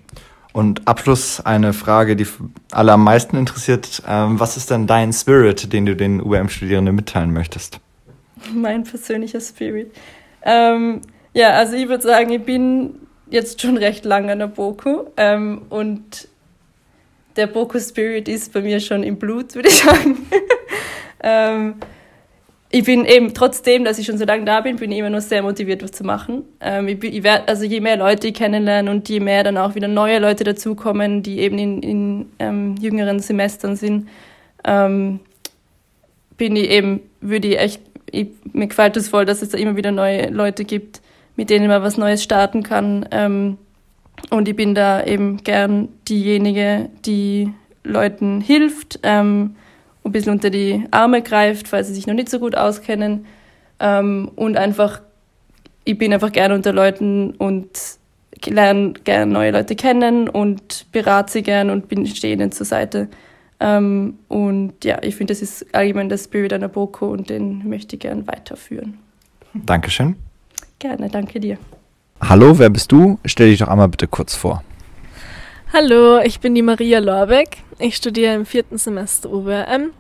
Und 0.57 0.89
Abschluss 0.89 1.45
eine 1.45 1.75
Frage, 1.75 2.17
die 2.17 2.27
alle 2.73 2.93
am 2.93 3.05
meisten 3.05 3.37
interessiert. 3.37 4.03
Ähm, 4.09 4.41
was 4.41 4.57
ist 4.57 4.71
denn 4.71 4.87
dein 4.87 5.13
Spirit, 5.13 5.71
den 5.75 5.85
du 5.85 5.95
den 5.95 6.19
UM-Studierenden 6.19 6.95
mitteilen 6.95 7.31
möchtest? 7.31 7.79
Mein 8.55 8.85
persönlicher 8.85 9.43
Spirit. 9.43 9.93
Ähm, 10.43 11.03
ja, 11.35 11.51
also 11.51 11.77
ich 11.77 11.91
würde 11.91 12.03
sagen, 12.03 12.31
ich 12.31 12.43
bin 12.43 12.95
jetzt 13.29 13.61
schon 13.61 13.77
recht 13.77 14.07
lange 14.07 14.33
an 14.33 14.39
der 14.39 14.47
BOKU 14.47 15.09
ähm, 15.19 15.61
und 15.69 16.27
der 17.37 17.49
Boko 17.49 17.79
Spirit 17.79 18.27
ist 18.27 18.55
bei 18.55 18.63
mir 18.63 18.81
schon 18.81 19.03
im 19.03 19.19
Blut, 19.19 19.55
würde 19.55 19.69
ich 19.69 19.75
sagen. 19.85 20.27
ähm, 21.23 21.75
ich 22.71 22.85
bin 22.85 23.05
eben, 23.05 23.33
trotzdem, 23.33 23.85
dass 23.85 23.99
ich 23.99 24.07
schon 24.07 24.19
so 24.19 24.25
lange 24.25 24.45
da 24.45 24.61
bin, 24.61 24.77
bin 24.77 24.93
ich 24.93 24.99
immer 24.99 25.11
noch 25.11 25.21
sehr 25.21 25.43
motiviert, 25.43 25.83
was 25.83 25.93
zu 25.93 26.05
machen. 26.05 26.45
Ähm, 26.61 26.89
ich, 26.89 27.03
ich 27.03 27.23
werd, 27.23 27.49
also 27.49 27.65
je 27.65 27.81
mehr 27.81 27.97
Leute 27.97 28.29
ich 28.29 28.35
kennenlerne 28.35 28.91
und 28.91 29.09
je 29.09 29.21
mehr 29.21 29.45
dann 29.45 29.57
auch 29.57 29.75
wieder 29.75 29.89
neue 29.89 30.19
Leute 30.19 30.45
dazukommen, 30.45 31.23
die 31.23 31.39
eben 31.39 31.59
in, 31.59 31.83
in 31.83 32.27
ähm, 32.39 32.75
jüngeren 32.81 33.21
Semestern 33.21 33.77
sind, 33.77 34.09
ähm, 34.65 35.21
bin 36.37 36.57
ich 36.57 36.71
eben, 36.71 37.01
würde 37.21 37.49
ich 37.49 37.59
echt, 37.59 37.81
ich, 38.11 38.29
mir 38.53 38.67
gefällt 38.67 38.97
es 38.97 39.09
voll, 39.09 39.25
dass 39.25 39.43
es 39.43 39.51
da 39.51 39.59
immer 39.59 39.77
wieder 39.77 39.93
neue 39.93 40.29
Leute 40.31 40.65
gibt, 40.65 41.01
mit 41.37 41.51
denen 41.51 41.69
man 41.69 41.83
was 41.83 41.97
Neues 41.97 42.23
starten 42.23 42.63
kann. 42.63 43.07
Ähm, 43.11 43.59
Und 44.31 44.49
ich 44.49 44.57
bin 44.57 44.75
da 44.75 45.05
eben 45.05 45.45
gern 45.45 45.89
diejenige, 46.09 46.89
die 47.05 47.53
Leuten 47.85 48.41
hilft, 48.41 48.99
ähm, 49.03 49.57
ein 50.07 50.13
bisschen 50.13 50.33
unter 50.33 50.51
die 50.51 50.85
Arme 50.91 51.23
greift, 51.23 51.69
falls 51.69 51.89
sie 51.89 51.95
sich 51.95 52.07
noch 52.07 52.15
nicht 52.15 52.29
so 52.29 52.39
gut 52.39 52.57
auskennen. 52.57 53.27
Ähm, 53.79 54.31
und 54.37 54.57
einfach, 54.57 55.03
ich 55.85 55.99
bin 55.99 56.13
einfach 56.13 56.33
gern 56.33 56.53
unter 56.53 56.73
Leuten 56.73 57.33
und 57.33 57.69
lerne 58.45 58.93
gern 59.05 59.31
neue 59.31 59.51
Leute 59.51 59.77
kennen 59.77 60.29
und 60.29 60.87
berate 60.93 61.33
sie 61.33 61.43
gern 61.43 61.71
und 61.71 61.89
bin 61.89 62.07
stehenden 62.07 62.53
zur 62.53 62.67
Seite. 62.67 63.09
Ähm, 63.59 64.19
und 64.29 64.85
ja, 64.85 64.99
ich 65.03 65.17
finde, 65.17 65.33
das 65.33 65.43
ist 65.43 65.75
allgemein 65.75 66.09
der 66.09 66.19
Spirit 66.19 66.53
einer 66.53 66.69
Boko 66.69 67.07
und 67.07 67.31
den 67.31 67.69
möchte 67.69 67.97
ich 67.97 68.01
gern 68.01 68.27
weiterführen. 68.27 68.99
Dankeschön. 69.55 70.17
Gerne, 70.79 71.09
danke 71.09 71.41
dir. 71.41 71.57
Hallo, 72.21 72.59
wer 72.59 72.71
bist 72.71 72.93
du? 72.93 73.19
Stell 73.25 73.51
dich 73.51 73.61
doch 73.61 73.69
einmal 73.69 73.89
bitte 73.89 74.07
kurz 74.07 74.35
vor. 74.35 74.63
Hallo, 75.73 76.21
ich 76.21 76.39
bin 76.39 76.55
die 76.55 76.63
Maria 76.63 77.01
Lorbeck. 77.01 77.59
Ich 77.81 77.97
studiere 77.97 78.35
im 78.35 78.47
vierten 78.47 78.79
Semester 78.79 79.29
UWM 79.31 79.91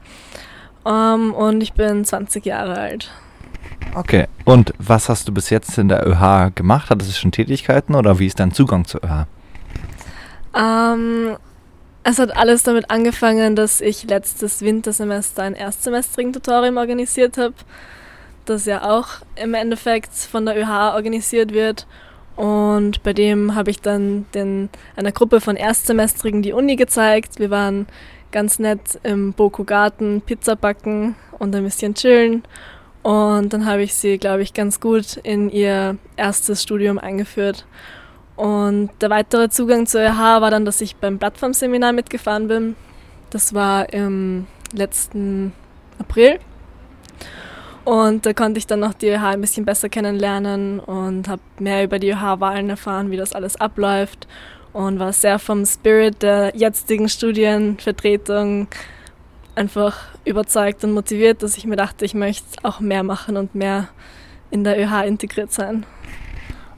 um, 0.85 0.93
ähm, 0.93 1.35
und 1.35 1.61
ich 1.61 1.73
bin 1.73 2.05
20 2.05 2.47
Jahre 2.47 2.79
alt. 2.79 3.11
Okay, 3.95 4.29
und 4.45 4.73
was 4.79 5.09
hast 5.09 5.27
du 5.27 5.35
bis 5.35 5.51
jetzt 5.51 5.77
in 5.77 5.89
der 5.89 6.07
ÖH 6.07 6.53
gemacht? 6.55 6.89
Hattest 6.89 7.11
du 7.11 7.15
schon 7.15 7.33
Tätigkeiten 7.33 7.97
oder 7.97 8.21
wie 8.21 8.27
ist 8.27 8.39
dein 8.39 8.53
Zugang 8.53 8.85
zur 8.85 9.03
ÖH? 9.05 9.27
Um, 10.55 10.63
ähm, 10.63 11.37
es 12.05 12.21
hat 12.21 12.37
alles 12.37 12.63
damit 12.63 12.89
angefangen, 12.89 13.57
dass 13.57 13.81
ich 13.81 14.05
letztes 14.05 14.63
Wintersemester 14.63 15.43
ein 15.43 15.55
erstsemestrigen 15.55 16.33
Tutorium 16.33 16.77
organisiert 16.77 17.39
habe, 17.39 17.55
das 18.45 18.67
ja 18.67 18.89
auch 18.89 19.09
im 19.35 19.55
Endeffekt 19.55 20.15
von 20.15 20.47
der 20.47 20.57
ÖH 20.57 20.95
organisiert 20.95 21.53
wird. 21.53 21.89
Und 22.37 23.03
bei 23.03 23.15
dem 23.15 23.55
habe 23.55 23.71
ich 23.71 23.81
dann 23.81 24.27
den, 24.35 24.69
einer 24.95 25.13
Gruppe 25.13 25.41
von 25.41 25.57
Erstsemestrigen 25.57 26.43
die 26.43 26.53
Uni 26.53 26.77
gezeigt. 26.77 27.39
Wir 27.39 27.51
waren 27.51 27.87
ganz 28.31 28.59
nett 28.59 29.01
im 29.03 29.33
Boku 29.33 29.65
Garten, 29.65 30.21
Pizza 30.21 30.55
backen 30.55 31.17
und 31.39 31.55
ein 31.55 31.65
bisschen 31.65 31.95
chillen. 31.95 32.43
Und 33.03 33.53
dann 33.53 33.65
habe 33.67 33.83
ich 33.83 33.95
sie, 33.95 34.19
glaube 34.19 34.43
ich, 34.43 34.53
ganz 34.53 34.81
gut 34.81 35.17
in 35.23 35.49
ihr 35.49 35.97
erstes 36.17 36.63
Studium 36.63 36.99
eingeführt. 36.99 37.65
Und 38.37 38.91
der 39.01 39.09
weitere 39.09 39.49
Zugang 39.49 39.87
zur 39.87 40.03
ÖH 40.03 40.19
war 40.19 40.51
dann, 40.51 40.67
dass 40.67 40.83
ich 40.83 40.97
beim 40.97 41.19
Plattformseminar 41.19 41.93
mitgefahren 41.93 42.49
bin. 42.49 42.77
Das 43.31 43.55
war 43.55 43.93
im 43.93 44.47
letzten 44.73 45.53
April. 45.99 46.39
Und 47.87 48.27
da 48.27 48.33
konnte 48.33 48.59
ich 48.59 48.67
dann 48.67 48.81
noch 48.81 48.95
die 48.95 49.11
ÖH 49.11 49.23
ein 49.23 49.41
bisschen 49.41 49.65
besser 49.65 49.89
kennenlernen 49.89 50.81
und 50.81 51.29
habe 51.29 51.41
mehr 51.61 51.85
über 51.85 52.01
die 52.01 52.11
ÖH-Wahlen 52.11 52.69
erfahren, 52.69 53.13
wie 53.13 53.17
das 53.17 53.33
alles 53.33 53.55
abläuft. 53.55 54.27
Und 54.73 54.99
war 54.99 55.13
sehr 55.13 55.39
vom 55.39 55.65
Spirit 55.65 56.21
der 56.21 56.51
jetzigen 56.57 57.09
Studienvertretung 57.09 58.67
einfach 59.55 59.97
überzeugt 60.25 60.83
und 60.83 60.95
motiviert, 60.95 61.45
dass 61.45 61.57
ich 61.57 61.65
mir 61.65 61.77
dachte, 61.77 62.05
ich 62.05 62.15
möchte 62.15 62.45
auch 62.65 62.81
mehr 62.81 63.05
machen 63.05 63.37
und 63.37 63.55
mehr 63.55 63.87
in 64.51 64.65
der 64.65 64.77
ÖH 64.81 65.07
integriert 65.07 65.53
sein. 65.53 65.87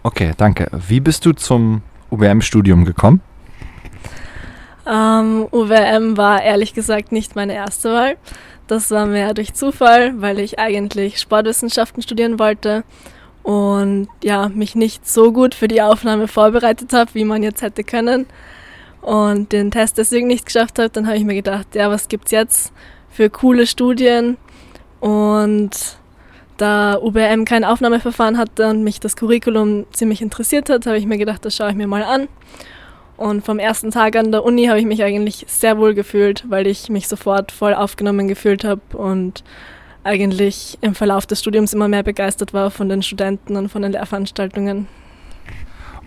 Okay, 0.03 0.33
danke. 0.37 0.69
Wie 0.73 1.01
bist 1.01 1.25
du 1.25 1.33
zum 1.33 1.81
UWM-Studium 2.11 2.85
gekommen? 2.85 3.23
Ähm, 4.89 5.47
UWM 5.53 6.16
war 6.16 6.43
ehrlich 6.43 6.72
gesagt 6.72 7.12
nicht 7.12 7.36
meine 7.36 7.55
erste 7.55 7.93
Wahl. 7.93 8.16
Das 8.66 8.91
war 8.91 9.07
mehr 9.07 9.34
durch 9.34 9.55
Zufall, 9.55 10.20
weil 10.20 10.39
ich 10.39 10.59
eigentlich 10.59 11.18
Sportwissenschaften 11.18 12.03
studieren 12.03 12.39
wollte 12.39 12.84
und 13.43 14.09
ja, 14.22 14.49
mich 14.49 14.74
nicht 14.74 15.09
so 15.09 15.32
gut 15.32 15.55
für 15.55 15.68
die 15.68 15.80
Aufnahme 15.80 16.28
vorbereitet 16.28 16.93
habe, 16.93 17.14
wie 17.14 17.24
man 17.24 17.43
jetzt 17.43 17.62
hätte 17.62 17.82
können 17.82 18.26
und 19.01 19.53
den 19.53 19.70
Test 19.70 19.97
deswegen 19.97 20.26
nicht 20.26 20.45
geschafft 20.45 20.78
habe, 20.78 20.91
dann 20.91 21.07
habe 21.07 21.16
ich 21.16 21.24
mir 21.24 21.34
gedacht, 21.34 21.74
ja, 21.74 21.91
was 21.91 22.09
gibt's 22.09 22.30
jetzt 22.30 22.72
für 23.11 23.30
coole 23.30 23.66
Studien 23.66 24.36
und 25.01 25.70
da 26.59 26.99
UBM 27.01 27.45
kein 27.45 27.64
Aufnahmeverfahren 27.64 28.36
hatte 28.36 28.68
und 28.68 28.82
mich 28.84 29.01
das 29.01 29.16
Curriculum 29.16 29.86
ziemlich 29.93 30.20
interessiert 30.20 30.68
hat, 30.68 30.86
habe 30.86 30.99
ich 30.99 31.07
mir 31.07 31.18
gedacht, 31.18 31.45
das 31.45 31.57
schaue 31.57 31.70
ich 31.70 31.76
mir 31.76 31.86
mal 31.86 32.03
an. 32.03 32.28
Und 33.19 33.45
vom 33.45 33.59
ersten 33.59 33.91
Tag 33.91 34.16
an 34.16 34.33
der 34.33 34.45
Uni 34.45 34.66
habe 34.66 34.79
ich 34.79 34.87
mich 34.87 35.03
eigentlich 35.03 35.45
sehr 35.47 35.77
wohl 35.77 35.93
gefühlt, 35.93 36.45
weil 36.49 36.66
ich 36.66 36.89
mich 36.89 37.09
sofort 37.09 37.53
voll 37.53 37.75
aufgenommen 37.75 38.29
gefühlt 38.29 38.64
habe 38.64 38.81
und 38.97 39.45
eigentlich 40.05 40.79
im 40.81 40.95
Verlauf 40.95 41.27
des 41.27 41.41
Studiums 41.41 41.75
immer 41.75 41.89
mehr 41.89 42.03
begeistert 42.03 42.55
war 42.55 42.71
von 42.71 42.89
den 42.89 43.03
Studenten 43.03 43.57
und 43.57 43.69
von 43.69 43.83
den 43.83 43.93
Lehrveranstaltungen. 43.93 44.87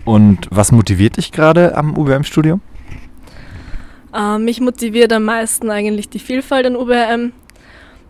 Und 0.04 0.48
was 0.50 0.72
motiviert 0.72 1.18
dich 1.18 1.30
gerade 1.30 1.76
am 1.76 1.96
UBM-Studium? 1.96 2.60
Äh, 4.12 4.38
mich 4.38 4.60
motiviert 4.60 5.12
am 5.12 5.24
meisten 5.24 5.70
eigentlich 5.70 6.08
die 6.08 6.18
Vielfalt 6.18 6.66
an 6.66 6.74
UBM 6.74 7.32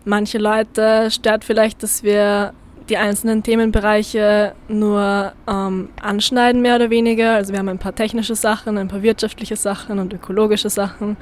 Manche 0.05 0.37
Leute 0.37 1.09
stört 1.11 1.45
vielleicht, 1.45 1.81
dass 1.81 2.03
wir 2.03 2.53
die 2.89 2.97
einzelnen 2.97 3.43
Themenbereiche 3.43 4.53
nur 4.67 5.33
ähm, 5.47 5.89
anschneiden, 6.01 6.61
mehr 6.61 6.75
oder 6.75 6.89
weniger. 6.89 7.35
Also 7.35 7.53
wir 7.53 7.59
haben 7.59 7.69
ein 7.69 7.79
paar 7.79 7.95
technische 7.95 8.35
Sachen, 8.35 8.77
ein 8.77 8.87
paar 8.87 9.03
wirtschaftliche 9.03 9.55
Sachen 9.55 9.99
und 9.99 10.13
ökologische 10.13 10.69
Sachen. 10.69 11.17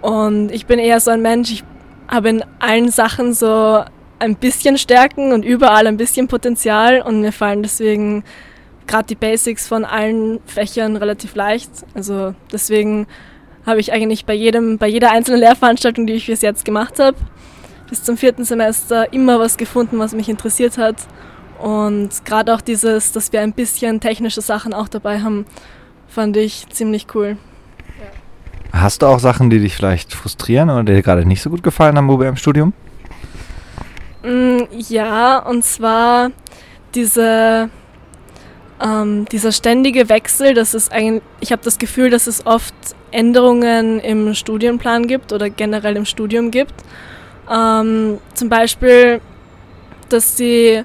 Und 0.00 0.50
ich 0.52 0.66
bin 0.66 0.78
eher 0.78 1.00
so 1.00 1.10
ein 1.10 1.22
Mensch, 1.22 1.50
ich 1.50 1.64
habe 2.08 2.28
in 2.30 2.44
allen 2.60 2.90
Sachen 2.90 3.34
so 3.34 3.82
ein 4.18 4.36
bisschen 4.36 4.78
Stärken 4.78 5.32
und 5.32 5.44
überall 5.44 5.86
ein 5.86 5.96
bisschen 5.96 6.28
Potenzial 6.28 7.02
und 7.02 7.20
mir 7.20 7.32
fallen 7.32 7.62
deswegen 7.62 8.24
gerade 8.86 9.06
die 9.06 9.14
Basics 9.14 9.68
von 9.68 9.84
allen 9.84 10.40
Fächern 10.46 10.96
relativ 10.96 11.34
leicht. 11.34 11.70
Also 11.94 12.34
deswegen 12.52 13.06
habe 13.66 13.80
ich 13.80 13.92
eigentlich 13.92 14.24
bei 14.24 14.34
jedem, 14.34 14.78
bei 14.78 14.88
jeder 14.88 15.12
einzelnen 15.12 15.40
Lehrveranstaltung, 15.40 16.06
die 16.06 16.14
ich 16.14 16.26
bis 16.26 16.40
jetzt 16.40 16.64
gemacht 16.64 16.98
habe, 16.98 17.16
bis 17.88 18.02
zum 18.02 18.16
vierten 18.16 18.44
Semester 18.44 19.12
immer 19.12 19.38
was 19.38 19.56
gefunden, 19.56 19.98
was 19.98 20.12
mich 20.12 20.28
interessiert 20.28 20.78
hat. 20.78 20.96
Und 21.58 22.10
gerade 22.24 22.54
auch 22.54 22.60
dieses, 22.60 23.12
dass 23.12 23.32
wir 23.32 23.40
ein 23.40 23.52
bisschen 23.52 24.00
technische 24.00 24.40
Sachen 24.40 24.72
auch 24.72 24.88
dabei 24.88 25.20
haben, 25.20 25.44
fand 26.06 26.36
ich 26.36 26.68
ziemlich 26.68 27.06
cool. 27.14 27.36
Hast 28.72 29.02
du 29.02 29.06
auch 29.06 29.18
Sachen, 29.18 29.50
die 29.50 29.58
dich 29.58 29.74
vielleicht 29.74 30.14
frustrieren 30.14 30.70
oder 30.70 30.84
dir 30.84 31.02
gerade 31.02 31.24
nicht 31.24 31.42
so 31.42 31.50
gut 31.50 31.62
gefallen 31.62 31.96
am 31.96 32.10
UBM-Studium? 32.10 32.72
Mm, 34.22 34.58
ja, 34.70 35.38
und 35.38 35.64
zwar 35.64 36.30
diese, 36.94 37.70
ähm, 38.82 39.24
dieser 39.32 39.52
ständige 39.52 40.08
Wechsel, 40.08 40.54
dass 40.54 40.74
es 40.74 40.90
eigentlich, 40.90 41.22
ich 41.40 41.50
habe 41.50 41.62
das 41.64 41.78
Gefühl, 41.78 42.10
dass 42.10 42.26
es 42.26 42.46
oft 42.46 42.74
Änderungen 43.10 44.00
im 44.00 44.34
Studienplan 44.34 45.06
gibt 45.06 45.32
oder 45.32 45.50
generell 45.50 45.96
im 45.96 46.04
Studium 46.04 46.50
gibt. 46.50 46.74
Ähm, 47.50 48.18
zum 48.34 48.48
Beispiel, 48.48 49.20
dass 50.08 50.34
die 50.34 50.82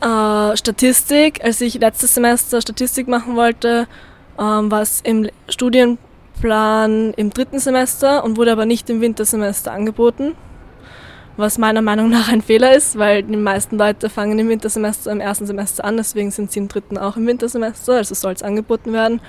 äh, 0.00 0.56
Statistik, 0.56 1.44
als 1.44 1.60
ich 1.60 1.74
letztes 1.74 2.14
Semester 2.14 2.60
Statistik 2.60 3.08
machen 3.08 3.36
wollte, 3.36 3.86
ähm, 4.38 4.70
war 4.70 4.82
es 4.82 5.00
im 5.00 5.28
Studienplan 5.48 7.14
im 7.14 7.30
dritten 7.30 7.58
Semester 7.58 8.24
und 8.24 8.36
wurde 8.36 8.52
aber 8.52 8.66
nicht 8.66 8.90
im 8.90 9.00
Wintersemester 9.00 9.72
angeboten. 9.72 10.34
Was 11.36 11.58
meiner 11.58 11.82
Meinung 11.82 12.10
nach 12.10 12.30
ein 12.30 12.42
Fehler 12.42 12.76
ist, 12.76 12.96
weil 12.96 13.24
die 13.24 13.36
meisten 13.36 13.76
Leute 13.76 14.08
fangen 14.08 14.38
im 14.38 14.48
Wintersemester 14.48 15.10
im 15.10 15.20
ersten 15.20 15.46
Semester 15.46 15.84
an, 15.84 15.96
deswegen 15.96 16.30
sind 16.30 16.52
sie 16.52 16.60
im 16.60 16.68
dritten 16.68 16.96
auch 16.96 17.16
im 17.16 17.26
Wintersemester, 17.26 17.94
also 17.94 18.14
soll 18.14 18.32
es 18.34 18.42
angeboten 18.42 18.92
werden. 18.92 19.20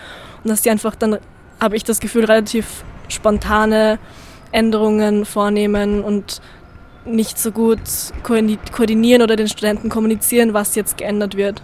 Und 0.43 0.49
dass 0.49 0.62
sie 0.62 0.70
einfach 0.70 0.93
dann, 0.93 1.18
habe 1.60 1.76
ich 1.76 1.84
das 1.84 1.99
Gefühl, 1.99 2.26
relativ 2.26 2.84
spontane 3.08 3.97
Änderungen 4.52 5.26
vornehmen 5.26 6.04
und 6.04 6.41
nicht 7.06 7.38
so 7.38 7.52
gut 7.52 7.80
koordinieren 8.24 9.22
oder 9.22 9.36
den 9.36 9.48
Studenten 9.48 9.89
kommunizieren, 9.89 10.54
was 10.54 10.76
jetzt 10.76 10.98
geändert 10.98 11.38
wird. 11.38 11.62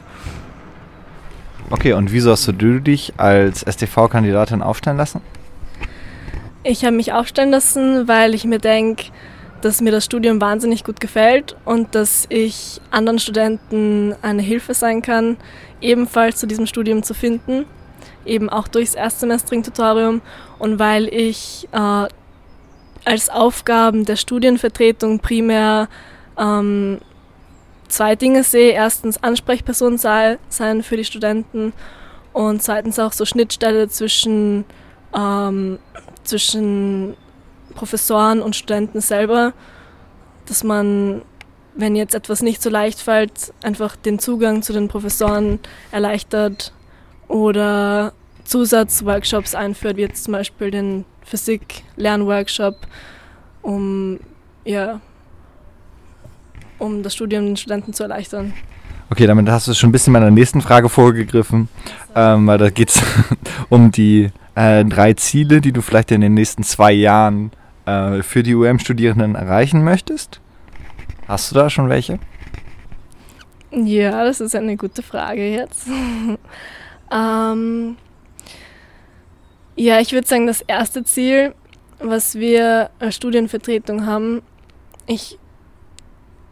Okay, 1.72 1.94
und 1.94 2.12
wieso 2.12 2.32
hast 2.32 2.48
du 2.48 2.80
dich 2.80 3.14
als 3.18 3.62
STV-Kandidatin 3.62 4.62
aufstellen 4.62 4.98
lassen? 4.98 5.22
Ich 6.64 6.86
habe 6.86 6.96
mich 6.96 7.14
aufstellen 7.14 7.50
lassen, 7.50 8.08
weil 8.08 8.36
ich 8.36 8.44
mir 8.44 8.60
denke, 8.60 9.06
dass 9.62 9.82
mir 9.82 9.92
das 9.92 10.06
Studium 10.06 10.42
wahnsinnig 10.42 10.84
gut 10.84 11.00
gefällt 11.00 11.56
und 11.66 11.96
dass 11.96 12.26
ich 12.30 12.82
anderen 12.92 13.20
Studenten 13.20 14.16
eine 14.22 14.42
Hilfe 14.42 14.74
sein 14.74 15.02
kann, 15.02 15.38
ebenfalls 15.80 16.38
zu 16.38 16.48
diesem 16.48 16.66
Studium 16.66 17.04
zu 17.04 17.14
finden, 17.14 17.66
eben 18.26 18.50
auch 18.50 18.68
durchs 18.68 18.94
Erstsemestring-Tutorium 18.94 20.22
und 20.60 20.80
weil 20.80 21.08
ich 21.08 21.68
äh, 21.72 22.08
als 23.06 23.30
Aufgaben 23.30 24.06
der 24.06 24.16
Studienvertretung 24.16 25.20
primär 25.20 25.88
ähm, 26.38 27.00
zwei 27.88 28.16
Dinge 28.16 28.44
sehe. 28.44 28.72
Erstens 28.72 29.22
Ansprechperson 29.24 29.98
sei, 29.98 30.38
sein 30.50 30.84
für 30.84 30.98
die 30.98 31.06
Studenten 31.06 31.74
und 32.34 32.62
zweitens 32.62 33.00
auch 33.00 33.14
so 33.14 33.26
Schnittstelle 33.26 33.90
zwischen, 33.90 34.66
ähm, 35.16 35.80
zwischen 36.24 37.16
Professoren 37.76 38.42
und 38.42 38.56
Studenten 38.56 39.02
selber, 39.02 39.54
dass 40.46 40.64
man, 40.64 41.22
wenn 41.76 41.96
jetzt 41.96 42.16
etwas 42.16 42.42
nicht 42.42 42.62
so 42.62 42.70
leicht 42.70 43.00
fällt, 43.00 43.54
einfach 43.64 43.96
den 43.96 44.20
Zugang 44.20 44.62
zu 44.62 44.74
den 44.74 44.88
Professoren 44.88 45.60
erleichtert 45.92 46.74
oder 47.28 48.14
Zusatzworkshops 48.44 49.56
einführt, 49.56 49.98
wie 49.98 50.02
jetzt 50.02 50.26
zum 50.26 50.34
Beispiel 50.34 50.72
den 50.72 51.06
Physik-Lernworkshop, 51.26 52.76
um, 53.62 54.20
ja, 54.66 55.00
um 56.80 57.04
das 57.04 57.14
Studium 57.14 57.46
den 57.46 57.58
Studenten 57.58 57.94
zu 57.94 58.04
erleichtern. 58.04 58.54
Okay, 59.10 59.28
damit 59.28 59.50
hast 59.50 59.68
du 59.68 59.74
schon 59.74 59.90
ein 59.90 59.92
bisschen 59.92 60.14
meiner 60.14 60.32
nächsten 60.32 60.62
Frage 60.62 60.88
vorgegriffen, 60.88 61.68
ähm, 62.16 62.48
weil 62.48 62.58
da 62.58 62.70
geht 62.70 62.90
es 62.90 63.02
um 63.70 63.92
die 63.92 64.30
äh, 64.56 64.86
drei 64.86 65.14
Ziele, 65.14 65.62
die 65.62 65.72
du 65.72 65.82
vielleicht 65.82 66.12
in 66.12 66.22
den 66.22 66.34
nächsten 66.34 66.64
zwei 66.64 66.94
Jahren 66.94 67.52
äh, 67.86 68.24
für 68.24 68.42
die 68.42 68.56
UM-Studierenden 68.56 69.36
erreichen 69.36 69.84
möchtest. 69.84 70.40
Hast 71.28 71.52
du 71.52 71.56
da 71.56 71.70
schon 71.70 71.90
welche? 71.90 72.20
Ja, 73.72 74.24
das 74.24 74.42
ist 74.42 74.56
eine 74.56 74.76
gute 74.76 75.02
Frage 75.02 75.50
jetzt. 75.50 75.88
ähm, 77.12 77.96
ja, 79.82 80.00
ich 80.00 80.12
würde 80.12 80.28
sagen, 80.28 80.46
das 80.46 80.62
erste 80.62 81.04
Ziel, 81.04 81.56
was 82.00 82.36
wir 82.36 82.92
als 83.00 83.16
Studienvertretung 83.16 84.06
haben, 84.06 84.44
ich, 85.08 85.40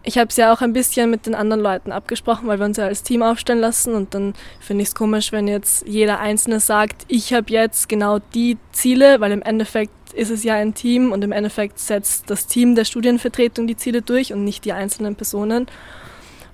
ich 0.04 0.18
habe 0.18 0.30
es 0.30 0.38
ja 0.38 0.52
auch 0.52 0.62
ein 0.62 0.74
bisschen 0.74 1.12
mit 1.12 1.28
den 1.28 1.36
anderen 1.36 1.62
Leuten 1.62 1.92
abgesprochen, 1.92 2.48
weil 2.48 2.58
wir 2.58 2.66
uns 2.66 2.78
ja 2.78 2.86
als 2.86 3.04
Team 3.04 3.22
aufstellen 3.22 3.60
lassen 3.60 3.94
und 3.94 4.16
dann 4.16 4.34
finde 4.60 4.82
ich 4.82 4.90
es 4.90 4.96
komisch, 4.96 5.32
wenn 5.32 5.48
jetzt 5.48 5.88
jeder 5.88 6.20
Einzelne 6.20 6.60
sagt, 6.60 7.06
ich 7.08 7.32
habe 7.32 7.52
jetzt 7.52 7.88
genau 7.88 8.18
die 8.34 8.58
Ziele, 8.72 9.20
weil 9.20 9.32
im 9.32 9.44
Endeffekt 9.44 9.92
ist 10.14 10.32
es 10.32 10.44
ja 10.44 10.56
ein 10.56 10.74
Team 10.74 11.12
und 11.12 11.24
im 11.24 11.32
Endeffekt 11.32 11.78
setzt 11.78 12.32
das 12.32 12.48
Team 12.48 12.74
der 12.74 12.86
Studienvertretung 12.86 13.68
die 13.68 13.78
Ziele 13.78 14.02
durch 14.02 14.34
und 14.34 14.44
nicht 14.44 14.66
die 14.66 14.74
einzelnen 14.74 15.16
Personen. 15.16 15.68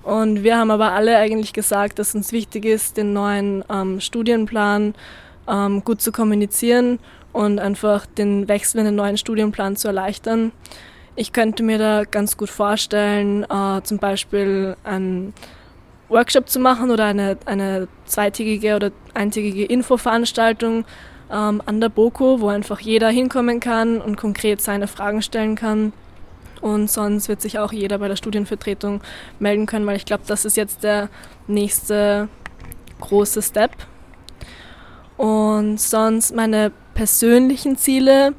Und 0.02 0.44
wir 0.44 0.58
haben 0.58 0.70
aber 0.70 0.92
alle 0.92 1.16
eigentlich 1.16 1.54
gesagt, 1.54 1.98
dass 1.98 2.14
uns 2.14 2.32
wichtig 2.32 2.66
ist, 2.66 2.98
den 2.98 3.14
neuen 3.14 3.64
ähm, 3.70 3.98
Studienplan 3.98 4.94
ähm, 5.48 5.84
gut 5.84 6.00
zu 6.00 6.12
kommunizieren 6.12 6.98
und 7.32 7.58
einfach 7.58 8.06
den 8.06 8.48
Wechsel 8.48 8.78
in 8.78 8.86
den 8.86 8.94
neuen 8.94 9.18
Studienplan 9.18 9.76
zu 9.76 9.88
erleichtern. 9.88 10.52
Ich 11.16 11.32
könnte 11.32 11.62
mir 11.62 11.78
da 11.78 12.04
ganz 12.04 12.36
gut 12.36 12.50
vorstellen, 12.50 13.44
äh, 13.44 13.82
zum 13.82 13.98
Beispiel 13.98 14.76
einen 14.84 15.32
Workshop 16.08 16.48
zu 16.48 16.60
machen 16.60 16.90
oder 16.90 17.06
eine, 17.06 17.36
eine 17.46 17.88
zweitägige 18.04 18.76
oder 18.76 18.90
eintägige 19.14 19.64
Infoveranstaltung 19.64 20.84
ähm, 21.30 21.62
an 21.64 21.80
der 21.80 21.88
BOKO, 21.88 22.40
wo 22.40 22.48
einfach 22.48 22.80
jeder 22.80 23.08
hinkommen 23.08 23.60
kann 23.60 24.00
und 24.00 24.16
konkret 24.16 24.60
seine 24.60 24.86
Fragen 24.86 25.22
stellen 25.22 25.56
kann. 25.56 25.92
Und 26.60 26.90
sonst 26.90 27.28
wird 27.28 27.40
sich 27.40 27.58
auch 27.58 27.72
jeder 27.72 27.98
bei 27.98 28.08
der 28.08 28.16
Studienvertretung 28.16 29.00
melden 29.38 29.66
können, 29.66 29.86
weil 29.86 29.96
ich 29.96 30.06
glaube, 30.06 30.24
das 30.26 30.44
ist 30.44 30.56
jetzt 30.56 30.84
der 30.84 31.08
nächste 31.46 32.28
große 33.00 33.42
Step. 33.42 33.72
Und 35.16 35.80
sonst 35.80 36.34
meine 36.34 36.72
persönlichen 36.94 37.76
Ziele 37.76 38.34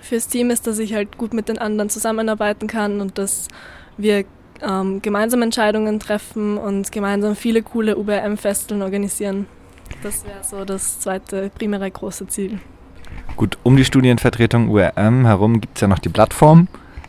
fürs 0.00 0.28
Team 0.28 0.50
ist, 0.50 0.66
dass 0.66 0.78
ich 0.78 0.94
halt 0.94 1.18
gut 1.18 1.34
mit 1.34 1.48
den 1.48 1.58
anderen 1.58 1.90
zusammenarbeiten 1.90 2.66
kann 2.66 3.00
und 3.00 3.18
dass 3.18 3.48
wir 3.96 4.24
ähm, 4.62 5.02
gemeinsam 5.02 5.42
Entscheidungen 5.42 5.98
treffen 6.00 6.58
und 6.58 6.92
gemeinsam 6.92 7.36
viele 7.36 7.62
coole 7.62 7.96
UBM-Festeln 7.96 8.82
organisieren. 8.82 9.46
Das 10.02 10.24
wäre 10.24 10.42
so 10.42 10.64
das 10.64 11.00
zweite 11.00 11.50
primäre 11.54 11.90
große 11.90 12.26
Ziel. 12.28 12.60
Gut, 13.36 13.58
um 13.62 13.76
die 13.76 13.84
Studienvertretung 13.84 14.68
URM 14.68 15.26
herum 15.26 15.60
gibt 15.60 15.76
es 15.76 15.80
ja 15.80 15.88
noch 15.88 15.98
die 15.98 16.08
Plattform. 16.08 16.68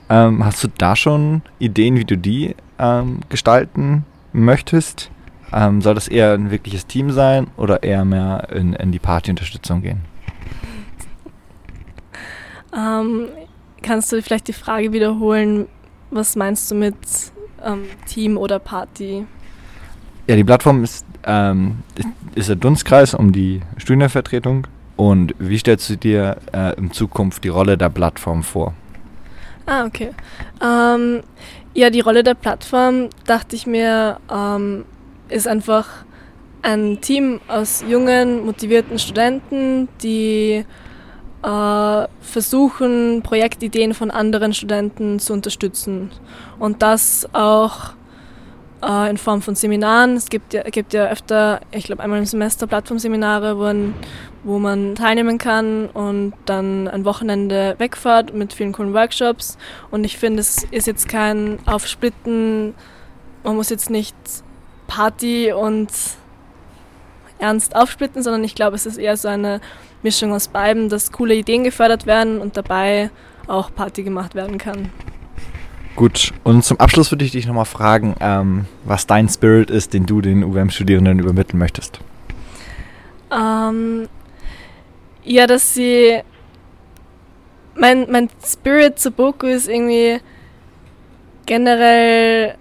Ähm, 0.09 0.43
hast 0.45 0.63
du 0.63 0.67
da 0.77 0.95
schon 0.95 1.41
Ideen, 1.59 1.97
wie 1.97 2.05
du 2.05 2.17
die 2.17 2.55
ähm, 2.79 3.19
gestalten 3.29 4.05
möchtest? 4.33 5.09
Ähm, 5.55 5.81
soll 5.81 5.95
das 5.95 6.09
eher 6.09 6.33
ein 6.33 6.51
wirkliches 6.51 6.85
Team 6.85 7.11
sein 7.11 7.47
oder 7.55 7.81
eher 7.81 8.03
mehr 8.03 8.49
in, 8.51 8.73
in 8.73 8.91
die 8.91 8.99
Partyunterstützung 8.99 9.81
gehen? 9.81 10.01
Ähm, 12.75 13.29
kannst 13.81 14.11
du 14.11 14.21
vielleicht 14.21 14.49
die 14.49 14.53
Frage 14.53 14.91
wiederholen, 14.91 15.67
was 16.11 16.35
meinst 16.35 16.69
du 16.69 16.75
mit 16.75 16.97
ähm, 17.63 17.85
Team 18.05 18.37
oder 18.37 18.59
Party? 18.59 19.25
Ja, 20.27 20.35
die 20.35 20.43
Plattform 20.43 20.83
ist, 20.83 21.05
ähm, 21.23 21.83
ist 22.35 22.49
der 22.49 22.57
Dunstkreis 22.57 23.13
um 23.13 23.31
die 23.31 23.61
Studienvertretung. 23.77 24.67
Und 24.97 25.35
wie 25.39 25.57
stellst 25.57 25.89
du 25.89 25.95
dir 25.95 26.37
äh, 26.51 26.75
in 26.77 26.91
Zukunft 26.91 27.45
die 27.45 27.49
Rolle 27.49 27.77
der 27.77 27.89
Plattform 27.89 28.43
vor? 28.43 28.73
Ah, 29.65 29.85
okay. 29.85 30.11
Ähm, 30.61 31.21
ja, 31.73 31.89
die 31.89 32.01
Rolle 32.01 32.23
der 32.23 32.35
Plattform, 32.35 33.09
dachte 33.25 33.55
ich 33.55 33.67
mir, 33.67 34.19
ähm, 34.31 34.85
ist 35.29 35.47
einfach 35.47 35.87
ein 36.61 36.99
Team 37.01 37.39
aus 37.47 37.83
jungen, 37.87 38.45
motivierten 38.45 38.97
Studenten, 38.97 39.87
die 40.01 40.65
äh, 41.43 42.07
versuchen, 42.21 43.21
Projektideen 43.23 43.93
von 43.93 44.09
anderen 44.09 44.53
Studenten 44.53 45.19
zu 45.19 45.33
unterstützen. 45.33 46.09
Und 46.57 46.81
das 46.81 47.29
auch 47.33 47.93
äh, 48.83 49.09
in 49.09 49.17
Form 49.17 49.41
von 49.41 49.55
Seminaren. 49.55 50.15
Es 50.15 50.29
gibt 50.29 50.53
ja, 50.53 50.63
gibt 50.63 50.93
ja 50.93 51.07
öfter, 51.07 51.61
ich 51.71 51.85
glaube 51.85 52.03
einmal 52.03 52.19
im 52.19 52.25
Semester 52.25 52.67
Plattformseminare, 52.67 53.57
wo 53.57 53.63
man, 53.63 53.93
wo 54.43 54.59
man 54.59 54.95
teilnehmen 54.95 55.37
kann 55.37 55.87
und 55.87 56.33
dann 56.45 56.87
ein 56.87 57.05
Wochenende 57.05 57.75
wegfahrt 57.77 58.33
mit 58.33 58.53
vielen 58.53 58.71
coolen 58.71 58.93
Workshops. 58.93 59.57
Und 59.91 60.03
ich 60.03 60.17
finde, 60.17 60.41
es 60.41 60.63
ist 60.71 60.87
jetzt 60.87 61.07
kein 61.07 61.59
Aufsplitten, 61.65 62.73
man 63.43 63.55
muss 63.55 63.69
jetzt 63.69 63.89
nicht 63.89 64.15
Party 64.87 65.51
und 65.51 65.89
ernst 67.39 67.75
aufsplitten, 67.75 68.23
sondern 68.23 68.43
ich 68.43 68.55
glaube, 68.55 68.75
es 68.75 68.85
ist 68.85 68.97
eher 68.97 69.17
so 69.17 69.27
eine 69.27 69.59
Mischung 70.03 70.33
aus 70.33 70.47
beiden, 70.47 70.89
dass 70.89 71.11
coole 71.11 71.35
Ideen 71.35 71.63
gefördert 71.63 72.05
werden 72.05 72.39
und 72.39 72.57
dabei 72.57 73.09
auch 73.47 73.73
Party 73.73 74.03
gemacht 74.03 74.35
werden 74.35 74.57
kann. 74.57 74.89
Gut, 75.95 76.33
und 76.43 76.63
zum 76.63 76.79
Abschluss 76.79 77.11
würde 77.11 77.23
ich 77.23 77.31
dich 77.31 77.47
nochmal 77.47 77.65
fragen, 77.65 78.15
ähm, 78.19 78.65
was 78.83 79.07
dein 79.07 79.29
Spirit 79.29 79.71
ist, 79.71 79.93
den 79.93 80.05
du 80.05 80.19
den 80.21 80.43
UWM-Studierenden 80.43 81.19
übermitteln 81.19 81.57
möchtest. 81.57 81.99
Ähm, 83.31 84.07
ja, 85.23 85.47
dass 85.47 85.73
sie. 85.73 86.21
Mein, 87.77 88.09
mein 88.09 88.29
Spirit 88.45 88.99
zu 88.99 89.11
Boku 89.11 89.47
ist 89.47 89.67
irgendwie 89.67 90.19
generell 91.45 92.55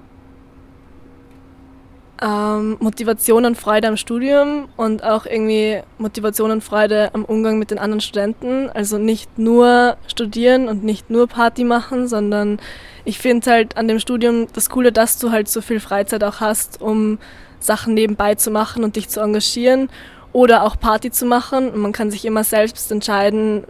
ähm, 2.23 2.77
Motivation 2.81 3.45
und 3.45 3.57
Freude 3.57 3.89
am 3.89 3.97
Studium 3.97 4.69
und 4.77 5.03
auch 5.03 5.27
irgendwie 5.27 5.81
Motivation 5.99 6.51
und 6.51 6.63
Freude 6.63 7.11
am 7.13 7.25
Umgang 7.25 7.59
mit 7.59 7.71
den 7.71 7.79
anderen 7.79 8.01
Studenten. 8.01 8.71
Also 8.71 8.99
nicht 8.99 9.39
nur 9.39 9.97
studieren 10.07 10.69
und 10.69 10.85
nicht 10.85 11.11
nur 11.11 11.27
Party 11.27 11.65
machen, 11.65 12.07
sondern 12.07 12.61
ich 13.05 13.19
finde 13.19 13.51
halt 13.51 13.77
an 13.77 13.89
dem 13.89 13.99
Studium 13.99 14.47
das 14.53 14.71
Coole, 14.71 14.93
dass 14.93 15.19
du 15.19 15.33
halt 15.33 15.49
so 15.49 15.61
viel 15.61 15.81
Freizeit 15.81 16.23
auch 16.23 16.41
hast, 16.41 16.81
um 16.81 17.19
Sachen 17.59 17.95
nebenbei 17.95 18.35
zu 18.35 18.51
machen 18.51 18.85
und 18.85 18.97
dich 18.97 19.09
zu 19.09 19.21
engagieren 19.21 19.89
oder 20.33 20.63
auch 20.65 20.79
Party 20.79 21.11
zu 21.11 21.27
machen. 21.27 21.71
Und 21.71 21.81
man 21.81 21.93
kann 21.93 22.11
sich 22.11 22.25
immer 22.25 22.45
selbst 22.45 22.93
entscheiden, 22.93 23.65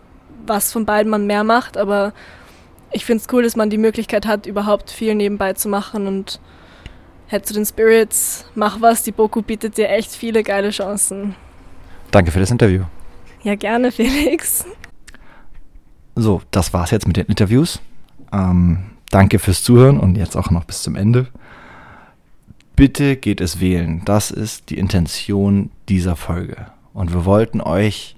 was 0.46 0.72
von 0.72 0.84
beiden 0.84 1.10
man 1.10 1.26
mehr 1.26 1.44
macht, 1.44 1.76
aber 1.76 2.12
ich 2.92 3.04
finde 3.04 3.22
es 3.22 3.32
cool, 3.32 3.42
dass 3.42 3.56
man 3.56 3.70
die 3.70 3.78
Möglichkeit 3.78 4.26
hat, 4.26 4.46
überhaupt 4.46 4.90
viel 4.90 5.14
nebenbei 5.14 5.54
zu 5.54 5.68
machen 5.68 6.06
und 6.06 6.38
head 7.28 7.46
zu 7.46 7.54
den 7.54 7.64
Spirits, 7.64 8.44
mach 8.54 8.80
was, 8.80 9.02
die 9.02 9.12
Boku 9.12 9.42
bietet 9.42 9.76
dir 9.76 9.88
echt 9.88 10.12
viele 10.12 10.42
geile 10.42 10.70
Chancen. 10.70 11.34
Danke 12.10 12.30
für 12.30 12.40
das 12.40 12.50
Interview. 12.50 12.84
Ja, 13.42 13.54
gerne, 13.54 13.92
Felix. 13.92 14.64
So, 16.14 16.42
das 16.50 16.72
war's 16.72 16.90
jetzt 16.90 17.06
mit 17.06 17.16
den 17.16 17.26
Interviews. 17.26 17.80
Ähm, 18.32 18.90
danke 19.10 19.38
fürs 19.38 19.62
Zuhören 19.62 19.98
und 19.98 20.16
jetzt 20.16 20.36
auch 20.36 20.50
noch 20.50 20.64
bis 20.64 20.82
zum 20.82 20.96
Ende. 20.96 21.26
Bitte 22.76 23.16
geht 23.16 23.40
es 23.40 23.60
wählen. 23.60 24.02
Das 24.04 24.30
ist 24.30 24.70
die 24.70 24.78
Intention 24.78 25.70
dieser 25.88 26.16
Folge. 26.16 26.66
Und 26.92 27.12
wir 27.12 27.24
wollten 27.24 27.60
euch 27.60 28.16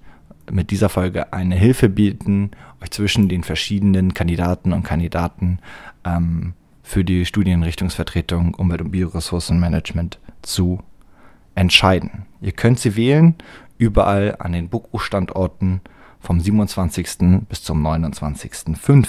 mit 0.51 0.71
dieser 0.71 0.89
Folge 0.89 1.33
eine 1.33 1.57
Hilfe 1.57 1.89
bieten, 1.89 2.53
euch 2.83 2.91
zwischen 2.91 3.29
den 3.29 3.43
verschiedenen 3.43 4.15
Kandidaten 4.15 4.73
und 4.73 4.83
Kandidaten 4.83 5.59
ähm, 6.05 6.55
für 6.87 7.05
die 7.05 7.27
Studienrichtungsvertretung 7.27 8.55
Umwelt- 8.55 8.81
und 8.81 8.93
Bioressourcenmanagement 8.93 10.21
zu 10.43 10.79
entscheiden. 11.57 12.27
Ihr 12.41 12.53
könnt 12.53 12.79
sie 12.79 12.95
wählen 12.95 13.35
überall 13.77 14.37
an 14.39 14.53
den 14.53 14.69
BUKU-Standorten 14.69 15.81
vom 16.21 16.39
27. 16.39 17.45
bis 17.49 17.65
zum 17.65 17.85
29.05. 17.85 19.07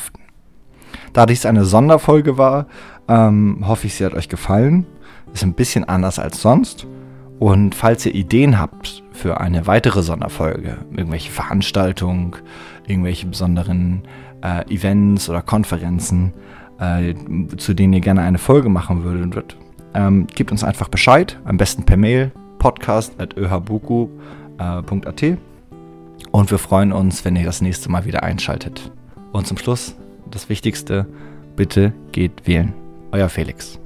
Da 1.14 1.28
dies 1.28 1.46
eine 1.46 1.66
Sonderfolge 1.66 2.40
war, 2.40 2.66
ähm, 3.08 3.64
hoffe 3.68 3.86
ich, 3.86 3.94
sie 3.94 4.06
hat 4.06 4.16
euch 4.16 4.28
gefallen. 4.28 4.88
Ist 5.32 5.44
ein 5.44 5.54
bisschen 5.54 5.84
anders 5.84 6.18
als 6.18 6.42
sonst. 6.42 6.88
Und 7.38 7.76
falls 7.76 8.08
ihr 8.08 8.16
Ideen 8.16 8.58
habt 8.58 9.04
für 9.12 9.40
eine 9.40 9.68
weitere 9.68 10.02
Sonderfolge, 10.02 10.80
irgendwelche 10.90 11.32
Veranstaltungen, 11.32 12.36
irgendwelche 12.88 13.28
besonderen 13.28 14.02
äh, 14.42 14.66
Events 14.74 15.30
oder 15.30 15.44
Konferenzen, 15.44 16.34
äh, 16.80 17.14
zu 17.58 17.74
denen 17.74 17.94
ihr 17.94 18.02
gerne 18.02 18.22
eine 18.22 18.38
Folge 18.38 18.70
machen 18.70 19.04
würdet, 19.04 19.58
ähm, 19.94 20.28
gebt 20.28 20.52
uns 20.52 20.64
einfach 20.64 20.90
Bescheid, 20.90 21.40
am 21.46 21.58
besten 21.58 21.84
per 21.84 21.98
Mail, 21.98 22.32
podcast.öhabuku 22.60 24.08
Äh, 24.60 25.38
und 26.32 26.52
wir 26.52 26.58
freuen 26.58 26.92
uns, 26.92 27.26
wenn 27.26 27.36
ihr 27.36 27.46
das 27.46 27.62
nächste 27.62 27.90
Mal 27.90 28.06
wieder 28.06 28.24
einschaltet. 28.24 28.92
Und 29.32 29.48
zum 29.48 29.58
Schluss, 29.58 29.96
das 30.32 30.50
Wichtigste, 30.50 31.06
bitte 31.56 31.94
geht 32.12 32.48
wählen. 32.48 32.74
Euer 33.12 33.30
Felix. 33.30 33.80